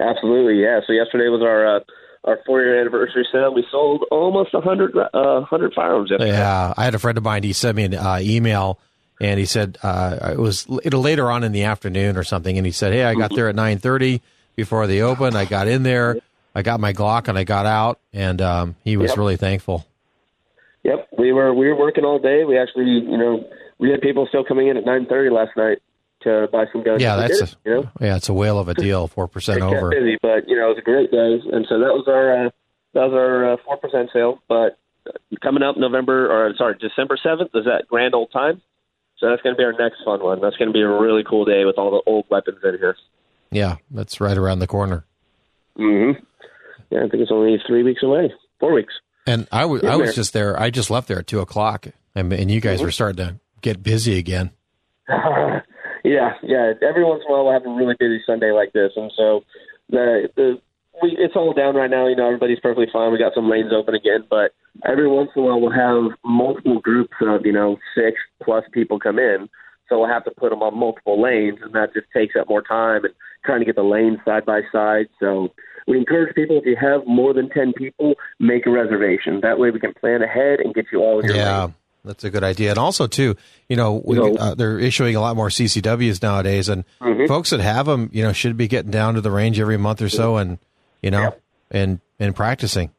absolutely. 0.00 0.62
Yeah. 0.62 0.80
So 0.86 0.92
yesterday 0.92 1.28
was 1.28 1.40
our 1.42 1.76
uh, 1.76 1.80
our 2.24 2.38
four 2.46 2.60
year 2.60 2.78
anniversary 2.80 3.26
sale. 3.32 3.54
We 3.54 3.64
sold 3.70 4.04
almost 4.10 4.52
a 4.54 4.60
hundred 4.60 4.94
uh, 4.96 5.42
hundred 5.42 5.72
firearms. 5.74 6.10
Yesterday. 6.10 6.32
Yeah, 6.32 6.74
I 6.76 6.84
had 6.84 6.94
a 6.94 6.98
friend 6.98 7.16
of 7.16 7.24
mine. 7.24 7.42
He 7.42 7.52
sent 7.54 7.76
me 7.76 7.84
an 7.84 7.94
uh, 7.94 8.18
email, 8.20 8.78
and 9.20 9.40
he 9.40 9.46
said 9.46 9.78
uh, 9.82 10.32
it 10.32 10.38
was 10.38 10.68
later 10.68 11.30
on 11.30 11.42
in 11.44 11.52
the 11.52 11.64
afternoon 11.64 12.18
or 12.18 12.24
something. 12.24 12.56
And 12.58 12.66
he 12.66 12.72
said, 12.72 12.92
"Hey, 12.92 13.04
I 13.04 13.14
got 13.14 13.34
there 13.34 13.48
at 13.48 13.54
nine 13.54 13.78
thirty 13.78 14.20
before 14.54 14.86
they 14.86 15.00
opened. 15.00 15.34
I 15.36 15.46
got 15.46 15.68
in 15.68 15.82
there, 15.84 16.18
I 16.54 16.60
got 16.60 16.78
my 16.80 16.92
Glock, 16.92 17.28
and 17.28 17.38
I 17.38 17.44
got 17.44 17.64
out." 17.64 17.98
And 18.12 18.42
um, 18.42 18.76
he 18.84 18.98
was 18.98 19.12
Yep. 19.12 19.18
really 19.18 19.36
thankful. 19.36 19.86
Yep. 20.82 21.08
We 21.16 21.32
were 21.32 21.54
we 21.54 21.68
were 21.68 21.76
working 21.76 22.04
all 22.04 22.18
day. 22.18 22.44
We 22.44 22.58
actually, 22.58 22.84
you 22.90 23.16
know, 23.16 23.48
we 23.78 23.90
had 23.90 24.02
people 24.02 24.26
still 24.28 24.44
coming 24.44 24.68
in 24.68 24.76
at 24.76 24.84
nine 24.84 25.06
thirty 25.06 25.30
last 25.30 25.56
night 25.56 25.78
to 26.24 26.48
buy 26.52 26.64
some 26.72 26.82
guns. 26.82 27.00
Yeah, 27.02 27.16
that's 27.16 27.40
a, 27.40 27.48
you 27.64 27.74
know. 27.74 27.90
yeah, 28.00 28.16
it's 28.16 28.28
a 28.28 28.34
whale 28.34 28.58
of 28.58 28.68
a 28.68 28.74
deal, 28.74 29.08
four 29.08 29.28
percent 29.28 29.62
over. 29.62 29.90
busy, 29.90 30.18
but 30.22 30.48
you 30.48 30.56
know, 30.56 30.66
it 30.66 30.76
was 30.76 30.78
a 30.78 30.82
great 30.82 31.10
day, 31.10 31.40
and 31.52 31.66
so 31.68 31.78
that 31.78 31.92
was 31.92 32.04
our 32.08 32.46
uh, 32.46 32.50
that 32.94 33.08
was 33.08 33.12
our 33.12 33.58
four 33.64 33.76
percent 33.78 34.10
sale. 34.12 34.40
But 34.48 34.78
uh, 35.06 35.12
coming 35.42 35.62
up 35.62 35.76
November 35.76 36.30
or 36.30 36.54
sorry 36.56 36.76
December 36.80 37.16
seventh 37.22 37.50
is 37.54 37.64
that 37.64 37.84
grand 37.88 38.14
old 38.14 38.30
time. 38.32 38.60
So 39.18 39.28
that's 39.30 39.42
going 39.42 39.54
to 39.54 39.58
be 39.58 39.64
our 39.64 39.72
next 39.72 39.98
fun 40.04 40.22
one. 40.22 40.40
That's 40.40 40.56
going 40.56 40.68
to 40.68 40.72
be 40.72 40.80
a 40.82 40.88
really 40.88 41.22
cool 41.22 41.44
day 41.44 41.64
with 41.64 41.78
all 41.78 41.90
the 41.92 42.02
old 42.10 42.24
weapons 42.28 42.58
in 42.64 42.76
here. 42.78 42.96
Yeah, 43.52 43.76
that's 43.90 44.20
right 44.20 44.36
around 44.36 44.58
the 44.58 44.66
corner. 44.66 45.04
Mm-hmm. 45.78 46.20
Yeah, 46.90 47.04
I 47.04 47.08
think 47.08 47.22
it's 47.22 47.30
only 47.30 47.56
three 47.66 47.82
weeks 47.84 48.02
away. 48.02 48.32
Four 48.58 48.72
weeks. 48.72 48.92
And 49.26 49.46
I 49.52 49.64
was 49.66 49.84
I 49.84 49.94
was 49.96 50.06
man. 50.08 50.14
just 50.14 50.32
there. 50.32 50.58
I 50.60 50.70
just 50.70 50.90
left 50.90 51.06
there 51.06 51.20
at 51.20 51.26
two 51.28 51.38
o'clock, 51.40 51.86
and, 52.16 52.32
and 52.32 52.50
you 52.50 52.60
guys 52.60 52.78
Mm-hmm. 52.78 52.86
were 52.86 52.90
starting 52.90 53.24
to 53.26 53.40
get 53.60 53.80
busy 53.82 54.18
again. 54.18 54.50
yeah, 56.04 56.34
yeah. 56.42 56.72
Every 56.82 57.04
once 57.04 57.22
in 57.24 57.30
a 57.30 57.34
while, 57.34 57.44
we'll 57.44 57.52
have 57.52 57.66
a 57.66 57.70
really 57.70 57.96
busy 57.98 58.20
Sunday 58.26 58.52
like 58.52 58.72
this, 58.72 58.92
and 58.96 59.12
so 59.16 59.44
the 59.90 60.28
the 60.36 60.60
we 61.02 61.16
it's 61.18 61.36
all 61.36 61.52
down 61.52 61.74
right 61.74 61.90
now. 61.90 62.06
You 62.06 62.16
know, 62.16 62.26
everybody's 62.26 62.60
perfectly 62.60 62.88
fine. 62.92 63.12
We 63.12 63.18
got 63.18 63.34
some 63.34 63.50
lanes 63.50 63.72
open 63.72 63.94
again, 63.94 64.24
but 64.28 64.52
every 64.84 65.08
once 65.08 65.30
in 65.34 65.42
a 65.42 65.46
while, 65.46 65.60
we'll 65.60 65.70
have 65.70 66.18
multiple 66.24 66.80
groups 66.80 67.14
of 67.20 67.46
you 67.46 67.52
know 67.52 67.78
six 67.94 68.18
plus 68.42 68.64
people 68.72 68.98
come 68.98 69.18
in. 69.18 69.48
So 69.88 69.98
we'll 69.98 70.08
have 70.08 70.24
to 70.24 70.30
put 70.30 70.50
them 70.50 70.62
on 70.62 70.78
multiple 70.78 71.20
lanes, 71.20 71.58
and 71.62 71.74
that 71.74 71.92
just 71.92 72.06
takes 72.14 72.34
up 72.38 72.48
more 72.48 72.62
time 72.62 73.04
and 73.04 73.14
trying 73.44 73.60
to 73.60 73.66
get 73.66 73.76
the 73.76 73.82
lanes 73.82 74.18
side 74.24 74.46
by 74.46 74.60
side. 74.72 75.06
So 75.20 75.52
we 75.86 75.98
encourage 75.98 76.34
people 76.34 76.58
if 76.58 76.64
you 76.64 76.76
have 76.80 77.06
more 77.06 77.34
than 77.34 77.48
ten 77.50 77.72
people, 77.72 78.14
make 78.38 78.66
a 78.66 78.70
reservation. 78.70 79.40
That 79.42 79.58
way, 79.58 79.70
we 79.70 79.80
can 79.80 79.94
plan 79.94 80.22
ahead 80.22 80.60
and 80.60 80.74
get 80.74 80.86
you 80.92 81.00
all 81.00 81.20
in 81.20 81.26
your 81.26 81.36
Yeah, 81.36 81.64
lane. 81.64 81.74
That's 82.04 82.24
a 82.24 82.30
good 82.30 82.42
idea. 82.44 82.70
And 82.70 82.78
also, 82.78 83.06
too, 83.06 83.36
you 83.68 83.76
know, 83.76 84.02
we, 84.04 84.16
You 84.16 84.32
know- 84.32 84.36
uh, 84.38 84.54
they're 84.54 84.78
issuing 84.78 85.14
a 85.16 85.20
lot 85.20 85.36
more 85.36 85.48
CCWs 85.50 86.20
nowadays, 86.22 86.68
and 86.68 86.84
Mm-hmm. 87.00 87.26
folks 87.26 87.50
that 87.50 87.60
have 87.60 87.86
them, 87.86 88.10
you 88.12 88.22
know, 88.22 88.32
should 88.32 88.56
be 88.56 88.68
getting 88.68 88.90
down 88.90 89.14
to 89.14 89.20
the 89.20 89.30
range 89.30 89.58
every 89.60 89.76
month 89.76 90.02
or 90.02 90.08
so, 90.08 90.36
and 90.36 90.58
you 91.02 91.10
know, 91.10 91.22
Yep. 91.22 91.42
and 91.70 92.00
and 92.18 92.34
practicing. 92.36 92.90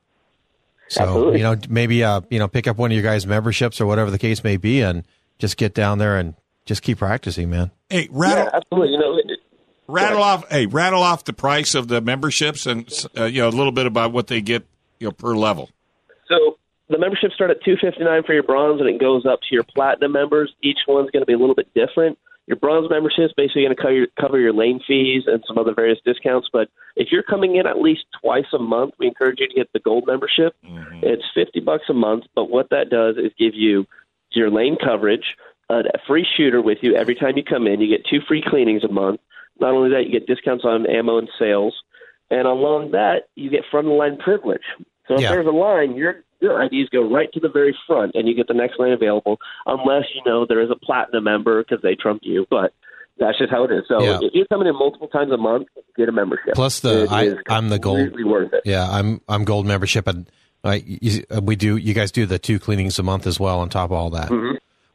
So 0.90 1.04
Absolutely. 1.04 1.38
you 1.40 1.44
know, 1.44 1.56
maybe 1.70 2.04
uh, 2.04 2.22
you 2.30 2.40
know, 2.40 2.48
pick 2.48 2.68
up 2.68 2.78
one 2.78 2.92
of 2.92 2.96
your 2.96 3.04
guys' 3.04 3.26
memberships 3.26 3.80
or 3.82 3.86
whatever 3.86 4.12
the 4.12 4.20
case 4.20 4.44
may 4.44 4.58
be, 4.58 4.82
and 4.82 5.04
just 5.40 5.58
get 5.58 5.74
down 5.74 5.98
there 5.98 6.18
and 6.18 6.36
just 6.66 6.82
keep 6.82 7.00
practicing, 7.00 7.50
man. 7.50 7.72
Hey, 7.90 8.08
rattle 8.12 8.46
Yeah, 8.46 8.50
absolutely. 8.54 8.92
You 8.94 9.00
know, 9.00 9.18
it- 9.18 9.40
rattle 9.88 10.22
off. 10.22 10.50
Hey, 10.50 10.66
rattle 10.66 11.02
off 11.02 11.24
the 11.26 11.34
price 11.34 11.74
of 11.76 11.88
the 11.88 12.00
memberships 12.02 12.66
and 12.66 12.88
uh, 13.18 13.26
you 13.26 13.42
know 13.42 13.48
a 13.48 13.50
little 13.50 13.72
bit 13.72 13.86
about 13.86 14.12
what 14.12 14.28
they 14.28 14.42
get 14.42 14.66
you 15.00 15.08
know 15.08 15.12
per 15.12 15.36
level. 15.36 15.70
So 16.28 16.58
the 16.90 16.98
memberships 16.98 17.36
start 17.36 17.52
at 17.52 17.64
two 17.64 17.76
fifty 17.80 18.04
nine 18.04 18.24
for 18.24 18.34
your 18.34 18.44
bronze, 18.44 18.80
and 18.82 18.90
it 18.90 19.00
goes 19.00 19.26
up 19.26 19.40
to 19.42 19.56
your 19.56 19.64
platinum 19.64 20.12
members. 20.12 20.54
Each 20.62 20.80
one's 20.88 21.12
going 21.12 21.22
to 21.22 21.26
be 21.28 21.34
a 21.34 21.38
little 21.38 21.56
bit 21.56 21.74
different. 21.74 22.18
Your 22.46 22.58
bronze 22.58 22.90
membership 22.90 23.24
is 23.26 23.34
basically 23.38 23.64
going 23.64 23.76
to 23.76 23.82
cover 23.82 23.94
your, 23.94 24.08
cover 24.20 24.38
your 24.38 24.52
lane 24.52 24.82
fees 24.86 25.24
and 25.28 25.42
some 25.48 25.58
other 25.58 25.74
various 25.74 26.00
discounts. 26.04 26.50
But 26.52 26.68
if 26.98 27.08
you're 27.10 27.24
coming 27.24 27.56
in 27.56 27.66
at 27.66 27.80
least 27.80 28.04
twice 28.22 28.52
a 28.54 28.60
month, 28.60 28.96
we 29.00 29.08
encourage 29.08 29.40
you 29.40 29.48
to 29.48 29.54
get 29.54 29.72
the 29.72 29.80
gold 29.80 30.04
membership. 30.08 30.54
Mm-hmm. 30.66 31.00
It's 31.04 31.24
fifty 31.34 31.62
bucks 31.62 31.86
a 31.90 31.94
month, 31.94 32.26
but 32.36 32.50
what 32.50 32.70
that 32.72 32.90
does 32.90 33.16
is 33.18 33.32
give 33.40 33.54
you 33.56 33.86
your 34.32 34.50
lane 34.52 34.76
coverage, 34.84 35.24
uh, 35.70 35.84
a 35.94 36.00
free 36.06 36.26
shooter 36.36 36.62
with 36.62 36.80
you 36.82 36.96
every 36.96 37.16
time 37.16 37.38
you 37.38 37.44
come 37.44 37.66
in. 37.66 37.80
You 37.80 37.88
get 37.88 38.06
two 38.10 38.20
free 38.28 38.44
cleanings 38.46 38.84
a 38.84 38.92
month. 38.92 39.22
Not 39.62 39.72
only 39.74 39.92
that, 39.92 40.06
you 40.06 40.12
get 40.12 40.28
discounts 40.28 40.66
on 40.66 40.86
ammo 40.90 41.20
and 41.20 41.30
sales, 41.40 41.76
and 42.30 42.46
along 42.46 42.92
that, 42.92 43.30
you 43.36 43.50
get 43.50 43.62
front 43.72 43.88
of 43.88 43.92
the 43.92 43.96
line 43.96 44.18
privilege. 44.18 44.64
So 45.08 45.16
if 45.16 45.22
Yeah. 45.22 45.30
there's 45.30 45.48
a 45.48 45.52
line, 45.52 45.96
your 45.96 46.24
your 46.44 46.62
IDs 46.62 46.90
go 46.92 47.10
right 47.10 47.32
to 47.34 47.40
the 47.40 47.50
very 47.50 47.76
front, 47.88 48.12
and 48.14 48.28
you 48.28 48.36
get 48.36 48.48
the 48.48 48.54
next 48.54 48.80
lane 48.80 48.94
available, 48.94 49.38
unless 49.66 50.04
you 50.14 50.22
know 50.30 50.46
there 50.46 50.62
is 50.62 50.70
a 50.70 50.76
platinum 50.76 51.24
member 51.24 51.64
because 51.64 51.82
they 51.82 51.96
trumped 51.96 52.26
you. 52.26 52.46
But 52.50 52.74
that's 53.18 53.38
just 53.40 53.50
how 53.52 53.64
it 53.64 53.72
is. 53.72 53.84
So 53.88 54.02
Yeah. 54.04 54.20
if 54.22 54.34
you're 54.34 54.46
coming 54.48 54.68
in 54.68 54.76
multiple 54.78 55.08
times 55.08 55.32
a 55.32 55.38
month, 55.38 55.68
get 55.98 56.10
a 56.10 56.12
membership. 56.12 56.54
Plus 56.56 56.80
the- 56.82 57.04
It 57.04 57.12
I, 57.12 57.34
I'm 57.56 57.70
the 57.70 57.80
gold- 57.80 58.12
worth 58.26 58.54
it. 58.54 58.62
Yeah, 58.66 58.88
I'm 58.90 59.22
I'm 59.28 59.44
gold 59.46 59.66
membership, 59.66 60.08
and 60.08 60.28
I, 60.64 60.84
you, 60.86 61.24
uh, 61.36 61.42
we 61.44 61.56
do. 61.56 61.78
You 61.78 61.94
guys 61.94 62.12
do 62.12 62.26
the 62.26 62.40
two 62.40 62.58
cleanings 62.60 62.98
a 63.00 63.04
month 63.04 63.26
as 63.28 63.40
well 63.40 63.60
on 63.60 63.70
top 63.70 63.86
of 63.92 63.98
all 63.98 64.10
that, 64.12 64.32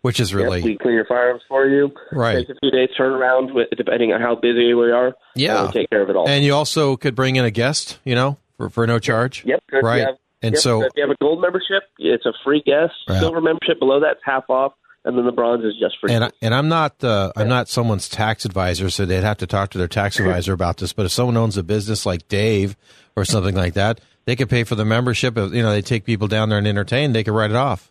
which 0.03 0.19
is 0.19 0.33
really 0.35 0.59
Yep, 0.61 0.65
we 0.67 0.79
clean 0.79 0.95
your 0.95 1.05
firearms 1.05 1.43
for 1.49 1.67
you. 1.69 1.91
Right. 2.11 2.39
Takes 2.47 2.51
a 2.51 2.55
few 2.61 2.71
days 2.71 2.89
turnaround, 2.99 3.53
with, 3.55 3.69
depending 3.77 4.13
on 4.13 4.21
how 4.21 4.35
busy 4.35 4.73
we 4.75 4.91
are. 4.91 5.15
Yeah. 5.35 5.65
and 5.65 5.69
we 5.75 5.81
take 5.83 5.91
care 5.91 6.03
of 6.03 6.09
it 6.11 6.17
all. 6.17 6.27
And 6.29 6.43
you 6.45 6.55
also 6.55 6.97
could 6.97 7.15
bring 7.15 7.37
in 7.37 7.45
a 7.45 7.51
guest, 7.51 7.99
you 8.05 8.15
know, 8.15 8.39
for, 8.57 8.71
for 8.71 8.87
no 8.87 8.99
charge. 8.99 9.45
Yep. 9.45 9.63
Right. 9.83 10.07
You 10.43 10.47
have, 10.47 10.49
and 10.49 10.55
yep, 10.55 10.63
so 10.63 10.83
if 10.85 10.93
you 10.97 11.03
have 11.03 11.11
a 11.11 11.17
gold 11.23 11.41
membership, 11.41 11.83
it's 11.99 12.27
a 12.27 12.33
free 12.45 12.63
guest. 12.65 12.95
Yeah. 13.09 13.21
Silver 13.21 13.41
membership 13.41 13.79
below 13.79 14.01
that's 14.01 14.21
half 14.25 14.49
off, 14.49 14.73
and 15.05 15.17
then 15.19 15.25
the 15.27 15.33
bronze 15.33 15.65
is 15.65 15.75
just 15.81 15.97
free. 16.01 16.13
and 16.13 16.25
I, 16.25 16.31
and 16.43 16.55
I'm 16.55 16.69
not 16.69 17.03
uh, 17.03 17.33
I'm 17.37 17.49
not 17.49 17.69
someone's 17.69 18.09
tax 18.09 18.45
advisor, 18.45 18.91
so 18.91 19.05
they'd 19.07 19.23
have 19.23 19.39
to 19.39 19.47
talk 19.47 19.71
to 19.71 19.79
their 19.79 19.89
tax 19.89 20.19
advisor 20.21 20.53
about 20.53 20.77
this. 20.79 20.93
But 20.93 21.07
if 21.07 21.13
someone 21.13 21.37
owns 21.37 21.57
a 21.57 21.63
business 21.63 22.07
like 22.07 22.29
Dave 22.29 22.77
or 23.17 23.25
something 23.25 23.55
like 23.55 23.75
that, 23.75 24.01
they 24.27 24.37
could 24.37 24.49
pay 24.49 24.65
for 24.65 24.75
the 24.75 24.85
membership. 24.85 25.37
If, 25.37 25.53
you 25.53 25.63
know, 25.63 25.73
they 25.73 25.83
take 25.83 26.05
people 26.05 26.29
down 26.29 26.49
there 26.51 26.59
and 26.59 26.67
entertain. 26.69 27.13
They 27.13 27.25
could 27.25 27.35
write 27.35 27.51
it 27.51 27.57
off. 27.57 27.91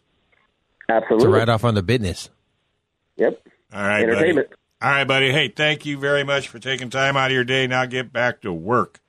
Absolutely, 0.90 1.08
To 1.08 1.14
Absolutely. 1.16 1.40
write 1.40 1.50
off 1.50 1.64
on 1.66 1.74
the 1.76 1.84
business. 1.84 2.30
Yep. 3.18 3.42
All 3.74 3.82
right, 3.82 4.02
buddy. 4.06 4.12
Entertainment. 4.14 4.48
All 4.82 4.90
right, 4.92 5.04
buddy. 5.08 5.32
Hey, 5.32 5.50
thank 5.50 5.86
you 5.86 5.98
very 5.98 6.24
much 6.24 6.48
for 6.48 6.60
taking 6.60 6.90
time 6.90 7.18
out 7.18 7.32
of 7.32 7.34
your 7.34 7.44
day. 7.44 7.68
Now 7.68 7.86
get 7.86 8.14
back 8.14 8.42
to 8.42 8.54
work. 8.54 9.00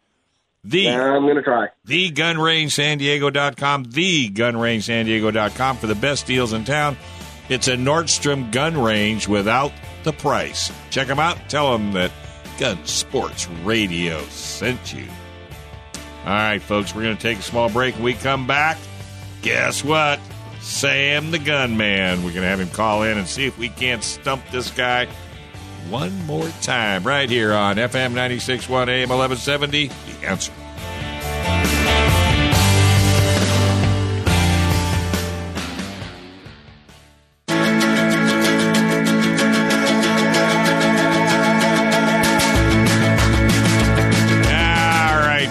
The 0.64 0.88
I'm 0.88 1.22
going 1.22 1.36
to 1.36 1.42
try. 1.42 1.68
thegunrangesandiego.com, 1.86 3.86
thegunrangesandiego.com 3.86 5.76
for 5.76 5.86
the 5.86 5.94
best 5.94 6.26
deals 6.26 6.52
in 6.52 6.64
town. 6.64 6.96
It's 7.48 7.68
a 7.68 7.76
Nordstrom 7.76 8.52
gun 8.52 8.76
range 8.76 9.28
without 9.28 9.72
the 10.02 10.12
price. 10.12 10.70
Check 10.90 11.06
them 11.06 11.18
out. 11.18 11.38
Tell 11.48 11.72
them 11.72 11.92
that 11.92 12.10
Gun 12.58 12.84
Sports 12.84 13.48
Radio 13.64 14.20
sent 14.26 14.92
you. 14.92 15.06
All 16.24 16.34
right, 16.34 16.60
folks, 16.60 16.94
we're 16.94 17.02
going 17.02 17.16
to 17.16 17.22
take 17.22 17.38
a 17.38 17.42
small 17.42 17.70
break. 17.70 17.94
When 17.94 18.04
we 18.04 18.14
come 18.14 18.46
back, 18.46 18.76
guess 19.40 19.84
what? 19.84 20.20
Sam 20.60 21.30
the 21.30 21.38
Gunman. 21.38 22.24
We're 22.24 22.32
going 22.32 22.42
to 22.42 22.48
have 22.48 22.60
him 22.60 22.68
call 22.68 23.04
in 23.04 23.16
and 23.16 23.26
see 23.26 23.46
if 23.46 23.56
we 23.56 23.70
can't 23.70 24.04
stump 24.04 24.42
this 24.50 24.70
guy 24.70 25.08
one 25.90 26.14
more 26.26 26.48
time 26.60 27.04
right 27.04 27.28
here 27.28 27.52
on 27.52 27.76
FM 27.76 28.12
96.1 28.12 28.88
AM 28.88 29.08
1170. 29.08 29.88
The 29.88 30.26
answer. 30.26 30.52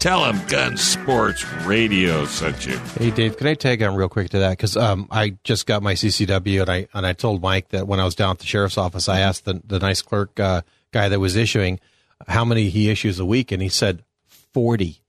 Tell 0.02 0.24
them 0.24 0.42
Gun 0.48 0.78
Sports 0.78 1.46
Radio 1.64 2.26
sent 2.26 2.66
you. 2.66 2.76
Hey 2.98 3.12
Dave, 3.12 3.38
can 3.38 3.46
I 3.46 3.54
tag 3.54 3.84
on 3.84 3.96
real 3.96 4.10
quick 4.10 4.32
to 4.32 4.40
that? 4.40 4.58
Because 4.58 4.76
um, 4.76 5.08
I 5.12 5.38
just 5.44 5.68
got 5.68 5.84
my 5.84 5.94
CCW, 5.94 6.62
and 6.62 6.70
I 6.72 6.88
and 6.96 7.06
I 7.06 7.14
told 7.14 7.44
Mike 7.44 7.70
that 7.70 7.88
when 7.88 8.00
I 8.00 8.06
was 8.06 8.16
down 8.16 8.32
at 8.32 8.40
the 8.40 8.48
sheriff's 8.48 8.80
office, 8.80 9.08
I 9.08 9.20
asked 9.20 9.46
the 9.46 9.62
the 9.64 9.78
nice 9.78 10.02
clerk 10.02 10.40
uh, 10.40 10.64
guy 10.92 11.08
that 11.08 11.20
was 11.20 11.36
issuing 11.36 11.80
how 12.28 12.44
many 12.44 12.70
he 12.70 12.90
issues 12.90 13.20
a 13.20 13.26
week, 13.28 13.52
and 13.52 13.62
he 13.62 13.70
said 13.70 14.04
forty. 14.26 15.01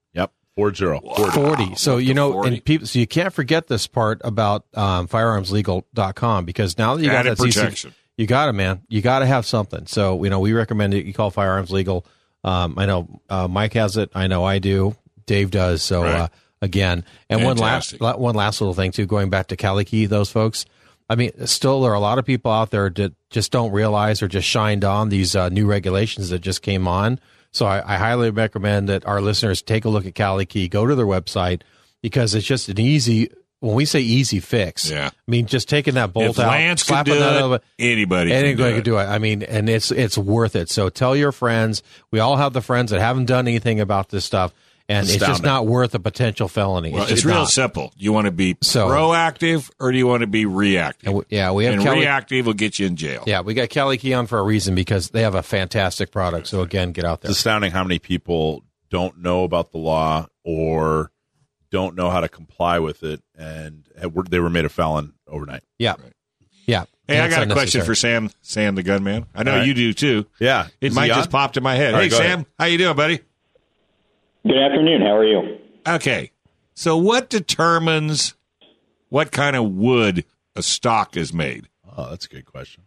Yep. 0.56 0.56
Four 0.56 0.74
zero. 0.74 1.00
Four 1.00 1.30
zero. 1.32 1.54
40. 1.56 1.74
So, 1.76 1.96
you 1.98 2.14
know, 2.14 2.32
40. 2.32 2.48
and 2.48 2.64
people, 2.64 2.86
so 2.86 2.98
you 2.98 3.06
can't 3.06 3.32
forget 3.32 3.68
this 3.68 3.86
part 3.86 4.20
about 4.24 4.64
um, 4.74 5.08
firearmslegal.com 5.08 6.44
because 6.44 6.78
now 6.78 6.94
that 6.96 7.02
you 7.02 7.08
got 7.10 7.26
Added 7.26 7.38
that 7.38 7.42
CC 7.44 7.54
protection. 7.54 7.94
you 8.16 8.26
got 8.26 8.48
it, 8.48 8.52
man. 8.52 8.82
You 8.88 9.00
got 9.02 9.20
to 9.20 9.26
have 9.26 9.46
something. 9.46 9.86
So, 9.86 10.22
you 10.24 10.30
know, 10.30 10.40
we 10.40 10.52
recommend 10.52 10.94
it. 10.94 11.06
You 11.06 11.14
call 11.14 11.30
Firearms 11.30 11.70
Legal. 11.70 12.06
Um, 12.44 12.74
I 12.78 12.86
know 12.86 13.20
uh, 13.30 13.48
Mike 13.48 13.74
has 13.74 13.96
it. 13.96 14.10
I 14.14 14.26
know 14.26 14.44
I 14.44 14.58
do. 14.58 14.96
Dave 15.26 15.50
does. 15.50 15.82
So, 15.82 16.02
Right. 16.02 16.14
uh, 16.22 16.28
again, 16.60 17.04
and 17.28 17.44
one 17.44 17.56
last, 17.56 17.98
one 18.00 18.34
last 18.34 18.60
little 18.60 18.74
thing 18.74 18.92
too, 18.92 19.06
going 19.06 19.30
back 19.30 19.48
to 19.48 19.56
Kali 19.56 19.84
Key, 19.84 20.06
those 20.06 20.30
folks. 20.30 20.64
I 21.10 21.14
mean, 21.16 21.32
still 21.46 21.82
there 21.82 21.90
are 21.90 21.96
a 21.96 22.00
lot 22.00 22.18
of 22.18 22.24
people 22.24 22.50
out 22.52 22.70
there 22.70 22.88
that 22.88 23.12
just 23.30 23.50
don't 23.52 23.72
realize 23.72 24.22
or 24.22 24.28
just 24.28 24.46
shined 24.48 24.84
on 24.84 25.08
these 25.08 25.34
uh, 25.36 25.48
new 25.50 25.66
regulations 25.66 26.30
that 26.30 26.38
just 26.40 26.62
came 26.62 26.86
on. 26.88 27.18
So 27.52 27.66
I, 27.66 27.94
I 27.94 27.96
highly 27.98 28.30
recommend 28.30 28.88
that 28.88 29.06
our 29.06 29.20
listeners 29.20 29.62
take 29.62 29.84
a 29.84 29.88
look 29.88 30.06
at 30.06 30.14
Kali 30.14 30.46
Key, 30.46 30.68
go 30.68 30.86
to 30.86 30.94
their 30.94 31.06
website 31.06 31.62
because 32.00 32.34
it's 32.34 32.46
just 32.46 32.68
an 32.68 32.80
easy. 32.80 33.30
When 33.60 33.76
we 33.76 33.84
say 33.84 34.00
easy 34.00 34.40
fix, 34.40 34.90
Yeah. 34.90 35.10
I 35.12 35.30
mean 35.30 35.46
just 35.46 35.68
taking 35.68 35.94
that 35.94 36.12
bolt 36.12 36.30
If 36.30 36.38
out, 36.40 36.48
Lance 36.48 36.82
can 36.82 36.88
slapping 36.94 37.12
do 37.14 37.20
that 37.20 37.36
it, 37.36 37.42
over. 37.42 37.60
anybody 37.78 38.32
Anybody 38.32 38.56
can 38.56 38.56
do 38.56 38.74
can 38.74 38.82
do 38.84 38.98
it. 38.98 39.04
I 39.04 39.18
mean, 39.18 39.44
and 39.44 39.68
it's 39.68 39.92
it's 39.92 40.18
worth 40.18 40.56
it. 40.56 40.68
So 40.68 40.88
tell 40.88 41.14
your 41.14 41.30
friends. 41.30 41.82
We 42.10 42.18
all 42.18 42.36
have 42.38 42.54
the 42.54 42.60
friends 42.60 42.90
that 42.90 43.00
haven't 43.00 43.26
done 43.26 43.46
anything 43.46 43.78
about 43.78 44.08
this 44.08 44.24
stuff, 44.24 44.52
and 44.88 45.08
it's 45.08 45.16
just 45.16 45.42
not 45.42 45.66
worth 45.66 45.94
a 45.94 45.98
potential 46.00 46.48
felony. 46.48 46.92
Well, 46.92 47.02
it's 47.04 47.12
it's, 47.12 47.24
real 47.24 47.36
not. 47.36 47.48
simple. 47.50 47.92
You 47.96 48.12
want 48.12 48.26
to 48.26 48.30
be 48.32 48.56
So- 48.62 48.88
proactive 48.88 49.70
or 49.80 49.92
do 49.92 49.98
you 49.98 50.06
want 50.06 50.22
to 50.22 50.26
be 50.26 50.44
reactive? 50.46 51.06
And 51.08 51.16
we- 51.18 51.24
yeah, 51.30 51.50
we 51.52 51.64
have 51.64 51.74
and 51.74 51.82
Kelly. 51.82 52.00
reactive 52.00 52.46
will 52.46 52.52
get 52.54 52.78
you 52.78 52.86
in 52.86 52.96
jail. 52.96 53.24
Yeah, 53.26 53.40
we 53.42 53.54
got 53.54 53.70
Kali 53.70 53.96
Key 53.98 54.14
on 54.14 54.26
for 54.26 54.38
a 54.38 54.42
reason 54.42 54.74
because 54.74 55.10
they 55.10 55.22
have 55.22 55.34
a 55.34 55.42
fantastic 55.42 56.10
product. 56.10 56.46
So 56.48 56.60
again, 56.62 56.92
get 56.92 57.04
out 57.04 57.20
there. 57.22 57.30
It's 57.30 57.38
astounding 57.38 57.70
how 57.72 57.82
many 57.84 57.98
people 57.98 58.62
don't 58.90 59.18
know 59.22 59.44
about 59.44 59.72
the 59.72 59.78
law 59.78 60.26
or 60.44 61.10
don't 61.70 61.96
know 61.96 62.10
how 62.10 62.20
to 62.20 62.28
comply 62.28 62.78
with 62.78 63.02
it, 63.02 63.22
and 63.36 63.84
they 64.28 64.38
were 64.38 64.50
made 64.50 64.66
a 64.66 64.68
felon 64.68 65.14
overnight. 65.26 65.62
Yeah, 65.78 65.94
yeah. 66.66 66.84
Hey, 67.08 67.18
I 67.18 67.28
got 67.28 67.42
a 67.42 67.52
question 67.52 67.82
for 67.84 67.94
Sam, 67.94 68.30
Sam 68.42 68.74
the 68.74 68.82
gunman. 68.82 69.26
I 69.34 69.42
know 69.42 69.52
All 69.52 69.58
right. 69.58 69.66
you 69.66 69.72
do 69.74 69.92
too. 69.94 70.26
Yeah, 70.38 70.66
It 70.80 70.88
Is 70.88 70.94
might 70.94 71.08
just 71.08 71.28
on? 71.28 71.30
popped 71.32 71.56
in 71.56 71.62
my 71.62 71.74
head. 71.74 71.94
All 71.94 72.00
hey, 72.00 72.06
right, 72.06 72.12
Sam, 72.12 72.24
ahead. 72.40 72.46
how 72.58 72.64
you 72.66 72.78
doing, 72.78 72.94
buddy? 72.96 73.20
Good 74.46 74.58
afternoon. 74.58 75.02
How 75.02 75.16
are 75.16 75.24
you? 75.24 75.58
Okay. 75.86 76.30
So 76.74 76.96
what 76.96 77.28
determines 77.30 78.34
what 79.08 79.30
kind 79.30 79.54
of 79.56 79.70
wood 79.72 80.24
a 80.56 80.62
stock 80.62 81.16
is 81.16 81.32
made? 81.32 81.68
Oh, 81.96 82.10
that's 82.10 82.26
a 82.26 82.28
good 82.28 82.46
question. 82.46 82.84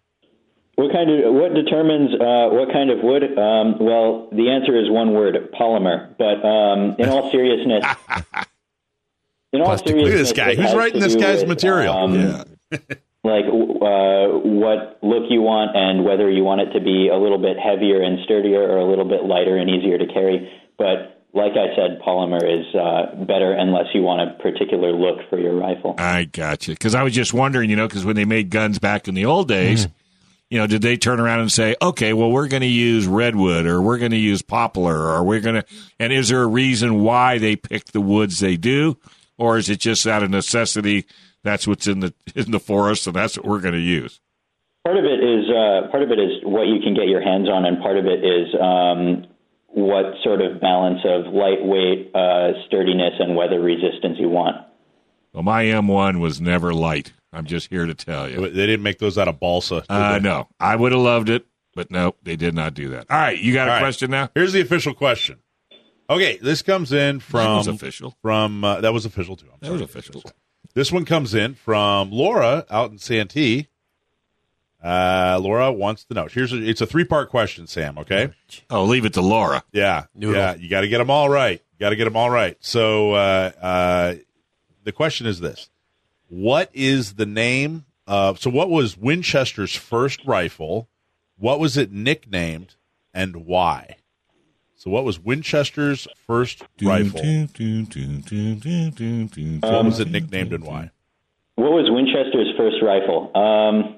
What 0.75 0.91
kind 0.91 1.09
of 1.09 1.33
what 1.33 1.53
determines 1.53 2.13
uh, 2.15 2.49
what 2.51 2.73
kind 2.73 2.89
of 2.89 2.99
wood? 3.01 3.23
Um, 3.37 3.77
well, 3.79 4.27
the 4.31 4.49
answer 4.49 4.77
is 4.77 4.89
one 4.89 5.13
word: 5.13 5.35
polymer. 5.57 6.17
But 6.17 6.45
um, 6.45 6.95
in 6.99 7.07
all 7.07 7.31
seriousness, 7.31 7.85
in 9.53 9.61
all 9.61 9.67
Plastic. 9.67 9.87
seriousness, 9.89 10.03
Look 10.03 10.11
at 10.11 10.17
this 10.17 10.33
guy. 10.33 10.49
it 10.51 10.59
He's 10.59 10.73
writing 10.75 10.99
this 10.99 11.15
guy's 11.15 11.39
with, 11.39 11.47
material. 11.49 11.93
um, 11.93 12.15
Yeah. 12.19 12.43
like 13.23 13.45
uh, 13.45 14.37
what 14.43 14.99
look 15.01 15.23
you 15.29 15.41
want 15.41 15.75
and 15.77 16.03
whether 16.03 16.29
you 16.29 16.43
want 16.43 16.59
it 16.61 16.73
to 16.77 16.83
be 16.83 17.07
a 17.07 17.15
little 17.17 17.37
bit 17.39 17.55
heavier 17.57 18.01
and 18.01 18.19
sturdier 18.25 18.61
or 18.61 18.77
a 18.79 18.85
little 18.89 19.07
bit 19.07 19.23
lighter 19.23 19.55
and 19.55 19.69
easier 19.69 19.97
to 19.97 20.05
carry. 20.07 20.51
But 20.77 21.24
like 21.35 21.51
I 21.51 21.75
said, 21.75 21.99
polymer 22.01 22.41
is 22.41 22.73
uh, 22.73 23.25
better 23.25 23.51
unless 23.51 23.87
you 23.93 24.01
want 24.01 24.21
a 24.21 24.41
particular 24.41 24.93
look 24.93 25.29
for 25.29 25.37
your 25.37 25.53
rifle. 25.53 25.95
I 25.97 26.23
got 26.23 26.67
you. 26.67 26.73
Because 26.73 26.95
I 26.95 27.03
was 27.03 27.13
just 27.13 27.33
wondering, 27.33 27.69
you 27.69 27.75
know, 27.75 27.87
because 27.87 28.05
when 28.05 28.15
they 28.15 28.23
made 28.23 28.49
guns 28.49 28.79
back 28.79 29.09
in 29.09 29.15
the 29.15 29.25
old 29.25 29.49
days, 29.49 29.89
you 30.49 30.57
know, 30.57 30.65
did 30.65 30.81
they 30.81 30.95
turn 30.95 31.19
around 31.19 31.41
and 31.41 31.51
say, 31.51 31.75
okay, 31.81 32.13
well, 32.13 32.31
we're 32.31 32.47
going 32.47 32.61
to 32.61 32.67
use 32.67 33.05
redwood 33.05 33.65
or 33.65 33.81
we're 33.81 33.97
going 33.97 34.11
to 34.11 34.17
use 34.17 34.41
poplar 34.41 34.95
or 34.95 35.25
we're 35.25 35.41
going 35.41 35.55
to, 35.55 35.65
and 35.99 36.13
is 36.13 36.29
there 36.29 36.41
a 36.41 36.47
reason 36.47 37.01
why 37.01 37.37
they 37.37 37.57
pick 37.57 37.85
the 37.87 37.99
woods 37.99 38.39
they 38.39 38.55
do? 38.55 38.97
Or 39.37 39.57
is 39.57 39.69
it 39.69 39.81
just 39.81 40.07
out 40.07 40.23
of 40.23 40.29
necessity? 40.29 41.05
That's 41.43 41.67
what's 41.67 41.85
in 41.85 41.99
the 41.99 42.13
in 42.35 42.51
the 42.51 42.59
forest, 42.59 43.07
and 43.07 43.15
that's 43.15 43.37
what 43.37 43.45
we're 43.45 43.59
going 43.59 43.73
to 43.73 43.79
use. 43.79 44.21
part 44.85 44.95
of 44.95 45.03
it 45.03 45.19
is 45.19 45.49
uh, 45.49 45.91
part 45.91 46.03
of 46.03 46.11
it 46.11 46.19
is 46.19 46.41
what 46.43 46.67
you 46.67 46.79
can 46.79 46.93
get 46.93 47.09
your 47.09 47.21
hands 47.21 47.49
on, 47.49 47.65
and 47.65 47.81
part 47.81 47.97
of 47.97 48.05
it 48.05 48.23
is 48.23 48.55
um, 48.55 49.27
what 49.75 50.05
sort 50.23 50.41
of 50.41 50.59
balance 50.61 51.01
of 51.05 51.31
lightweight, 51.33 52.11
uh, 52.15 52.51
sturdiness, 52.65 53.13
and 53.19 53.35
weather 53.35 53.59
resistance 53.59 54.17
you 54.17 54.29
want. 54.29 54.55
Well, 55.33 55.43
my 55.43 55.65
M1 55.65 56.19
was 56.19 56.39
never 56.41 56.73
light. 56.73 57.11
I'm 57.33 57.45
just 57.45 57.69
here 57.69 57.85
to 57.85 57.93
tell 57.93 58.29
you. 58.29 58.39
They 58.49 58.65
didn't 58.65 58.83
make 58.83 58.99
those 58.99 59.17
out 59.17 59.27
of 59.27 59.39
balsa. 59.39 59.81
did 59.81 59.85
Uh, 59.89 60.13
they? 60.13 60.19
no, 60.21 60.47
I 60.59 60.77
would 60.77 60.93
have 60.93 61.01
loved 61.01 61.29
it, 61.29 61.45
but 61.73 61.91
no, 61.91 62.15
they 62.23 62.37
did 62.37 62.55
not 62.55 62.73
do 62.73 62.87
that. 62.89 63.07
All 63.11 63.17
right, 63.17 63.37
you 63.37 63.53
got 63.53 63.67
a 63.67 63.71
All 63.71 63.75
right. 63.77 63.81
question 63.81 64.09
now? 64.09 64.29
Here's 64.33 64.53
the 64.53 64.61
official 64.61 64.93
question. 64.93 65.39
Okay, 66.09 66.37
this 66.41 66.61
comes 66.61 66.93
in 66.93 67.19
from 67.19 67.57
was 67.57 67.67
official. 67.67 68.15
From 68.21 68.63
uh, 68.63 68.79
that 68.81 68.93
was 68.93 69.05
official 69.05 69.35
too. 69.35 69.47
I'm 69.51 69.57
That 69.61 69.71
was 69.73 69.81
official. 69.81 70.23
This 70.73 70.91
one 70.91 71.03
comes 71.03 71.33
in 71.33 71.55
from 71.55 72.11
Laura 72.11 72.65
out 72.69 72.91
in 72.91 72.97
Santee. 72.97 73.67
Uh, 74.85 75.39
Laura 75.41 75.71
wants 75.71 76.03
to 76.05 76.13
know. 76.13 76.27
Here's 76.27 76.53
a, 76.53 76.57
it's 76.57 76.79
a 76.79 76.85
three 76.85 77.05
part 77.05 77.31
question, 77.31 77.65
Sam. 77.65 77.97
Okay. 77.97 78.29
Oh, 78.69 78.83
leave 78.83 79.03
it 79.05 79.13
to 79.13 79.21
Laura. 79.21 79.63
Yeah, 79.71 80.05
Noodle. 80.13 80.35
yeah. 80.35 80.53
You 80.53 80.69
got 80.69 80.81
to 80.81 80.87
get 80.87 80.99
them 80.99 81.09
all 81.09 81.27
right. 81.27 81.59
You 81.73 81.79
got 81.79 81.89
to 81.89 81.95
get 81.95 82.03
them 82.03 82.15
all 82.15 82.29
right. 82.29 82.55
So 82.59 83.13
uh, 83.13 83.51
uh, 83.59 84.15
the 84.83 84.91
question 84.91 85.25
is 85.25 85.39
this: 85.39 85.71
What 86.29 86.69
is 86.71 87.15
the 87.15 87.25
name 87.25 87.85
of? 88.05 88.39
So 88.39 88.51
what 88.51 88.69
was 88.69 88.95
Winchester's 88.95 89.75
first 89.75 90.23
rifle? 90.23 90.87
What 91.39 91.59
was 91.59 91.77
it 91.77 91.91
nicknamed, 91.91 92.75
and 93.11 93.47
why? 93.47 93.97
So 94.75 94.91
what 94.91 95.03
was 95.03 95.19
Winchester's 95.19 96.07
first 96.27 96.61
rifle? 96.79 97.21
What 99.61 99.85
was 99.85 99.99
it 99.99 100.11
nicknamed 100.11 100.53
and 100.53 100.63
why? 100.63 100.91
What 101.55 101.71
was 101.71 101.89
Winchester's 101.89 102.53
first 102.55 102.83
rifle? 102.83 103.31
Um, 103.35 103.95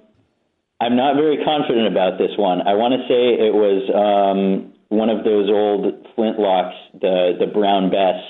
I'm 0.80 0.96
not 0.96 1.16
very 1.16 1.44
confident 1.44 1.88
about 1.88 2.18
this 2.18 2.32
one. 2.38 2.62
I 2.68 2.76
want 2.76 2.94
to 2.94 3.08
say 3.08 3.34
it 3.34 3.54
was 3.54 3.82
um, 3.94 4.74
one 4.90 5.10
of 5.10 5.24
those 5.24 5.50
old 5.50 6.06
flintlocks, 6.16 6.76
the 6.94 7.34
the 7.40 7.48
Brown 7.48 7.90
Bess. 7.90 8.22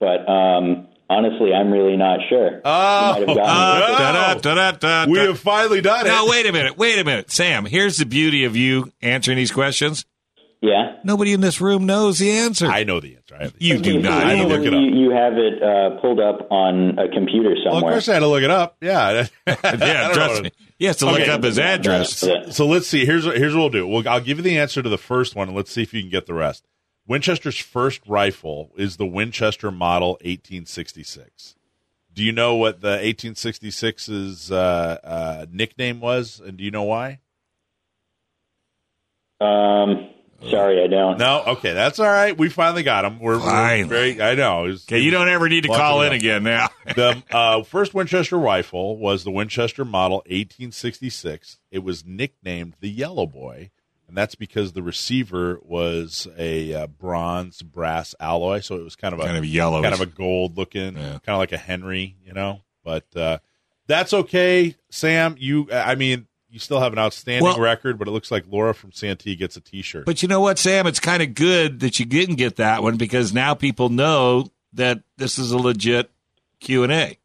But 0.00 0.28
um, 0.30 0.88
honestly, 1.10 1.52
I'm 1.52 1.70
really 1.70 1.96
not 1.96 2.20
sure. 2.28 2.60
Oh, 2.64 3.18
You 3.18 3.26
might 3.26 3.28
have 3.28 3.36
gotten 3.36 4.38
it. 4.38 4.42
Da, 4.42 4.54
da, 4.54 4.72
da, 4.72 4.72
da, 4.72 5.04
da. 5.04 5.10
we 5.10 5.18
have 5.18 5.38
finally 5.38 5.80
done 5.80 6.06
it. 6.06 6.08
Now, 6.08 6.28
wait 6.28 6.46
a 6.46 6.52
minute. 6.52 6.78
Wait 6.78 6.98
a 6.98 7.04
minute. 7.04 7.30
Sam, 7.30 7.66
here's 7.66 7.96
the 7.98 8.06
beauty 8.06 8.44
of 8.44 8.56
you 8.56 8.92
answering 9.02 9.36
these 9.36 9.52
questions. 9.52 10.06
Yeah. 10.60 10.96
Nobody 11.04 11.32
in 11.32 11.40
this 11.40 11.60
room 11.60 11.86
knows 11.86 12.18
the 12.18 12.30
answer. 12.30 12.66
I 12.66 12.82
know 12.84 13.00
the 13.00 13.16
answer. 13.16 13.36
I 13.38 13.42
have 13.44 13.52
the 13.52 13.64
you 13.64 13.78
do 13.78 14.00
not. 14.00 14.24
I 14.24 14.34
had 14.34 14.42
to 14.42 14.48
look 14.48 14.66
it 14.66 14.74
up. 14.74 14.80
You, 14.80 14.88
you 14.88 15.10
have 15.10 15.34
it 15.34 15.62
uh, 15.62 16.00
pulled 16.00 16.20
up 16.20 16.48
on 16.50 16.98
a 16.98 17.08
computer 17.08 17.54
Well, 17.64 17.76
of 17.76 17.82
course, 17.82 18.08
I 18.08 18.14
had 18.14 18.20
to 18.20 18.26
look 18.28 18.42
it 18.42 18.50
up. 18.50 18.76
Yeah, 18.80 19.26
I 19.46 19.56
Yeah, 19.62 20.12
trust 20.12 20.42
me. 20.42 20.50
He 20.78 20.84
has 20.84 20.96
to 20.98 21.06
look 21.06 21.20
Okay. 21.20 21.30
up 21.30 21.42
his 21.42 21.58
address. 21.58 22.22
Yeah. 22.22 22.50
So 22.50 22.66
let's 22.66 22.86
see. 22.86 23.04
Here's 23.04 23.26
what, 23.26 23.36
here's 23.36 23.52
what 23.54 23.60
we'll 23.60 23.70
do. 23.70 23.86
We'll, 23.86 24.08
I'll 24.08 24.20
give 24.20 24.38
you 24.38 24.44
the 24.44 24.58
answer 24.58 24.80
to 24.82 24.88
the 24.88 24.96
first 24.98 25.34
one, 25.34 25.48
and 25.48 25.56
let's 25.56 25.72
see 25.72 25.82
if 25.82 25.92
you 25.92 26.00
can 26.02 26.10
get 26.10 26.26
the 26.26 26.34
rest. 26.34 26.66
Winchester's 27.06 27.58
first 27.58 28.00
rifle 28.06 28.70
is 28.76 28.96
the 28.96 29.06
Winchester 29.06 29.70
Model 29.72 30.10
1866. 30.22 31.56
Do 32.12 32.22
you 32.22 32.32
know 32.32 32.54
what 32.56 32.80
the 32.80 32.96
1866's 32.98 34.52
uh, 34.52 34.98
uh, 35.02 35.46
nickname 35.50 36.00
was, 36.00 36.40
and 36.40 36.56
do 36.56 36.64
you 36.64 36.70
know 36.70 36.82
why? 36.84 37.20
Um, 39.40 40.10
sorry, 40.50 40.82
I 40.82 40.86
don't. 40.86 41.18
No. 41.18 41.42
Okay, 41.48 41.72
that's 41.72 41.98
all 41.98 42.06
right. 42.06 42.36
We 42.36 42.48
finally 42.48 42.82
got 42.82 43.04
him. 43.04 43.18
We're, 43.18 43.38
we're 43.38 43.84
very. 43.86 44.20
I 44.22 44.34
know. 44.34 44.62
Was- 44.64 44.84
Okay, 44.84 45.00
you 45.00 45.10
don't 45.10 45.28
ever 45.28 45.48
need 45.48 45.62
to 45.62 45.68
call 45.68 46.02
in 46.02 46.08
them. 46.10 46.16
again 46.16 46.42
now. 46.44 46.68
the 46.94 47.22
uh, 47.30 47.62
first 47.64 47.94
Winchester 47.94 48.38
rifle 48.38 48.96
was 48.96 49.24
the 49.24 49.30
Winchester 49.30 49.84
Model 49.84 50.18
1866. 50.28 51.58
It 51.70 51.80
was 51.80 52.04
nicknamed 52.06 52.76
the 52.80 52.88
Yellow 52.88 53.26
Boy, 53.26 53.70
and 54.06 54.16
that's 54.16 54.34
because 54.36 54.72
the 54.72 54.82
receiver 54.82 55.58
was 55.62 56.28
a 56.38 56.72
uh, 56.74 56.86
bronze 56.86 57.62
brass 57.62 58.14
alloy, 58.20 58.60
so 58.60 58.76
it 58.76 58.84
was 58.84 58.96
kind 58.96 59.12
of 59.14 59.20
a 59.20 59.24
Kind 59.24 59.36
of 59.36 59.44
yellow. 59.44 59.82
kind 59.82 59.94
of 59.94 60.00
a 60.00 60.06
gold 60.06 60.56
looking, 60.56 60.96
Yeah. 60.96 61.18
kind 61.24 61.34
of 61.34 61.38
like 61.38 61.52
a 61.52 61.58
Henry, 61.58 62.16
you 62.24 62.32
know. 62.32 62.60
But 62.84 63.04
uh, 63.16 63.38
that's 63.88 64.12
okay, 64.14 64.76
Sam. 64.90 65.34
You, 65.38 65.68
I 65.72 65.94
mean, 65.96 66.27
you 66.50 66.58
still 66.58 66.80
have 66.80 66.92
an 66.92 66.98
outstanding 66.98 67.44
Well- 67.44 67.58
record, 67.58 67.98
but 67.98 68.08
it 68.08 68.10
looks 68.12 68.30
like 68.30 68.44
Laura 68.50 68.74
from 68.74 68.92
Santee 68.92 69.36
gets 69.36 69.56
a 69.56 69.60
T-shirt. 69.60 70.06
But 70.06 70.22
you 70.22 70.28
know 70.28 70.40
what, 70.40 70.58
Sam? 70.58 70.86
It's 70.86 71.00
kind 71.00 71.22
of 71.22 71.34
good 71.34 71.80
that 71.80 71.98
you 71.98 72.06
didn't 72.06 72.36
get 72.36 72.56
that 72.56 72.82
one 72.82 72.96
because 72.96 73.32
now 73.34 73.54
people 73.54 73.88
know 73.90 74.46
that 74.72 75.00
this 75.16 75.38
is 75.38 75.52
a 75.52 75.58
legit 75.58 76.10
Q 76.60 76.84
and 76.84 76.92
A. 76.92 77.18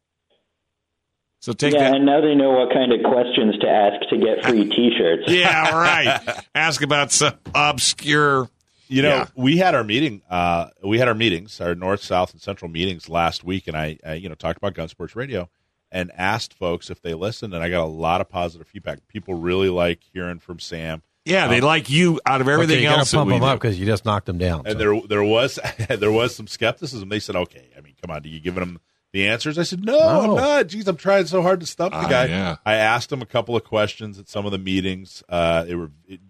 So 1.40 1.52
take 1.52 1.74
Yeah, 1.74 1.80
that. 1.90 1.96
and 1.96 2.06
now 2.06 2.20
they 2.22 2.34
know 2.34 2.52
what 2.52 2.72
kind 2.72 2.90
of 2.92 3.02
questions 3.02 3.58
to 3.60 3.68
ask 3.68 4.08
to 4.08 4.16
get 4.16 4.44
free 4.46 4.64
T-shirts. 4.76 5.24
Yeah, 5.30 5.70
right. 5.78 6.20
Ask 6.54 6.82
about 6.82 7.12
some 7.12 7.34
obscure. 7.54 8.48
You 8.88 9.02
know, 9.02 9.08
Yeah. 9.08 9.26
we 9.34 9.56
had 9.58 9.74
our 9.74 9.84
meeting. 9.84 10.22
Uh, 10.30 10.68
we 10.82 10.98
had 10.98 11.08
our 11.08 11.14
meetings, 11.14 11.60
our 11.60 11.74
north, 11.74 12.02
south, 12.02 12.32
and 12.32 12.40
central 12.40 12.70
meetings 12.70 13.08
last 13.08 13.42
week, 13.44 13.66
and 13.68 13.76
I, 13.76 13.98
I, 14.06 14.14
you 14.14 14.28
know, 14.28 14.34
talked 14.34 14.56
about 14.58 14.74
Gun 14.74 14.88
Sports 14.88 15.16
Radio 15.16 15.48
and 15.94 16.10
asked 16.16 16.52
folks 16.52 16.90
if 16.90 17.00
they 17.00 17.14
listened, 17.14 17.54
and 17.54 17.62
I 17.64 17.70
got 17.70 17.84
a 17.84 17.86
lot 17.86 18.20
of 18.20 18.28
positive 18.28 18.66
feedback. 18.66 19.06
People 19.08 19.32
really 19.34 19.70
like 19.70 20.00
hearing 20.12 20.40
from 20.40 20.58
Sam, 20.58 21.02
Yeah, 21.24 21.46
they 21.48 21.60
like 21.62 21.88
you 21.88 22.20
out 22.26 22.40
of 22.42 22.48
everything 22.48 22.74
okay, 22.74 22.82
you 22.82 22.88
gotta 22.88 22.98
else. 22.98 23.10
that 23.12 23.16
pump 23.16 23.28
we 23.28 23.34
them 23.34 23.40
do. 23.42 23.46
up 23.46 23.60
because 23.60 23.78
you 23.80 23.86
just 23.86 24.04
knocked 24.04 24.26
them 24.26 24.36
down. 24.36 24.66
and 24.66 24.72
so. 24.72 24.78
there 24.78 25.00
there 25.08 25.24
was 25.24 25.58
there 25.88 26.12
was 26.12 26.34
some 26.34 26.46
skepticism. 26.48 27.08
They 27.08 27.20
said, 27.20 27.36
"Okay, 27.36 27.68
I 27.78 27.80
mean, 27.80 27.94
come 28.04 28.14
on, 28.14 28.20
do 28.22 28.28
you 28.28 28.40
giving 28.40 28.60
them 28.60 28.80
the 29.12 29.28
answers?" 29.28 29.56
I 29.58 29.62
said, 29.62 29.84
"No, 29.84 29.98
I'm 29.98 30.34
not. 30.34 30.66
Geez, 30.66 30.88
I'm 30.88 30.96
trying 30.96 31.26
so 31.26 31.40
hard 31.40 31.60
to 31.60 31.66
stump 31.66 31.92
the 31.92 32.00
Ah, 32.00 32.08
guy." 32.08 32.24
yeah. 32.26 32.56
I 32.66 32.74
asked 32.74 33.10
him 33.12 33.22
a 33.22 33.26
couple 33.26 33.54
of 33.56 33.62
questions 33.64 34.18
at 34.18 34.28
some 34.28 34.44
of 34.44 34.52
the 34.52 34.58
meetings. 34.58 35.22
Uh, 35.28 35.62
they 35.64 35.76
were 35.76 35.90
it, 36.08 36.20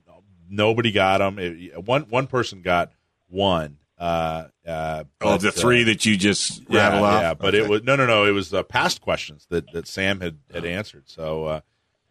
nobody 0.50 0.92
got 0.92 1.18
them. 1.18 1.38
It, 1.38 1.82
one 1.82 2.02
one 2.02 2.26
person 2.26 2.60
got 2.62 2.92
one. 3.28 3.78
Uh, 3.98 4.48
uh, 4.66 5.04
Oh, 5.20 5.32
but, 5.32 5.40
the 5.40 5.52
three 5.52 5.82
uh, 5.82 5.86
that 5.86 6.04
you 6.04 6.16
just 6.16 6.62
yeah, 6.68 6.82
rattled 6.88 7.04
off. 7.04 7.22
Yeah, 7.22 7.34
but 7.34 7.54
it 7.54 7.68
was 7.68 7.82
no, 7.84 7.96
no, 7.96 8.06
no. 8.06 8.24
It 8.26 8.32
was 8.32 8.52
uh, 8.52 8.62
past 8.62 9.00
questions 9.00 9.46
that, 9.50 9.70
that 9.72 9.86
Sam 9.86 10.20
had, 10.20 10.38
had 10.52 10.64
answered. 10.64 11.04
So 11.06 11.44
uh, 11.44 11.60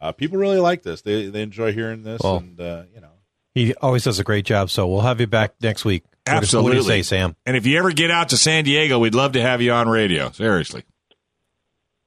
uh, 0.02 0.12
people 0.14 0.38
really 0.38 0.60
like 0.60 0.84
this. 0.84 1.02
They 1.02 1.28
they 1.28 1.42
enjoy 1.42 1.74
hearing 1.74 2.04
this, 2.04 2.22
Well, 2.24 2.38
and 2.38 2.60
uh, 2.60 2.84
you 2.94 3.02
know, 3.02 3.10
he 3.54 3.74
always 3.76 4.04
does 4.04 4.18
a 4.20 4.24
great 4.24 4.46
job. 4.46 4.70
So 4.70 4.88
we'll 4.88 5.02
have 5.02 5.20
you 5.20 5.28
back 5.28 5.56
next 5.62 5.84
week. 5.86 6.04
What 6.04 6.10
do- 6.10 6.32
What 6.32 6.40
do 6.40 6.46
Absolutely. 6.46 6.76
you 6.78 6.84
say, 6.84 7.02
Sam? 7.04 7.36
And 7.46 7.58
if 7.58 7.66
you 7.66 7.78
ever 7.78 7.92
get 7.92 8.10
out 8.10 8.30
to 8.30 8.38
San 8.38 8.64
Diego, 8.64 8.98
we'd 9.00 9.14
love 9.16 9.34
to 9.34 9.42
have 9.42 9.62
you 9.62 9.74
on 9.74 9.90
radio. 9.90 10.32
Seriously. 10.32 10.84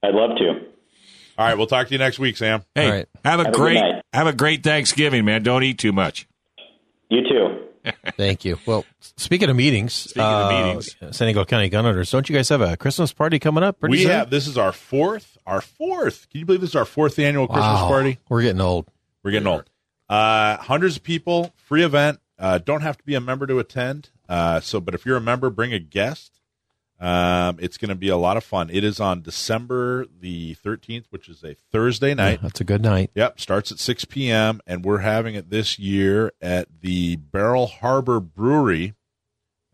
I'd 0.02 0.14
love 0.14 0.38
to. 0.38 0.48
all 1.38 1.46
right. 1.46 1.56
We'll 1.56 1.66
talk 1.66 1.88
to 1.88 1.92
you 1.92 1.98
next 1.98 2.18
week, 2.18 2.36
Sam. 2.38 2.62
Hey, 2.74 2.86
All 2.86 2.92
right. 2.92 3.08
have 3.24 3.40
a 3.40 3.44
Have 3.44 3.52
great 3.54 3.74
night. 3.74 4.02
have 4.14 4.26
a 4.26 4.32
great 4.32 4.62
Thanksgiving, 4.62 5.24
man. 5.26 5.42
Don't 5.42 5.62
eat 5.64 5.78
too 5.78 5.92
much. 5.92 6.26
You 7.10 7.22
too. 7.22 7.55
Thank 8.16 8.44
you. 8.44 8.58
Well, 8.66 8.84
speaking 9.16 9.48
of 9.50 9.56
meetings, 9.56 9.92
Speaking 9.92 10.22
of 10.22 10.50
uh, 10.50 10.64
meetings. 10.66 10.96
San 11.16 11.26
Diego 11.28 11.44
County 11.44 11.68
Gun 11.68 11.86
Owners, 11.86 12.10
don't 12.10 12.28
you 12.28 12.34
guys 12.34 12.48
have 12.48 12.60
a 12.60 12.76
Christmas 12.76 13.12
party 13.12 13.38
coming 13.38 13.62
up? 13.64 13.80
Pretty 13.80 13.92
we 13.92 14.02
soon? 14.02 14.10
have 14.12 14.30
this 14.30 14.46
is 14.46 14.56
our 14.58 14.72
fourth, 14.72 15.36
our 15.46 15.60
fourth. 15.60 16.28
Can 16.30 16.40
you 16.40 16.46
believe 16.46 16.60
this 16.60 16.70
is 16.70 16.76
our 16.76 16.84
fourth 16.84 17.18
annual 17.18 17.46
Christmas 17.46 17.64
Wow. 17.82 17.88
party? 17.88 18.18
We're 18.28 18.42
getting 18.42 18.60
old. 18.60 18.88
We're 19.22 19.30
getting 19.32 19.48
old. 19.48 19.68
Uh, 20.08 20.56
hundreds 20.58 20.96
of 20.96 21.02
people, 21.02 21.52
free 21.56 21.82
event. 21.84 22.20
Uh, 22.38 22.58
don't 22.58 22.82
have 22.82 22.96
to 22.98 23.04
be 23.04 23.14
a 23.14 23.20
member 23.20 23.46
to 23.46 23.58
attend. 23.58 24.10
Uh, 24.28 24.60
so, 24.60 24.80
but 24.80 24.94
if 24.94 25.06
you're 25.06 25.16
a 25.16 25.20
member, 25.20 25.50
bring 25.50 25.72
a 25.72 25.78
guest. 25.78 26.40
Um, 26.98 27.58
it's 27.60 27.76
going 27.76 27.90
to 27.90 27.94
be 27.94 28.08
a 28.08 28.16
lot 28.16 28.36
of 28.36 28.44
fun. 28.44 28.70
It 28.70 28.82
is 28.82 29.00
on 29.00 29.20
December 29.20 30.06
the 30.06 30.56
13th, 30.64 31.04
which 31.10 31.28
is 31.28 31.44
a 31.44 31.54
Thursday 31.70 32.14
night. 32.14 32.40
That's 32.42 32.60
a 32.60 32.64
good 32.64 32.82
night. 32.82 33.10
Yep, 33.14 33.38
starts 33.38 33.70
at 33.70 33.78
6 33.78 34.06
p.m. 34.06 34.60
and 34.66 34.84
we're 34.84 34.98
having 34.98 35.34
it 35.34 35.50
this 35.50 35.78
year 35.78 36.32
at 36.40 36.68
the 36.80 37.16
Barrel 37.16 37.66
Harbor 37.66 38.18
Brewery. 38.18 38.94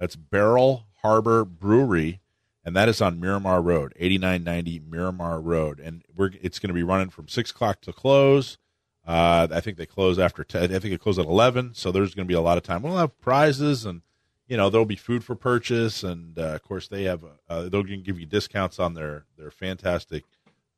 That's 0.00 0.16
Barrel 0.16 0.86
Harbor 1.02 1.44
Brewery, 1.44 2.20
and 2.64 2.74
that 2.74 2.88
is 2.88 3.00
on 3.00 3.20
Miramar 3.20 3.62
Road, 3.62 3.92
8990 3.96 4.82
Miramar 4.88 5.40
Road, 5.40 5.78
and 5.78 6.02
we're 6.16 6.30
it's 6.40 6.58
going 6.58 6.68
to 6.68 6.74
be 6.74 6.82
running 6.82 7.10
from 7.10 7.28
six 7.28 7.52
o'clock 7.52 7.80
to 7.82 7.92
close. 7.92 8.58
Uh, 9.06 9.48
I 9.50 9.60
think 9.60 9.78
they 9.78 9.86
close 9.86 10.18
after 10.18 10.44
10. 10.44 10.64
I 10.64 10.66
think 10.66 10.82
they 10.82 10.98
close 10.98 11.18
at 11.18 11.26
11, 11.26 11.74
so 11.74 11.90
there's 11.90 12.14
going 12.14 12.26
to 12.26 12.28
be 12.32 12.36
a 12.36 12.40
lot 12.40 12.56
of 12.56 12.62
time. 12.64 12.82
We'll 12.82 12.96
have 12.98 13.20
prizes 13.20 13.84
and 13.84 14.02
you 14.52 14.58
know 14.58 14.68
there'll 14.68 14.84
be 14.84 14.96
food 14.96 15.24
for 15.24 15.34
purchase, 15.34 16.02
and 16.04 16.38
uh, 16.38 16.42
of 16.56 16.62
course 16.62 16.86
they 16.88 17.04
have 17.04 17.24
uh, 17.48 17.70
they'll 17.70 17.82
give 17.82 18.20
you 18.20 18.26
discounts 18.26 18.78
on 18.78 18.92
their 18.92 19.24
their 19.38 19.50
fantastic 19.50 20.24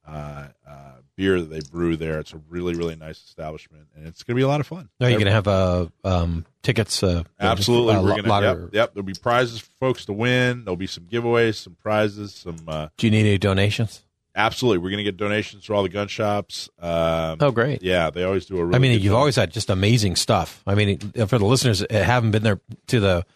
uh, 0.07 0.47
uh, 0.68 0.93
beer 1.16 1.41
that 1.41 1.51
they 1.51 1.59
brew 1.72 1.97
there. 1.97 2.20
It's 2.20 2.33
a 2.33 2.41
really 2.49 2.75
really 2.77 2.95
nice 2.95 3.18
establishment, 3.25 3.89
and 3.97 4.07
it's 4.07 4.22
going 4.22 4.35
to 4.37 4.39
be 4.39 4.43
a 4.43 4.49
lot 4.49 4.61
of 4.61 4.66
fun. 4.68 4.91
Are 5.01 5.09
you 5.11 5.16
going 5.16 5.25
to 5.27 5.33
have 5.33 5.49
uh, 5.49 5.87
um, 6.05 6.47
tickets? 6.62 7.03
Uh, 7.03 7.25
Absolutely, 7.41 7.97
uh, 7.97 8.03
we're 8.03 8.14
gonna. 8.14 8.29
lot 8.29 8.43
Yep, 8.45 8.57
of- 8.59 8.75
yep, 8.75 8.95
there'll 8.95 9.05
be 9.05 9.12
prizes 9.14 9.59
for 9.59 9.72
folks 9.81 10.05
to 10.05 10.12
win. 10.12 10.64
There'll 10.64 10.77
be 10.77 10.87
some 10.87 11.05
giveaways, 11.05 11.57
some 11.57 11.75
prizes, 11.75 12.33
some. 12.33 12.57
Uh, 12.68 12.89
Do 12.97 13.09
you 13.09 13.11
need 13.11 13.27
any 13.27 13.39
donations? 13.39 14.03
absolutely, 14.37 14.79
we're 14.79 14.91
going 14.91 14.99
to 14.99 15.05
get 15.05 15.16
donations 15.16 15.64
for 15.64 15.75
all 15.75 15.83
the 15.83 15.89
gun 15.89 16.07
shops. 16.09 16.68
Um, 16.81 17.39
Oh, 17.41 17.51
great. 17.51 17.83
Yeah, 17.83 18.11
they 18.11 18.22
always 18.25 18.47
do 18.47 18.59
a. 18.59 18.64
Really 18.64 18.77
I 18.77 18.79
mean, 18.79 19.01
you've 19.01 19.14
always 19.14 19.35
had 19.37 19.51
just 19.53 19.68
amazing 19.70 20.14
stuff. 20.16 20.62
I 20.66 20.75
mean, 20.77 20.99
for 21.27 21.39
the 21.39 21.45
listeners 21.47 21.81
that 21.81 21.91
haven't 21.93 22.31
been 22.33 22.43
there 22.45 22.61
to 22.89 23.01
the 23.01 23.27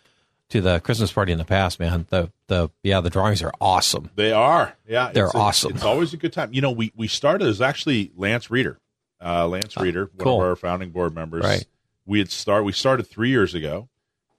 to 0.51 0.61
the 0.61 0.81
Christmas 0.81 1.13
party 1.13 1.33
in 1.33 1.39
the 1.39 1.45
past, 1.45 1.79
man, 1.81 2.07
the 2.11 2.31
the 2.47 2.71
yeah, 2.83 3.01
the 3.01 3.11
drawings 3.11 3.43
are 3.43 3.53
awesome. 3.61 4.11
They 4.17 4.33
are. 4.33 4.75
Yeah, 4.89 5.11
They're 5.13 5.27
it's 5.27 5.35
a- 5.35 5.39
awesome. 5.39 5.75
it's 5.75 5.85
always 5.85 6.15
a 6.15 6.17
good 6.17 6.33
time. 6.33 6.53
You 6.53 6.61
know, 6.61 6.71
we 6.71 6.93
we 6.97 7.09
started. 7.09 7.47
as 7.49 7.61
actually 7.61 8.13
Lance 8.17 8.51
Reeder. 8.51 8.79
uh, 9.25 9.47
Lance 9.49 9.77
Reeder, 9.77 10.05
one 10.15 10.25
cool. 10.25 10.41
of 10.43 10.49
our 10.49 10.57
founding 10.57 10.91
board 10.91 11.15
members. 11.15 11.45
Right. 11.45 11.67
We 12.07 12.19
had 12.21 12.31
start. 12.31 12.65
We 12.65 12.73
started 12.73 13.05
three 13.07 13.29
years 13.31 13.55
ago, 13.55 13.89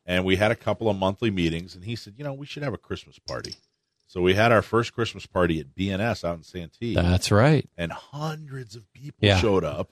and 0.06 0.26
we 0.26 0.38
had 0.38 0.52
a 0.52 0.56
couple 0.56 0.90
of 0.90 0.98
monthly 0.98 1.30
meetings. 1.30 1.76
And 1.76 1.84
he 1.86 1.96
said, 1.96 2.16
you 2.18 2.24
know, 2.24 2.34
we 2.34 2.46
should 2.48 2.64
have 2.64 2.74
a 2.74 2.78
Christmas 2.78 3.20
party. 3.20 3.56
So 4.08 4.22
we 4.22 4.34
had 4.34 4.52
our 4.52 4.64
first 4.64 4.94
Christmas 4.96 5.28
party 5.28 5.60
at 5.60 5.76
BNS 5.76 6.24
out 6.24 6.38
in 6.38 6.42
Santee, 6.44 6.96
That's 6.96 7.30
right. 7.30 7.70
and 7.78 7.92
hundreds 7.92 8.76
of 8.76 8.92
people 8.92 9.20
Yeah. 9.22 9.38
showed 9.38 9.64
up. 9.64 9.92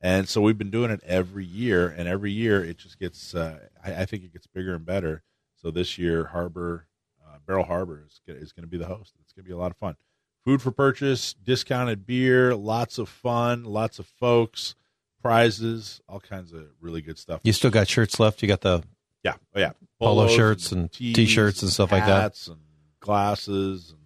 And 0.00 0.28
so 0.28 0.40
we've 0.40 0.56
been 0.56 0.70
doing 0.70 0.92
it 0.92 1.00
every 1.04 1.44
year, 1.44 1.88
and 1.88 2.06
every 2.06 2.30
year 2.30 2.62
it 2.64 2.78
just 2.78 3.00
gets. 3.00 3.34
Uh, 3.34 3.58
I, 3.84 4.02
I 4.02 4.04
think 4.04 4.22
it 4.22 4.32
gets 4.32 4.46
bigger 4.46 4.76
and 4.76 4.86
better. 4.86 5.24
So 5.60 5.70
this 5.70 5.98
year, 5.98 6.26
Harbor, 6.26 6.86
uh, 7.26 7.38
Barrel 7.46 7.64
Harbor 7.64 8.04
is, 8.06 8.20
is 8.26 8.52
going 8.52 8.62
to 8.64 8.68
be 8.68 8.78
the 8.78 8.86
host. 8.86 9.14
It's 9.20 9.32
going 9.32 9.44
to 9.44 9.48
be 9.48 9.52
a 9.52 9.56
lot 9.58 9.70
of 9.70 9.76
fun. 9.76 9.96
Food 10.44 10.62
for 10.62 10.70
purchase, 10.70 11.34
discounted 11.34 12.06
beer, 12.06 12.54
lots 12.54 12.98
of 12.98 13.08
fun, 13.08 13.64
lots 13.64 13.98
of 13.98 14.06
folks, 14.06 14.74
prizes, 15.20 16.00
all 16.08 16.20
kinds 16.20 16.52
of 16.52 16.66
really 16.80 17.02
good 17.02 17.18
stuff. 17.18 17.40
You 17.42 17.52
still 17.52 17.70
got 17.70 17.88
shirts 17.88 18.20
left? 18.20 18.40
You 18.40 18.48
got 18.48 18.60
the 18.60 18.82
Yeah, 19.24 19.34
oh 19.54 19.58
yeah, 19.60 19.72
Polo 19.98 20.22
Polos 20.22 20.36
shirts 20.36 20.72
and 20.72 20.90
tees 20.92 21.14
t-shirts 21.16 21.62
and 21.62 21.70
stuff 21.70 21.92
like 21.92 22.06
that. 22.06 22.22
hats 22.22 22.46
and 22.48 22.58
glasses, 23.00 23.90
and 23.90 24.00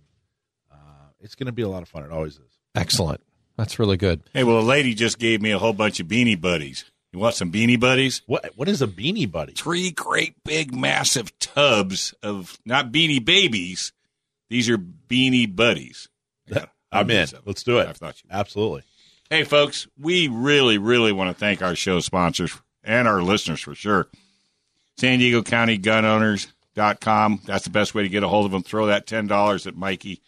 uh, 0.72 1.06
it's 1.20 1.34
going 1.34 1.46
to 1.46 1.52
be 1.52 1.62
a 1.62 1.68
lot 1.68 1.82
of 1.82 1.88
fun. 1.88 2.02
It 2.02 2.10
always 2.10 2.34
is. 2.34 2.58
excellent. 2.74 3.20
That's 3.58 3.78
really 3.78 3.98
good. 3.98 4.22
Hey, 4.32 4.44
well, 4.44 4.58
a 4.58 4.60
lady 4.60 4.94
just 4.94 5.18
gave 5.18 5.42
me 5.42 5.50
a 5.50 5.58
whole 5.58 5.74
bunch 5.74 6.00
of 6.00 6.08
beanie 6.08 6.40
buddies. 6.40 6.86
You 7.12 7.18
want 7.18 7.34
some 7.34 7.52
beanie 7.52 7.78
buddies? 7.78 8.22
What 8.26 8.52
what 8.56 8.68
is 8.68 8.80
a 8.80 8.86
beanie 8.86 9.30
buddy? 9.30 9.52
Three 9.52 9.90
great 9.90 10.42
big 10.44 10.74
massive 10.74 11.38
tubs 11.38 12.14
of 12.22 12.58
not 12.64 12.90
beanie 12.90 13.22
babies. 13.24 13.92
These 14.48 14.68
are 14.70 14.78
beanie 14.78 15.54
buddies. 15.54 16.08
Yeah, 16.46 16.66
I'm 16.92 17.10
in. 17.10 17.28
Let's 17.44 17.62
do 17.62 17.78
it. 17.78 17.88
I 17.88 17.92
thought 17.92 18.22
you. 18.22 18.30
Absolutely. 18.30 18.82
Hey, 19.28 19.44
folks, 19.44 19.86
we 19.98 20.28
really, 20.28 20.78
really 20.78 21.12
want 21.12 21.30
to 21.30 21.34
thank 21.38 21.62
our 21.62 21.74
show 21.74 22.00
sponsors 22.00 22.58
and 22.84 23.08
our 23.08 23.22
listeners 23.22 23.60
for 23.60 23.74
sure. 23.74 24.08
San 24.98 25.18
Diego 25.18 25.42
County 25.42 25.78
Gun 25.78 26.04
Owners.com. 26.04 27.40
That's 27.46 27.64
the 27.64 27.70
best 27.70 27.94
way 27.94 28.02
to 28.02 28.10
get 28.10 28.22
a 28.22 28.28
hold 28.28 28.44
of 28.44 28.52
them. 28.52 28.62
Throw 28.62 28.86
that 28.86 29.06
$10 29.06 29.66
at 29.66 29.74
Mikey. 29.74 30.20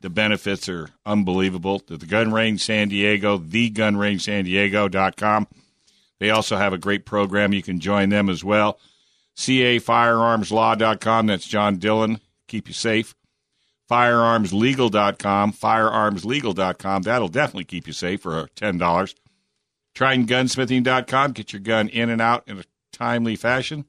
The 0.00 0.10
benefits 0.10 0.68
are 0.68 0.90
unbelievable. 1.04 1.82
The 1.84 1.98
Gun 1.98 2.32
Range 2.32 2.62
San 2.62 2.88
Diego, 2.90 3.38
the 3.38 3.70
Gun 3.70 3.96
Range 3.96 4.22
San 4.22 4.44
Diego.com. 4.44 5.48
They 6.20 6.30
also 6.30 6.56
have 6.56 6.72
a 6.72 6.78
great 6.78 7.04
program. 7.06 7.52
You 7.52 7.62
can 7.62 7.80
join 7.80 8.08
them 8.08 8.28
as 8.28 8.42
well. 8.44 8.78
CAFirearmslaw.com. 9.36 11.26
That's 11.26 11.46
John 11.46 11.76
Dillon. 11.76 12.20
Keep 12.48 12.68
you 12.68 12.74
safe. 12.74 13.14
Firearmslegal.com. 13.90 15.52
Firearmslegal.com. 15.52 17.02
That'll 17.02 17.28
definitely 17.28 17.64
keep 17.64 17.86
you 17.86 17.92
safe 17.92 18.22
for 18.22 18.48
$10. 18.56 19.14
TridentGunsmithing.com. 19.94 21.32
Get 21.32 21.52
your 21.52 21.60
gun 21.60 21.88
in 21.88 22.10
and 22.10 22.20
out 22.20 22.44
in 22.46 22.58
a 22.58 22.64
timely 22.92 23.36
fashion. 23.36 23.84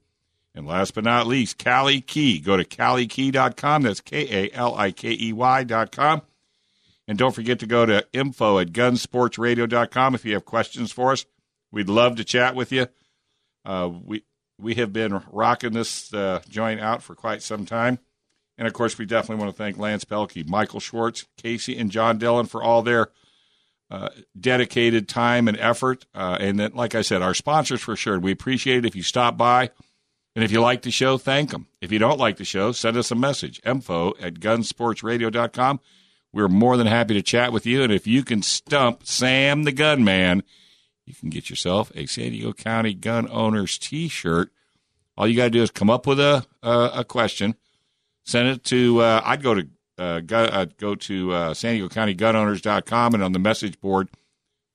And 0.56 0.66
last 0.66 0.94
but 0.94 1.04
not 1.04 1.28
least, 1.28 1.64
Kali 1.64 2.02
Key. 2.02 2.40
Go 2.40 2.58
to 2.58 2.64
KaliKey.com. 2.64 3.84
That's 3.84 4.02
K 4.02 4.46
A 4.46 4.56
L 4.56 4.76
I 4.76 4.92
K 4.92 5.16
E 5.20 5.32
Y.com. 5.34 6.22
And 7.08 7.18
don't 7.18 7.34
forget 7.34 7.60
to 7.60 7.66
go 7.66 7.86
to 7.86 8.06
info 8.14 8.60
at 8.60 8.72
gunsportsradio.com 8.72 10.16
if 10.16 10.26
you 10.26 10.34
have 10.34 10.46
questions 10.46 10.92
for 10.92 11.12
us. 11.12 11.26
We'd 11.72 11.90
love 11.90 12.16
to 12.18 12.24
chat 12.24 12.56
with 12.56 12.72
you. 12.72 12.88
Uh, 13.66 13.90
we 14.04 14.24
we 14.58 14.76
have 14.76 14.92
been 14.92 15.22
rocking 15.32 15.74
this 15.74 16.14
uh, 16.14 16.42
joint 16.50 16.82
out 16.82 17.02
for 17.02 17.16
quite 17.16 17.42
some 17.42 17.66
time. 17.66 18.00
And 18.58 18.68
of 18.68 18.74
course, 18.74 18.98
we 18.98 19.06
definitely 19.06 19.42
want 19.44 19.56
to 19.56 19.58
thank 19.58 19.78
Lance 19.78 20.04
Pelkey, 20.04 20.48
Michael 20.48 20.82
Schwartz, 20.82 21.26
Casey, 21.38 21.78
and 21.78 21.90
John 21.90 22.18
Dillon 22.18 22.46
for 22.46 22.62
all 22.62 22.82
their 22.82 23.08
uh, 23.90 24.10
dedicated 24.38 25.08
time 25.08 25.48
and 25.48 25.58
effort. 25.58 26.06
Uh, 26.14 26.38
and 26.40 26.60
then, 26.60 26.74
like 26.74 26.94
I 26.94 27.02
said, 27.02 27.22
our 27.22 27.34
sponsors 27.34 27.82
for 27.82 27.96
sure. 27.96 28.20
We 28.20 28.34
appreciate 28.34 28.80
it 28.80 28.86
if 28.86 28.96
you 28.96 29.04
stop 29.04 29.38
by. 29.38 29.72
And 30.36 30.44
if 30.44 30.52
you 30.52 30.62
like 30.62 30.84
the 30.84 30.92
show, 30.92 31.18
thank 31.18 31.52
them. 31.52 31.68
If 31.82 31.92
you 31.92 32.00
don't 32.00 32.20
like 32.20 32.38
the 32.38 32.46
show, 32.46 32.72
send 32.72 32.98
us 32.98 33.12
a 33.12 33.16
message 33.16 33.62
info 33.66 34.14
at 34.22 34.36
gunsportsradio.com. 34.36 35.80
We're 36.32 36.48
more 36.48 36.78
than 36.78 36.86
happy 36.86 37.16
to 37.16 37.22
chat 37.22 37.52
with 37.52 37.66
you. 37.66 37.82
And 37.82 37.92
if 37.92 38.06
you 38.06 38.24
can 38.24 38.44
stump 38.44 39.06
Sam 39.08 39.64
the 39.64 39.72
Gunman, 39.72 40.44
you 41.10 41.16
can 41.16 41.30
get 41.30 41.50
yourself 41.50 41.92
a 41.96 42.06
San 42.06 42.32
Diego 42.32 42.54
County 42.54 42.94
Gun 42.94 43.28
Owners 43.30 43.78
t 43.78 44.08
shirt. 44.08 44.52
All 45.18 45.28
you 45.28 45.36
got 45.36 45.46
to 45.46 45.50
do 45.50 45.62
is 45.62 45.72
come 45.72 45.90
up 45.90 46.08
with 46.08 46.20
a, 46.20 46.46
a, 46.64 46.92
a 46.96 47.04
question, 47.04 47.56
send 48.24 48.48
it 48.48 48.64
to, 48.66 49.02
uh, 49.02 49.22
I'd 49.26 49.44
go 49.44 49.56
to, 49.56 49.68
uh, 49.98 50.20
go, 50.22 50.46
uh, 50.46 50.66
go 50.78 50.96
to 50.96 51.34
uh, 51.34 51.54
San 51.54 51.74
Diego 51.74 51.90
County 51.90 52.14
Gun 52.14 52.36
Owners.com 52.38 53.16
and 53.16 53.24
on 53.24 53.34
the 53.34 53.40
message 53.40 53.82
board, 53.82 54.08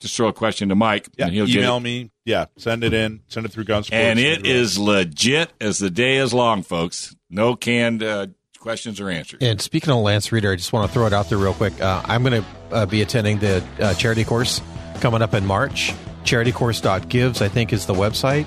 just 0.00 0.16
throw 0.16 0.28
a 0.28 0.32
question 0.34 0.68
to 0.68 0.74
Mike. 0.74 1.08
Yeah, 1.16 1.26
and 1.26 1.34
he'll 1.34 1.46
get 1.46 1.56
email 1.56 1.78
it. 1.78 1.80
me. 1.80 2.10
Yeah, 2.26 2.46
send 2.58 2.84
it 2.84 2.92
in. 2.92 3.22
Send 3.28 3.46
it 3.46 3.52
through 3.52 3.64
Gunsports. 3.64 3.92
And 3.92 4.18
it 4.18 4.44
is 4.44 4.78
legit 4.78 5.50
as 5.60 5.78
the 5.78 5.88
day 5.88 6.16
is 6.16 6.34
long, 6.34 6.62
folks. 6.62 7.16
No 7.30 7.56
canned 7.56 8.02
uh, 8.02 8.26
questions 8.58 9.00
or 9.00 9.08
answers. 9.08 9.40
And 9.40 9.60
speaking 9.60 9.90
of 9.90 9.98
Lance 9.98 10.30
Reader, 10.30 10.52
I 10.52 10.56
just 10.56 10.72
want 10.72 10.90
to 10.90 10.92
throw 10.92 11.06
it 11.06 11.12
out 11.14 11.30
there 11.30 11.38
real 11.38 11.54
quick. 11.54 11.80
Uh, 11.80 12.02
I'm 12.04 12.22
going 12.22 12.42
to 12.42 12.74
uh, 12.74 12.86
be 12.86 13.00
attending 13.00 13.38
the 13.38 13.64
uh, 13.80 13.94
charity 13.94 14.24
course 14.24 14.60
coming 15.00 15.22
up 15.22 15.32
in 15.32 15.46
March. 15.46 15.94
Charitycourse.gives, 16.24 17.40
I 17.42 17.48
think, 17.48 17.72
is 17.72 17.86
the 17.86 17.94
website. 17.94 18.46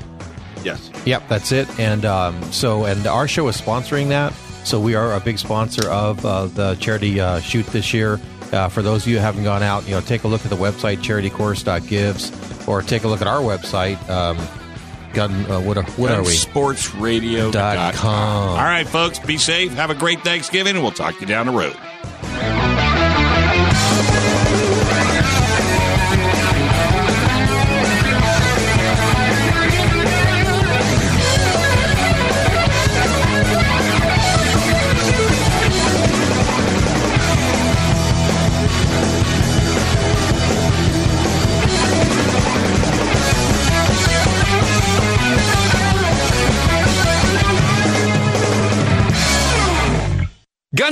yes. 0.64 0.90
Yep, 1.06 1.28
that's 1.30 1.52
it. 1.52 1.68
And 1.80 2.04
um, 2.06 2.42
so, 2.52 2.84
and 2.86 3.08
our 3.08 3.28
show 3.28 3.48
is 3.48 3.60
sponsoring 3.60 4.10
that. 4.10 4.34
So 4.66 4.80
we 4.82 4.96
are 4.96 5.14
a 5.14 5.20
big 5.22 5.40
sponsor 5.40 5.90
of 5.90 6.26
uh, 6.26 6.48
the 6.48 6.76
charity 6.76 7.20
uh, 7.22 7.40
shoot 7.40 7.66
this 7.68 7.94
year. 7.94 8.20
Uh, 8.52 8.68
for 8.70 8.82
those 8.82 9.04
of 9.04 9.08
you 9.10 9.16
who 9.18 9.22
haven't 9.22 9.44
gone 9.44 9.64
out, 9.64 9.86
you 9.86 9.92
know, 9.92 10.02
take 10.02 10.24
a 10.24 10.28
look 10.28 10.44
at 10.44 10.50
the 10.50 10.58
website 10.58 10.98
charitycourse.gives, 10.98 12.68
or 12.68 12.82
take 12.82 13.04
a 13.04 13.08
look 13.08 13.22
at 13.22 13.28
our 13.28 13.40
website. 13.42 13.98
Um, 14.10 14.38
gun, 15.14 15.32
uh, 15.50 15.62
what 15.62 15.78
are, 15.78 15.84
what 15.92 16.12
are 16.12 16.22
we? 16.22 16.30
Sportsradio.com. 16.32 18.06
All 18.06 18.56
right, 18.58 18.88
folks, 18.88 19.20
be 19.20 19.38
safe. 19.38 19.74
Have 19.74 19.90
a 19.90 19.96
great 19.96 20.22
Thanksgiving, 20.22 20.76
and 20.76 20.84
we'll 20.84 20.92
talk 20.92 21.16
to 21.16 21.22
you 21.22 21.28
down 21.28 21.46
the 21.46 21.54
road. 21.54 21.76